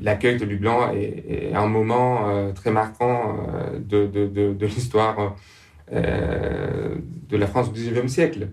l'accueil 0.03 0.39
de 0.39 0.45
Lublin 0.45 0.93
est, 0.93 1.53
un 1.55 1.67
moment 1.67 2.29
euh, 2.29 2.53
très 2.53 2.71
marquant 2.71 3.39
euh, 3.55 3.79
de, 3.81 4.67
l'histoire 4.67 5.37
euh, 5.93 6.95
de 7.29 7.37
la 7.37 7.47
France 7.47 7.73
du 7.73 7.81
XIXe 7.81 8.13
siècle. 8.13 8.49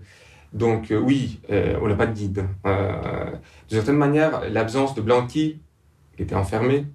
Donc 0.52 0.90
euh, 0.90 0.98
oui, 0.98 1.40
euh, 1.50 1.78
on 1.82 1.88
n'a 1.88 1.94
pas 1.94 2.06
de 2.06 2.14
guide. 2.14 2.44
de 2.64 3.74
certaine 3.74 3.96
manière, 3.96 4.48
l'absence 4.50 4.94
de 4.94 5.00
Blanqui, 5.00 5.60
qui 6.16 6.22
était 6.22 6.34
enfermé, 6.34 6.86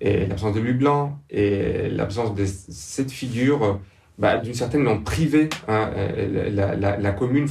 et 0.00 0.26
l'absence 0.26 0.54
de 0.54 0.60
Lublin, 0.60 1.18
et 1.28 1.88
l'absence 1.90 2.34
de 2.34 2.44
cette 2.46 3.10
figure, 3.10 3.80
bah, 4.18 4.38
d'une 4.38 4.54
certaine 4.54 4.82
manière, 4.82 5.02
privé 5.02 5.48
hein, 5.68 5.90
la, 6.50 7.12
commune. 7.12 7.46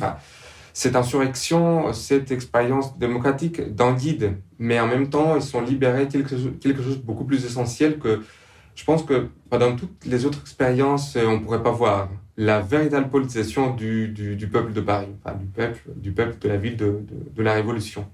Cette 0.73 0.95
insurrection, 0.95 1.91
cette 1.93 2.31
expérience 2.31 2.97
démocratique 2.97 3.75
d'un 3.75 3.93
guide, 3.93 4.37
mais 4.59 4.79
en 4.79 4.87
même 4.87 5.09
temps, 5.09 5.35
ils 5.35 5.41
sont 5.41 5.61
libérés 5.61 6.07
quelque, 6.07 6.35
quelque 6.59 6.81
chose 6.81 6.97
de 6.99 7.05
beaucoup 7.05 7.25
plus 7.25 7.45
essentiel 7.45 7.99
que 7.99 8.21
je 8.79 8.85
pense 8.85 9.03
que 9.03 9.27
dans 9.51 9.75
toutes 9.75 10.05
les 10.05 10.25
autres 10.25 10.39
expériences, 10.39 11.17
on 11.17 11.33
ne 11.33 11.39
pourrait 11.39 11.61
pas 11.61 11.71
voir 11.71 12.09
la 12.37 12.61
véritable 12.61 13.09
politisation 13.09 13.75
du, 13.75 14.07
du, 14.07 14.47
peuple 14.47 14.71
de 14.71 14.79
Paris, 14.79 15.09
du 15.37 15.47
peuple, 15.47 15.81
du 15.97 16.13
peuple 16.13 16.39
de 16.39 16.47
la 16.47 16.55
ville 16.55 16.77
de, 16.77 17.01
de, 17.35 17.43
la 17.43 17.55
Révolution. 17.55 18.07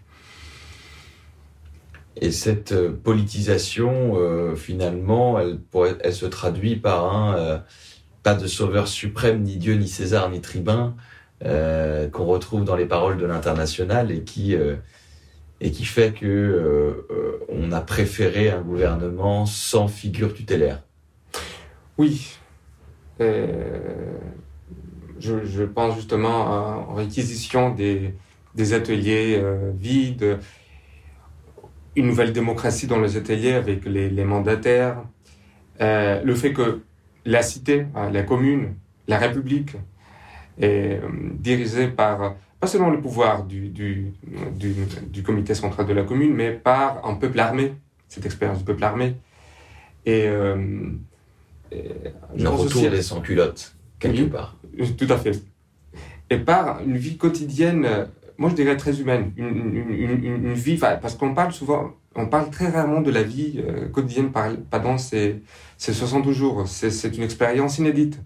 Et 2.20 2.32
cette 2.32 2.72
euh, 2.72 2.92
politisation, 2.92 4.14
euh, 4.16 4.56
finalement, 4.56 5.38
elle, 5.40 6.14
se 6.14 6.26
traduit 6.26 6.78
par 6.78 7.14
un 7.14 7.38
euh, 7.38 7.58
pas 8.24 8.34
de 8.34 8.48
sauveur 8.48 8.88
suprême, 8.88 9.44
ni 9.44 9.58
Dieu, 9.58 9.76
ni 9.76 9.88
César, 9.88 10.32
ni 10.32 10.42
tribun, 10.42 10.96
euh, 11.44 12.10
qu'on 12.10 12.26
retrouve 12.26 12.64
dans 12.64 12.76
les 12.76 12.88
paroles 12.88 13.18
de 13.18 13.26
l'international 13.28 14.12
et 14.12 14.24
qui 14.24 14.56
euh, 14.56 14.78
et 15.62 15.72
qui 15.72 15.86
fait 15.86 16.14
que 16.14 16.26
euh, 16.26 17.08
euh, 17.10 17.46
on 17.50 17.72
a 17.72 17.82
préféré 17.82 18.50
un 18.50 18.62
gouvernement 18.62 19.46
sans 19.46 19.88
figure 19.88 20.34
tutélaire. 20.34 20.84
Oui, 21.98 22.38
je, 23.20 23.26
je, 25.20 25.64
pense 25.64 25.96
justement 25.96 26.48
à 26.48 26.88
réquisition 26.96 27.74
des, 27.74 28.14
des 28.56 28.74
ateliers 28.74 29.42
vides, 29.80 30.40
une 31.96 32.08
nouvelle 32.08 32.34
démocratie 32.34 32.88
dans 32.88 33.00
les 33.00 33.16
ateliers 33.16 33.54
avec 33.54 33.86
les, 33.86 34.10
les 34.10 34.26
mandataires, 34.26 35.02
le 35.80 36.36
fait 36.36 36.52
que 36.52 36.82
la 37.24 37.42
cité, 37.42 37.86
hein, 37.96 38.10
la 38.12 38.24
commune, 38.24 38.76
la 39.08 39.18
République 39.18 39.78
est 40.60 41.00
dirigée 41.40 41.88
par 41.88 42.36
pas 42.66 42.72
seulement 42.72 42.90
le 42.90 43.00
pouvoir 43.00 43.44
du, 43.44 43.70
du, 43.70 44.12
du, 45.12 45.22
comité 45.22 45.54
central 45.54 45.86
de 45.86 45.94
la 45.94 46.02
commune, 46.02 46.34
mais 46.34 46.50
par 46.50 47.06
un 47.06 47.14
peuple 47.14 47.40
armé, 47.40 47.74
cette 48.08 48.26
expérience 48.26 48.58
du 48.58 48.64
peuple 48.64 48.84
armé. 48.84 49.14
Et, 50.08 50.26
le 50.26 50.90
retour 52.48 52.90
des 52.90 53.04
sans-culottes, 53.04 53.76
quelque 54.00 54.24
part. 54.24 54.58
Tout 54.98 55.06
à 55.10 55.18
fait. 55.18 55.44
Et 56.32 56.40
par 56.40 56.82
une 56.82 56.98
vie 56.98 57.18
quotidienne, 57.18 58.08
moi 58.40 58.50
je 58.50 58.56
dirais 58.56 58.78
très 58.78 59.00
humaine, 59.00 59.32
une, 59.38 59.76
une, 59.76 60.26
une, 60.26 60.54
vie, 60.54 60.78
parce 60.78 61.14
qu'on 61.14 61.36
parle 61.36 61.54
souvent, 61.54 61.94
on 62.16 62.26
parle 62.26 62.50
très 62.50 62.70
rarement 62.70 63.02
de 63.02 63.12
la 63.12 63.22
vie 63.22 63.60
euh, 63.60 63.90
quotidienne 63.90 64.32
pendant 64.72 64.98
ces, 64.98 65.44
ces 65.78 65.94
72 65.94 66.36
jours. 66.36 66.64
C'est 66.68 67.16
une 67.16 67.24
expérience 67.24 67.78
inédite. 67.78 68.20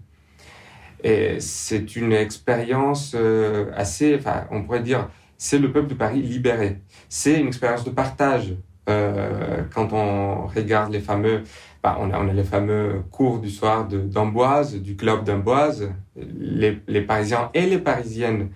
Et 1.02 1.40
c'est 1.40 1.96
une 1.96 2.12
expérience 2.12 3.14
euh, 3.14 3.70
assez, 3.74 4.16
enfin, 4.16 4.44
on 4.50 4.62
pourrait 4.62 4.82
dire, 4.82 5.08
c'est 5.38 5.58
le 5.58 5.72
peuple 5.72 5.88
de 5.88 5.94
Paris 5.94 6.22
libéré. 6.22 6.78
C'est 7.08 7.40
une 7.40 7.48
expérience 7.48 7.84
de 7.84 7.90
partage. 7.90 8.54
Euh, 8.88 9.62
quand 9.72 9.92
on 9.92 10.46
regarde 10.46 10.92
les 10.92 11.00
fameux, 11.00 11.42
on, 11.84 12.10
a, 12.10 12.32
les 12.32 12.44
fameux 12.44 13.02
cours 13.10 13.38
du 13.38 13.48
soir 13.48 13.86
d'Amboise, 13.88 14.76
du 14.76 14.96
club 14.96 15.24
d'Amboise, 15.24 15.92
les, 16.16 17.00
Parisiens 17.02 17.50
et 17.54 17.66
les 17.66 17.78
Parisiennes 17.78 18.50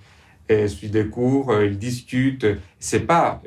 euh, 0.50 0.66
suivent 0.68 0.90
des 0.90 1.08
cours, 1.08 1.54
ils 1.62 1.78
discutent. 1.78 2.46
C'est 2.78 3.06
pas 3.06 3.42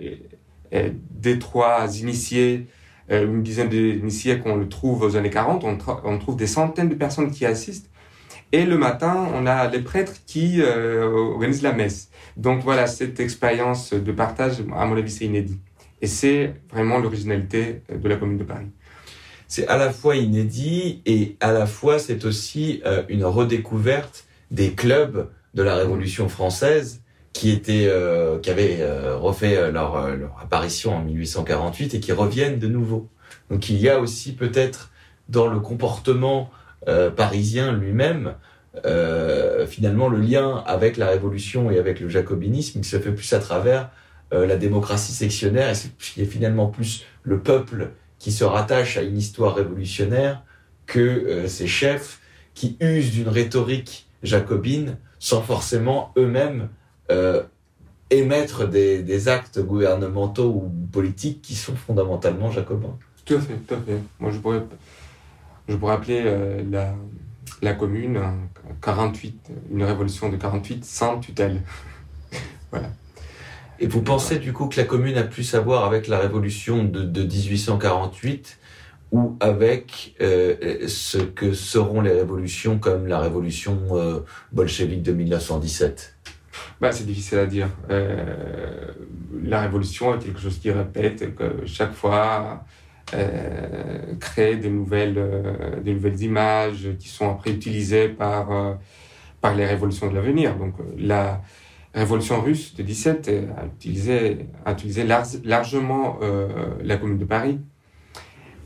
des 0.72 1.40
trois 1.40 2.00
initiés, 2.00 2.68
une 3.10 3.44
dizaine 3.44 3.70
d'initiés 3.70 4.40
qu'on 4.40 4.56
le 4.56 4.68
trouve 4.68 5.04
aux 5.04 5.16
années 5.16 5.30
40, 5.30 5.64
on, 5.64 5.78
on, 6.04 6.18
trouve 6.18 6.36
des 6.36 6.48
centaines 6.48 6.90
de 6.90 6.96
personnes 6.96 7.32
qui 7.32 7.46
assistent. 7.46 7.90
Et 8.52 8.66
le 8.66 8.78
matin, 8.78 9.28
on 9.34 9.46
a 9.46 9.68
les 9.68 9.82
prêtres 9.82 10.14
qui 10.26 10.62
organisent 10.64 11.64
la 11.64 11.74
messe. 11.74 12.10
Donc 12.38 12.64
voilà, 12.64 12.88
cette 12.88 13.20
expérience 13.20 13.94
de 13.94 14.12
partage, 14.12 14.64
à 14.74 14.86
mon 14.86 14.96
avis, 14.96 15.12
c'est 15.12 15.26
inédit. 15.26 15.60
Et 16.02 16.08
c'est 16.08 16.54
vraiment 16.72 17.00
l'originalité 17.00 17.82
de 17.94 18.08
la 18.08 18.16
Commune 18.16 18.38
de 18.38 18.46
Paris. 18.46 18.68
C'est 19.50 19.68
à 19.68 19.78
la 19.78 19.92
fois 19.92 20.16
inédit 20.16 21.02
et 21.06 21.36
à 21.40 21.52
la 21.52 21.66
fois 21.66 22.00
c'est 22.00 22.24
aussi 22.26 22.82
une 23.10 23.26
redécouverte 23.26 24.26
des 24.52 24.74
clubs 24.74 25.30
de 25.54 25.64
la 25.64 25.76
Révolution 25.76 26.30
française 26.30 27.02
qui 27.34 27.52
étaient 27.52 27.88
euh, 27.88 28.40
qui 28.40 28.50
avaient 28.50 28.78
euh, 28.80 29.18
refait 29.18 29.58
euh, 29.58 29.72
leur, 29.72 30.16
leur, 30.16 30.40
apparition 30.42 30.96
en 30.96 31.04
1848 31.04 31.94
et 31.94 32.00
qui 32.00 32.12
reviennent 32.12 32.60
de 32.60 32.68
nouveau. 32.68 33.10
Donc 33.50 33.70
il 33.70 33.78
y 33.78 33.90
a 33.90 34.00
aussi 34.00 34.34
peut-être 34.34 34.92
dans 35.30 35.48
le 35.48 35.60
comportement 35.60 36.50
parisien 37.16 37.74
lui-même 37.74 38.36
finalement 39.68 40.08
le 40.08 40.20
lien 40.20 40.64
avec 40.66 40.98
la 40.98 41.10
Révolution 41.10 41.70
et 41.70 41.80
avec 41.80 42.00
le 42.00 42.08
jacobinisme 42.08 42.80
qui 42.80 42.88
se 42.88 42.98
fait 42.98 43.12
plus 43.12 43.34
à 43.34 43.40
travers 43.40 43.90
la 44.32 44.56
démocratie 44.56 45.12
sectionnaire 45.12 45.70
et 45.70 45.76
c'est 45.76 45.92
finalement 46.26 46.68
plus 46.68 47.06
le 47.24 47.40
peuple 47.40 47.90
qui 48.20 48.32
se 48.32 48.44
rattache 48.44 48.98
à 48.98 49.02
une 49.02 49.18
histoire 49.18 49.56
révolutionnaire 49.56 50.44
que 50.86 51.46
ces 51.48 51.68
chefs 51.68 52.20
qui 52.54 52.78
usent 52.80 53.12
d'une 53.12 53.28
rhétorique 53.30 54.08
jacobine 54.24 54.98
sans 55.20 55.42
forcément 55.42 56.12
eux-mêmes 56.18 56.70
euh, 57.12 57.44
émettre 58.10 58.68
des, 58.68 59.04
des, 59.04 59.28
actes 59.28 59.60
gouvernementaux 59.60 60.50
ou 60.50 60.72
politiques 60.92 61.42
qui 61.42 61.56
sont 61.56 61.76
fondamentalement 61.76 62.52
jacobins. 62.52 62.98
Tout 63.26 63.36
à 63.36 63.40
fait, 63.42 63.54
tout 63.56 63.74
à 63.74 63.78
fait. 63.78 64.00
Moi, 64.20 64.32
je 64.32 64.38
pourrais, 64.40 64.64
je 65.68 65.76
pourrais 65.76 65.94
appeler 65.94 66.24
euh, 66.26 66.64
la, 66.70 66.94
la 67.62 67.74
commune 67.74 68.22
48, 68.82 69.52
une 69.72 69.84
révolution 69.84 70.30
de 70.30 70.38
48 70.38 70.86
sans 70.86 71.20
tutelle. 71.20 71.62
voilà. 72.72 72.90
Et 73.80 73.88
vous 73.88 74.02
pensez 74.02 74.40
du 74.40 74.54
coup 74.54 74.68
que 74.68 74.78
la 74.78 74.86
commune 74.86 75.18
a 75.18 75.24
plus 75.24 75.54
à 75.54 75.60
voir 75.60 75.86
avec 75.86 76.08
la 76.08 76.18
révolution 76.18 76.84
de, 76.84 77.04
de 77.04 77.24
1848 77.24 78.58
ou 79.12 79.38
avec 79.40 80.16
euh, 80.20 80.88
ce 80.88 81.18
que 81.18 81.54
seront 81.54 82.02
les 82.02 82.12
révolutions 82.12 82.78
comme 82.80 83.08
la 83.08 83.20
révolution 83.20 83.80
euh, 83.92 84.20
bolchevique 84.52 85.04
de 85.04 85.14
1917 85.14 86.16
bah, 86.82 86.92
C'est 86.92 87.06
difficile 87.06 87.40
à 87.40 87.46
dire. 87.46 87.70
Euh, 87.90 88.92
la 89.44 89.62
révolution 89.62 90.16
est 90.16 90.20
quelque 90.20 90.40
chose 90.40 90.60
qui 90.60 90.72
répète, 90.72 91.36
que 91.36 91.66
chaque 91.66 91.94
fois 91.94 92.66
euh, 93.14 94.16
crée 94.20 94.58
des 94.58 94.70
nouvelles, 94.70 95.18
euh, 95.18 95.80
des 95.82 95.94
nouvelles 95.94 96.22
images 96.22 96.90
qui 97.00 97.08
sont 97.08 97.30
après 97.30 97.52
utilisées 97.52 98.10
par, 98.10 98.52
euh, 98.52 98.74
par 99.42 99.56
les 99.56 99.66
révolutions 99.66 100.10
de 100.10 100.16
l'avenir. 100.16 100.56
Donc 100.56 100.74
la 100.98 101.42
révolution 101.94 102.42
russe 102.42 102.76
de 102.76 102.84
17 102.84 103.30
a 103.58 103.66
utilisé, 103.66 104.40
a 104.66 104.74
utilisé 104.74 105.04
largement 105.44 106.20
la 106.84 106.98
Commune 106.98 107.18
de 107.18 107.26
Paris 107.26 107.60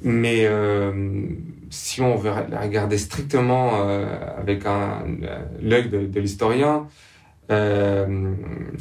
mais 0.03 0.45
euh, 0.45 1.27
si 1.69 2.01
on 2.01 2.15
veut 2.15 2.31
la 2.49 2.61
regarder 2.61 2.97
strictement 2.97 3.87
euh, 3.87 4.05
avec 4.37 4.65
un, 4.65 5.05
l'œil 5.61 5.89
de, 5.89 6.05
de 6.05 6.19
l'historien, 6.19 6.87
euh, 7.51 8.33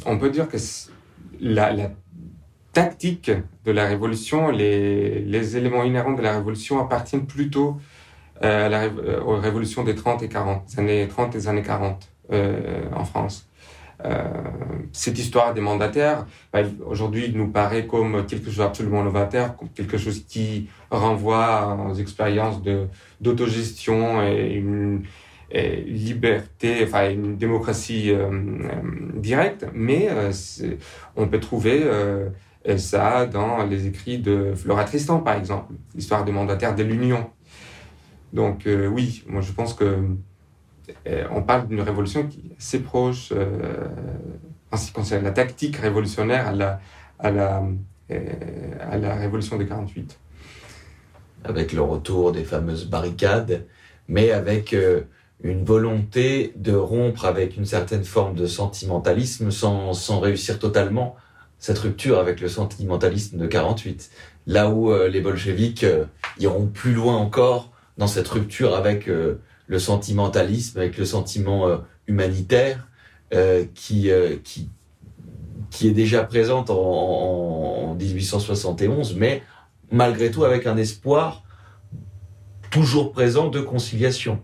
on 0.05 0.17
peut 0.17 0.29
dire 0.29 0.47
que 0.47 0.57
la, 1.39 1.71
la, 1.73 1.91
tactique 2.73 3.31
de 3.65 3.71
la 3.71 3.85
révolution, 3.85 4.49
les, 4.49 5.19
les, 5.19 5.57
éléments 5.57 5.83
inhérents 5.83 6.13
de 6.13 6.21
la 6.21 6.33
révolution 6.33 6.79
appartiennent 6.79 7.25
plutôt 7.25 7.77
euh, 8.43 8.65
à 8.65 8.69
la, 8.69 8.87
aux 9.25 9.35
révolutions 9.35 9.83
des 9.83 9.95
30 9.95 10.23
et 10.23 10.29
40, 10.29 10.65
des 10.67 10.79
années 10.79 11.07
30 11.07 11.35
et 11.35 11.37
des 11.39 11.47
années 11.47 11.63
40 11.63 12.07
en 12.93 13.03
France. 13.03 13.51
Euh, 14.05 14.23
cette 14.91 15.19
histoire 15.19 15.53
des 15.53 15.61
mandataires, 15.61 16.25
bah, 16.51 16.61
aujourd'hui, 16.85 17.31
nous 17.33 17.47
paraît 17.47 17.85
comme 17.85 18.25
quelque 18.25 18.45
chose 18.45 18.57
d'absolument 18.57 19.03
novateur, 19.03 19.55
quelque 19.75 19.97
chose 19.97 20.23
qui 20.27 20.69
renvoie 20.89 21.77
aux 21.89 21.95
expériences 21.95 22.61
d'autogestion 23.19 24.21
et 24.23 24.53
une 24.53 25.03
liberté, 25.53 26.83
enfin 26.83 27.11
une 27.11 27.35
démocratie 27.35 28.11
euh, 28.11 28.29
euh, 28.29 28.69
directe, 29.15 29.65
mais 29.73 30.09
on 31.15 31.27
peut 31.27 31.39
trouver 31.39 31.83
ça 32.77 33.25
dans 33.25 33.63
les 33.65 33.87
écrits 33.87 34.19
de 34.19 34.53
Flora 34.55 34.83
Tristan, 34.83 35.19
par 35.19 35.35
exemple, 35.35 35.73
l'histoire 35.95 36.23
des 36.23 36.31
mandataires 36.31 36.75
de 36.75 36.83
l'Union. 36.83 37.29
Donc 38.33 38.67
oui, 38.67 39.23
moi 39.27 39.41
je 39.41 39.51
pense 39.51 39.73
que 39.73 39.97
euh, 41.07 41.25
on 41.31 41.41
parle 41.41 41.67
d'une 41.67 41.81
révolution 41.81 42.27
qui 42.27 42.39
est 42.39 42.57
assez 42.57 42.79
proche, 42.79 43.31
euh, 43.31 43.87
en 44.71 44.77
ce 44.77 44.87
qui 44.87 44.93
concerne 44.93 45.23
la 45.23 45.31
tactique 45.31 45.77
révolutionnaire, 45.77 46.47
à 46.47 46.51
la, 46.51 46.79
à 47.19 47.31
la, 47.31 47.63
euh, 48.11 48.19
à 48.79 48.97
la 48.97 49.15
révolution 49.15 49.57
de 49.57 49.63
48. 49.63 50.17
Avec 51.43 51.73
le 51.73 51.81
retour 51.81 52.31
des 52.31 52.43
fameuses 52.43 52.85
barricades, 52.85 53.65
mais 54.07 54.31
avec 54.31 54.75
une 55.43 55.63
volonté 55.63 56.53
de 56.55 56.73
rompre 56.73 57.25
avec 57.25 57.57
une 57.57 57.65
certaine 57.65 58.03
forme 58.03 58.35
de 58.35 58.45
sentimentalisme 58.45 59.49
sans, 59.49 59.93
sans 59.93 60.19
réussir 60.19 60.59
totalement 60.59 61.15
cette 61.61 61.79
rupture 61.79 62.19
avec 62.19 62.41
le 62.41 62.49
sentimentalisme 62.49 63.37
de 63.37 63.47
48. 63.47 64.11
Là 64.47 64.69
où 64.69 64.91
les 65.07 65.21
bolcheviks 65.21 65.85
iront 66.39 66.65
plus 66.65 66.93
loin 66.93 67.15
encore 67.15 67.71
dans 67.97 68.07
cette 68.07 68.27
rupture 68.27 68.75
avec 68.75 69.07
le 69.71 69.79
sentimentalisme, 69.79 70.77
avec 70.79 70.97
le 70.97 71.05
sentiment 71.05 71.65
euh, 71.67 71.77
humanitaire 72.05 72.89
euh, 73.33 73.63
qui, 73.73 74.11
euh, 74.11 74.35
qui, 74.43 74.69
qui 75.69 75.87
est 75.87 75.93
déjà 75.93 76.23
présente 76.25 76.69
en, 76.69 76.75
en, 76.75 77.95
1871, 77.95 79.15
mais 79.15 79.41
malgré 79.89 80.29
tout 80.29 80.43
avec 80.43 80.67
un 80.67 80.75
espoir 80.75 81.43
toujours 82.69 83.13
présent 83.13 83.47
de 83.47 83.61
conciliation. 83.61 84.41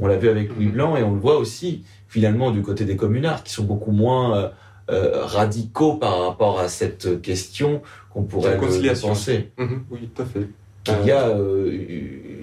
On 0.00 0.08
l'a 0.08 0.16
vu 0.16 0.28
avec 0.28 0.52
Louis 0.52 0.66
Blanc 0.66 0.96
et 0.96 1.04
on 1.04 1.14
le 1.14 1.20
voit 1.20 1.38
aussi 1.38 1.84
finalement 2.08 2.50
du 2.50 2.60
côté 2.60 2.84
des 2.84 2.96
communards 2.96 3.44
qui 3.44 3.52
sont 3.52 3.64
beaucoup 3.64 3.92
moins 3.92 4.50
euh, 4.90 5.24
radicaux 5.24 5.94
par 5.94 6.26
rapport 6.26 6.60
à 6.60 6.68
cette 6.68 7.22
question 7.22 7.82
qu'on 8.10 8.24
pourrait 8.24 8.58
le 8.58 9.00
penser. 9.00 9.52
Mhm. 9.58 9.84
oui, 9.90 10.10
tout 10.14 10.22
à 10.22 10.24
fait. 10.26 10.48
Il 10.86 11.06
y 11.06 11.12
a 11.12 11.30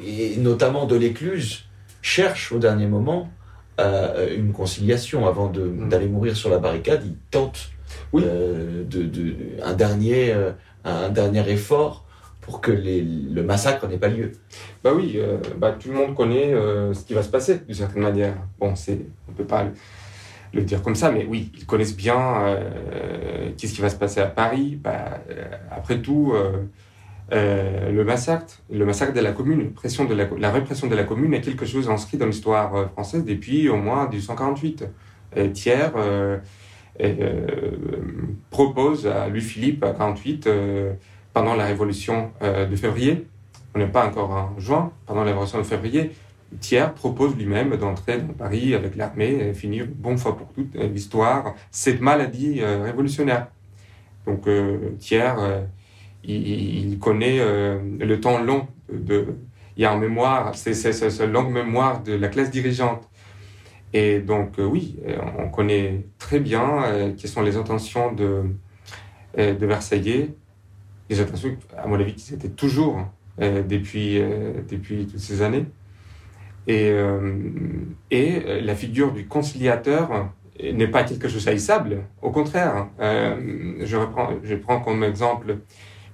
et 0.03 0.37
notamment 0.37 0.85
de 0.85 0.95
l'écluse 0.95 1.65
cherche 2.01 2.51
au 2.51 2.57
dernier 2.57 2.87
moment 2.87 3.29
euh, 3.79 4.35
une 4.35 4.51
conciliation 4.51 5.27
avant 5.27 5.49
mm. 5.49 5.89
d'aller 5.89 6.07
mourir 6.07 6.35
sur 6.35 6.49
la 6.49 6.57
barricade. 6.57 7.01
Il 7.05 7.15
tente 7.29 7.69
euh, 8.15 8.83
de, 8.83 9.03
de, 9.03 9.35
un, 9.63 9.73
dernier, 9.73 10.33
euh, 10.33 10.51
un 10.83 11.09
dernier 11.09 11.49
effort 11.49 12.05
pour 12.41 12.59
que 12.59 12.71
les, 12.71 13.01
le 13.01 13.43
massacre 13.43 13.87
n'ait 13.87 13.97
pas 13.97 14.07
lieu. 14.07 14.31
Bah 14.83 14.91
oui, 14.95 15.13
euh, 15.15 15.37
bah, 15.57 15.75
tout 15.79 15.89
le 15.89 15.95
monde 15.95 16.15
connaît 16.15 16.53
euh, 16.53 16.93
ce 16.93 17.05
qui 17.05 17.13
va 17.13 17.23
se 17.23 17.29
passer 17.29 17.59
d'une 17.59 17.75
certaine 17.75 18.01
manière. 18.01 18.35
Bon, 18.59 18.75
c'est, 18.75 18.99
on 19.29 19.31
peut 19.31 19.45
pas 19.45 19.65
le, 20.54 20.62
dire 20.62 20.82
comme 20.82 20.95
ça, 20.95 21.12
mais 21.12 21.26
oui, 21.28 21.52
ils 21.58 21.66
connaissent 21.66 21.95
bien 21.95 22.58
qu'est-ce 23.58 23.74
qui 23.74 23.82
va 23.82 23.89
se 23.89 23.95
passer 23.95 24.20
à 24.20 24.28
Paris. 24.28 24.80
Bah, 24.82 25.20
après 25.72 25.99
tout, 26.02 26.34
le 27.32 28.04
massacre, 28.04 28.62
le 28.70 28.86
massacre 28.86 29.14
de 29.14 29.22
la 29.22 29.32
commune, 29.32 29.72
la, 30.38 30.52
répression 30.52 30.88
de 30.88 30.95
la 30.95 31.04
commune 31.04 31.34
est 31.34 31.41
quelque 31.41 31.66
chose 31.66 31.89
inscrit 31.89 32.18
dans 32.18 32.26
l'histoire 32.26 32.91
française 32.91 33.24
depuis 33.26 33.70
au 33.70 33.78
moins 33.78 34.10
1848. 34.10 34.86
Thiers 35.54 35.89
propose 38.49 39.08
à 39.08 39.28
Louis-Philippe 39.30 39.84
à 39.84 39.93
48 39.93 40.49
pendant 41.34 41.56
la 41.56 41.66
révolution 41.66 42.32
de 42.41 42.76
février, 42.76 43.26
on 43.74 43.80
n'est 43.80 43.88
pas 43.88 44.06
encore 44.06 44.32
en 44.32 44.60
juin, 44.60 44.91
pendant 45.06 45.24
la 45.24 45.32
révolution 45.32 45.58
de 45.60 45.64
février, 45.64 46.12
Thiers 46.60 46.93
propose 46.93 47.36
lui-même 47.36 47.76
d'entrer 47.78 48.18
dans 48.18 48.34
Paris 48.34 48.76
avec 48.76 48.95
l'armée 48.95 49.49
et 49.49 49.54
finir 49.54 49.86
une 49.86 49.91
bonne 49.91 50.18
fois 50.18 50.38
pour 50.38 50.47
toutes 50.54 50.76
l'histoire, 50.76 51.56
cette 51.72 52.02
maladie 52.02 52.62
euh, 52.62 52.84
révolutionnaire. 52.84 53.47
Donc 54.26 54.47
euh, 54.47 54.91
Thiers, 54.99 55.34
euh, 55.39 55.64
il, 56.24 56.99
connaît 56.99 57.39
le 57.39 58.20
temps 58.20 58.41
long 58.41 58.68
de, 58.91 59.36
il 59.76 59.84
y 59.84 59.86
a 59.86 59.93
en 59.93 59.97
mémoire, 59.97 60.54
c'est 60.56 60.74
cette 60.74 61.22
longue 61.22 61.52
mémoire 61.52 62.04
de 62.04 62.14
la 62.14 62.28
classe 62.28 62.52
dirigeante. 62.52 63.08
Et 63.93 64.20
donc 64.20 64.54
oui, 64.60 64.99
on 65.39 65.49
connaît 65.49 66.06
très 66.20 66.39
bien 66.39 67.14
quelles 67.18 67.30
sont 67.30 67.41
les 67.41 67.58
intentions 67.58 68.12
de, 68.12 68.43
de 69.36 69.66
Versailles, 69.66 70.30
les 71.10 71.20
intentions, 71.20 71.58
à 71.76 71.88
mon 71.88 71.99
avis, 71.99 72.14
qui 72.14 72.36
étaient 72.36 72.49
toujours 72.49 73.08
depuis, 73.39 74.22
depuis 74.70 75.08
toutes 75.08 75.20
ces 75.20 75.41
années. 75.41 75.66
Et, 76.68 76.89
euh, 76.91 77.39
et 78.12 78.62
la 78.62 78.76
figure 78.76 79.12
du 79.14 79.26
conciliateur 79.26 80.30
n'est 80.62 80.88
pas 80.88 81.03
quelque 81.03 81.28
chose 81.28 81.47
haïssable, 81.47 82.03
au 82.22 82.30
contraire. 82.32 82.88
Euh, 82.99 83.84
je, 83.84 84.55
prends 84.55 84.80
comme 84.80 85.03
exemple 85.03 85.57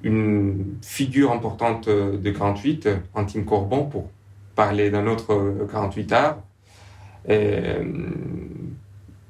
une 0.04 0.78
figure 0.82 1.32
importante 1.32 1.89
de 1.89 2.32
48, 2.32 2.88
Antime 3.14 3.45
Courbon, 3.45 3.86
pour 3.86 4.10
parler 4.56 4.89
d'un 4.89 5.06
autre 5.08 5.68
48 5.72 6.12
art, 6.14 6.38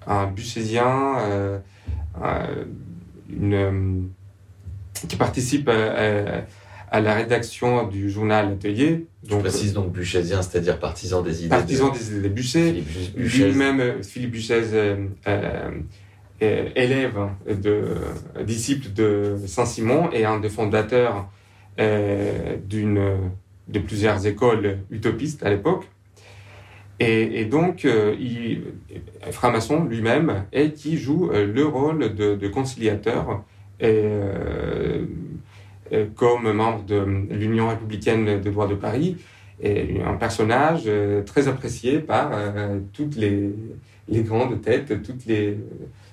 un 0.08 0.28
bucésien, 0.28 1.18
euh, 3.42 4.02
qui 5.08 5.16
participe 5.16 5.70
à 5.70 6.44
la 6.92 7.14
rédaction 7.14 7.88
du 7.88 8.10
journal 8.10 8.54
Atelier. 8.54 9.06
Donc, 9.24 9.40
Je 9.40 9.50
précise 9.50 9.74
donc 9.74 9.92
Buchésien, 9.92 10.42
c'est-à-dire 10.42 10.80
partisan 10.80 11.22
des 11.22 11.42
idées. 11.42 11.50
Partisan 11.50 11.90
des 11.90 12.12
idées 12.12 12.30
de 12.30 12.34
Buchet. 12.34 12.84
Lui-même, 13.16 14.04
Philippe 14.04 14.32
Buchez, 14.32 14.62
euh, 14.74 15.08
euh, 15.28 15.72
élève, 16.42 17.18
de, 17.48 17.86
disciple 18.46 18.94
de 18.94 19.36
Saint-Simon 19.46 20.10
et 20.12 20.26
un 20.26 20.40
des 20.40 20.50
fondateurs 20.50 21.30
euh, 21.80 22.56
d'une, 22.66 23.02
de 23.68 23.80
plusieurs 23.80 24.26
écoles 24.26 24.80
utopistes 24.90 25.44
à 25.44 25.50
l'époque. 25.50 25.88
Et, 27.00 27.42
et, 27.42 27.46
donc, 27.46 27.86
euh, 27.86 28.16
il, 28.20 28.64
franc-maçon 29.32 29.84
lui-même, 29.84 30.46
et 30.52 30.72
qui 30.72 30.98
joue 30.98 31.30
euh, 31.32 31.46
le 31.46 31.66
rôle 31.66 32.16
de, 32.16 32.36
de 32.36 32.48
conciliateur. 32.48 33.44
Et, 33.80 33.86
euh, 33.86 35.06
euh, 35.06 35.06
comme 36.16 36.52
membre 36.52 36.84
de 36.86 37.04
l'Union 37.30 37.70
républicaine 37.70 38.42
de 38.42 38.50
droit 38.50 38.68
de 38.68 38.76
Paris, 38.76 39.18
et 39.60 40.02
un 40.04 40.14
personnage 40.14 40.84
euh, 40.86 41.24
très 41.24 41.48
apprécié 41.48 42.00
par 42.00 42.30
euh, 42.34 42.80
toutes 42.94 43.16
les, 43.16 43.54
grandes 44.10 44.62
têtes, 44.62 45.02
toutes 45.02 45.26
les, 45.26 45.58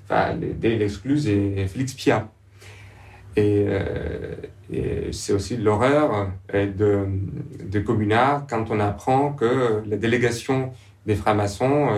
enfin, 0.04 0.34
les, 0.34 0.78
l'excluse 0.78 1.28
et 1.28 1.66
Félix 1.66 1.94
Pia. 1.94 2.28
Et, 3.36 3.66
c'est 5.12 5.32
aussi 5.32 5.56
l'horreur 5.56 6.30
de, 6.52 7.06
de 7.68 7.80
Communard 7.80 8.46
quand 8.48 8.70
on 8.70 8.80
apprend 8.80 9.32
que 9.32 9.82
la 9.86 9.96
délégation 9.96 10.72
des 11.04 11.14
francs-maçons 11.14 11.88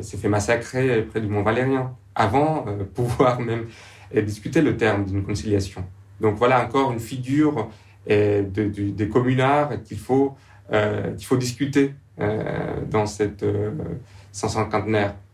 s'est 0.00 0.16
fait 0.16 0.28
massacrer 0.28 1.02
près 1.02 1.20
du 1.20 1.26
Mont 1.26 1.42
Valérien, 1.42 1.94
avant 2.14 2.64
de 2.66 2.84
pouvoir 2.84 3.40
même 3.40 3.66
discuter 4.14 4.62
le 4.62 4.76
terme 4.76 5.04
d'une 5.04 5.24
conciliation. 5.24 5.84
Donc 6.22 6.36
voilà 6.36 6.64
encore 6.64 6.92
une 6.92 7.00
figure 7.00 7.68
euh, 8.10 8.42
de, 8.42 8.64
des 8.64 9.08
communards 9.08 9.82
qu'il 9.82 9.98
faut, 9.98 10.36
euh, 10.72 11.12
qu'il 11.14 11.26
faut 11.26 11.36
discuter 11.36 11.94
euh, 12.20 12.80
dans 12.90 13.06
cette 13.06 13.42
euh, 13.42 13.70
550 14.30 14.86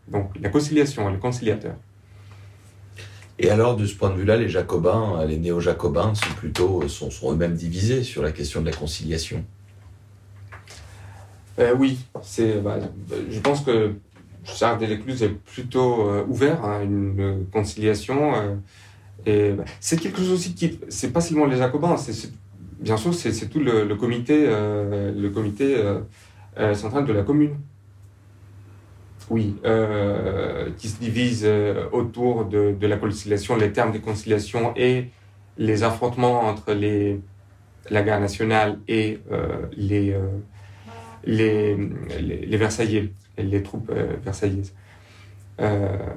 Donc 0.07 0.31
la 0.41 0.49
conciliation 0.49 1.07
et 1.09 1.13
le 1.13 1.19
conciliateur. 1.19 1.75
Et 3.41 3.49
alors, 3.49 3.77
de 3.77 3.85
ce 3.85 3.95
point 3.95 4.09
de 4.09 4.15
vue-là, 4.15 4.35
les 4.35 4.49
jacobins, 4.49 5.23
les 5.25 5.37
néo-jacobins 5.37 6.13
sont 6.13 6.33
plutôt, 6.35 6.85
sont, 6.89 7.09
sont 7.09 7.31
eux-mêmes 7.31 7.53
divisés 7.53 8.03
sur 8.03 8.21
la 8.21 8.33
question 8.33 8.59
de 8.59 8.65
la 8.65 8.75
conciliation? 8.75 9.45
Euh, 11.57 11.73
oui, 11.77 11.99
c'est, 12.21 12.59
bah, 12.59 12.79
je 13.29 13.39
pense 13.39 13.61
que 13.61 13.93
Charles 14.43 14.79
Delécluse 14.79 15.23
est 15.23 15.29
plutôt 15.29 16.09
euh, 16.09 16.25
ouvert 16.27 16.65
à 16.65 16.83
une 16.83 17.45
conciliation. 17.51 18.35
Euh, 18.35 18.55
bah, 19.25 19.63
c'est 19.79 19.99
quelque 19.99 20.17
chose 20.17 20.31
aussi 20.31 20.55
qui, 20.55 20.79
c'est 20.89 21.11
pas 21.11 21.21
seulement 21.21 21.45
les 21.45 21.57
Jacobins, 21.57 21.97
c'est 21.97 22.31
bien 22.79 22.97
sûr 22.97 23.13
c'est 23.13 23.49
tout 23.49 23.59
le, 23.59 23.93
comité, 23.95 24.45
euh, 24.47 25.11
le 25.13 25.29
comité 25.29 25.75
euh, 25.77 25.99
euh, 26.57 26.73
central 26.73 27.05
de 27.05 27.13
la 27.13 27.23
commune. 27.23 27.57
Oui, 29.29 29.57
euh, 29.63 30.71
qui 30.77 30.89
se 30.89 30.99
divise 30.99 31.43
euh, 31.45 31.87
autour 31.91 32.45
de, 32.45 32.75
la 32.81 32.97
conciliation, 32.97 33.55
les 33.57 33.71
termes 33.71 33.91
de 33.91 33.99
conciliation 33.99 34.73
et 34.75 35.09
les 35.59 35.83
affrontements 35.83 36.47
entre 36.47 36.73
les, 36.73 37.21
la 37.91 38.01
garde 38.01 38.21
nationale 38.23 38.79
et 38.87 39.19
euh, 39.31 39.67
les, 39.77 40.15
les, 41.25 41.75
les, 41.75 42.45
les, 42.47 42.57
Versaillais, 42.57 43.13
les 43.37 43.61
troupes 43.61 43.91
versaillaises. 44.23 44.73
voilà. 45.59 46.15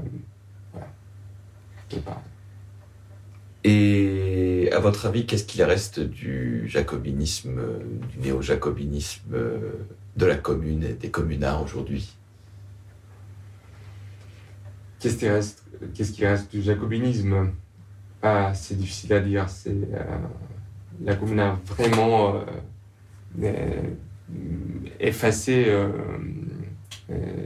Et 3.65 4.71
à 4.73 4.81
votre 4.81 5.07
avis, 5.07 5.27
qu'est-ce 5.27 5.45
qu'il 5.45 5.63
reste 5.63 6.01
du 6.01 6.69
jacobinisme, 6.69 7.61
du 8.11 8.19
néo-jacobinisme 8.19 9.37
de 10.17 10.27
la 10.27 10.37
commune 10.37 10.85
et 10.85 10.95
des 10.95 11.11
communards 11.11 11.63
aujourd'hui? 11.63 12.17
Qu'est-ce 15.03 15.17
qui 15.17 15.29
reste, 15.29 15.65
qu'est-ce 15.95 16.25
reste 16.25 16.53
du 16.53 16.63
jacobinisme? 16.63 17.51
Ah, 18.23 18.53
C'est 18.55 18.77
difficile 18.77 19.13
à 19.15 19.21
dire. 19.21 19.47
Euh, 19.67 20.05
la 21.05 21.17
commune 21.17 21.41
a 21.41 21.59
vraiment 21.67 22.37
euh, 23.43 23.83
effacé 25.01 25.65
euh, 25.67 25.89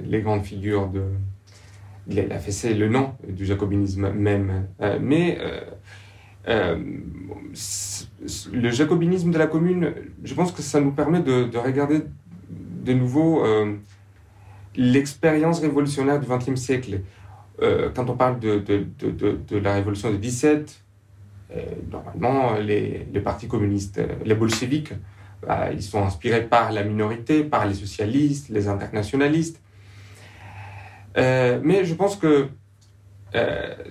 les 0.04 0.20
grandes 0.20 0.44
figures 0.44 0.88
de. 0.88 1.02
Il 2.08 2.20
a 2.20 2.24
effacé 2.36 2.74
le 2.74 2.90
nom 2.90 3.14
du 3.26 3.46
jacobinisme 3.46 4.12
même. 4.12 4.66
mais 5.00 5.38
euh, 6.48 6.76
le 8.52 8.70
jacobinisme 8.70 9.30
de 9.30 9.38
la 9.38 9.46
commune, 9.46 9.92
je 10.24 10.34
pense 10.34 10.52
que 10.52 10.62
ça 10.62 10.80
nous 10.80 10.92
permet 10.92 11.20
de, 11.20 11.44
de 11.44 11.58
regarder 11.58 12.02
de 12.86 12.92
nouveau 12.94 13.44
euh, 13.44 13.74
l'expérience 14.76 15.60
révolutionnaire 15.60 16.20
du 16.20 16.26
XXe 16.26 16.58
siècle. 16.58 17.00
Euh, 17.60 17.90
quand 17.94 18.08
on 18.08 18.16
parle 18.16 18.38
de, 18.38 18.62
la 19.50 19.74
révolution 19.74 20.10
de 20.10 20.16
17, 20.16 20.82
euh, 21.54 21.62
normalement, 21.90 22.54
les, 22.54 23.06
partis 23.24 23.48
communistes, 23.48 24.00
les 24.24 24.34
bolcheviques, 24.34 24.92
ils 25.72 25.82
sont 25.82 26.02
inspirés 26.02 26.44
par 26.44 26.72
la 26.72 26.82
minorité, 26.82 27.44
par 27.44 27.66
les 27.66 27.74
socialistes, 27.74 28.48
les 28.48 28.68
internationalistes. 28.68 29.60
mais 31.16 31.84
je 31.84 31.94
pense 31.94 32.16
que 32.16 32.48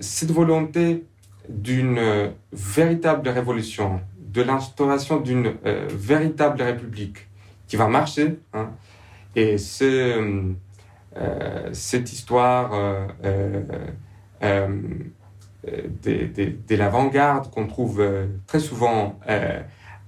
cette 0.00 0.32
volonté 0.32 1.04
d'une 1.48 1.98
euh, 1.98 2.28
véritable 2.52 3.28
révolution, 3.28 4.00
de 4.18 4.42
l'instauration 4.42 5.20
d'une 5.20 5.54
euh, 5.64 5.86
véritable 5.90 6.62
république 6.62 7.28
qui 7.66 7.76
va 7.76 7.88
marcher. 7.88 8.38
Hein. 8.52 8.70
Et 9.34 9.56
euh, 9.82 10.52
cette 11.72 12.12
histoire 12.12 12.70
de, 13.22 13.62
de, 16.02 16.52
de 16.68 16.76
l'avant-garde 16.76 17.50
qu'on 17.50 17.66
trouve 17.66 18.06
très 18.46 18.60
souvent 18.60 19.18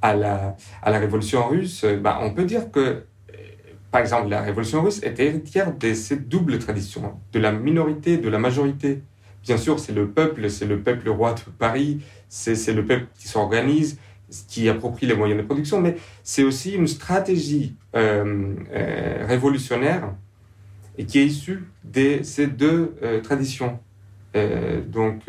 à, 0.03 0.15
la, 0.15 0.57
à 0.83 0.91
la 0.91 0.99
révolution 0.99 1.47
russe, 1.49 1.85
bah, 2.01 2.19
on 2.23 2.33
peut 2.33 2.45
dire 2.45 2.71
que 2.71 3.05
par 3.91 4.03
exemple, 4.03 4.29
la 4.29 4.43
révolution 4.43 4.83
russe 4.83 5.03
était 5.03 5.27
héritière 5.27 5.75
de 5.75 5.95
cette 5.95 6.29
double 6.29 6.59
tradition, 6.59 7.19
de 7.33 7.39
la 7.39 7.53
minorité 7.53 8.19
de 8.19 8.29
la 8.29 8.39
majorité. 8.39 9.03
Bien 9.49 9.57
sûr, 9.57 9.81
c'est 9.81 9.95
le 9.95 10.09
peuple, 10.09 10.51
c'est 10.51 10.67
le 10.67 10.79
peuple 10.79 11.09
roi 11.09 11.33
de 11.33 11.41
Paris, 11.59 12.03
c'est 12.29 12.75
le 12.75 12.85
peuple 12.85 13.07
qui 13.19 13.29
s'organise, 13.29 13.99
qui 14.47 14.69
approprie 14.69 15.07
les 15.07 15.15
moyens 15.15 15.41
de 15.41 15.47
production, 15.47 15.81
mais 15.81 15.97
c'est 16.23 16.43
aussi 16.43 16.73
une 16.73 16.87
stratégie 16.87 17.75
euh, 17.97 18.55
euh, 18.71 19.25
révolutionnaire 19.27 20.13
et 20.99 21.07
qui 21.07 21.21
est 21.21 21.25
issue 21.25 21.65
de 21.83 22.23
ces 22.25 22.47
deux 22.47 22.95
euh, 23.03 23.23
traditions. 23.23 23.81
donc, 24.87 25.23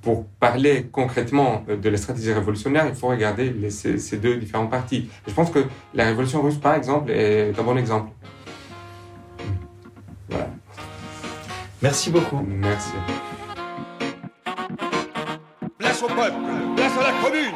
pour 0.00 0.24
parler 0.40 0.86
concrètement 0.90 1.66
de 1.68 1.88
la 1.90 1.98
stratégie 1.98 2.32
révolutionnaire, 2.32 2.86
il 2.88 2.94
faut 2.94 3.08
regarder 3.08 3.68
ces, 3.68 3.98
ces, 3.98 4.16
deux 4.16 4.38
différents 4.38 4.66
partis. 4.66 5.10
Je 5.26 5.34
pense 5.34 5.50
que 5.50 5.66
la 5.92 6.06
révolution 6.06 6.40
russe, 6.40 6.56
par 6.56 6.74
exemple, 6.74 7.10
est 7.10 7.52
un 7.58 7.62
bon 7.62 7.76
exemple. 7.76 8.10
Voilà. 10.30 10.57
Merci 11.82 12.10
beaucoup. 12.10 12.44
Merci. 12.46 12.90
Place 15.78 16.02
au 16.02 16.08
peuple, 16.08 16.34
place 16.76 16.92
à 16.98 17.12
la 17.12 17.22
commune 17.22 17.54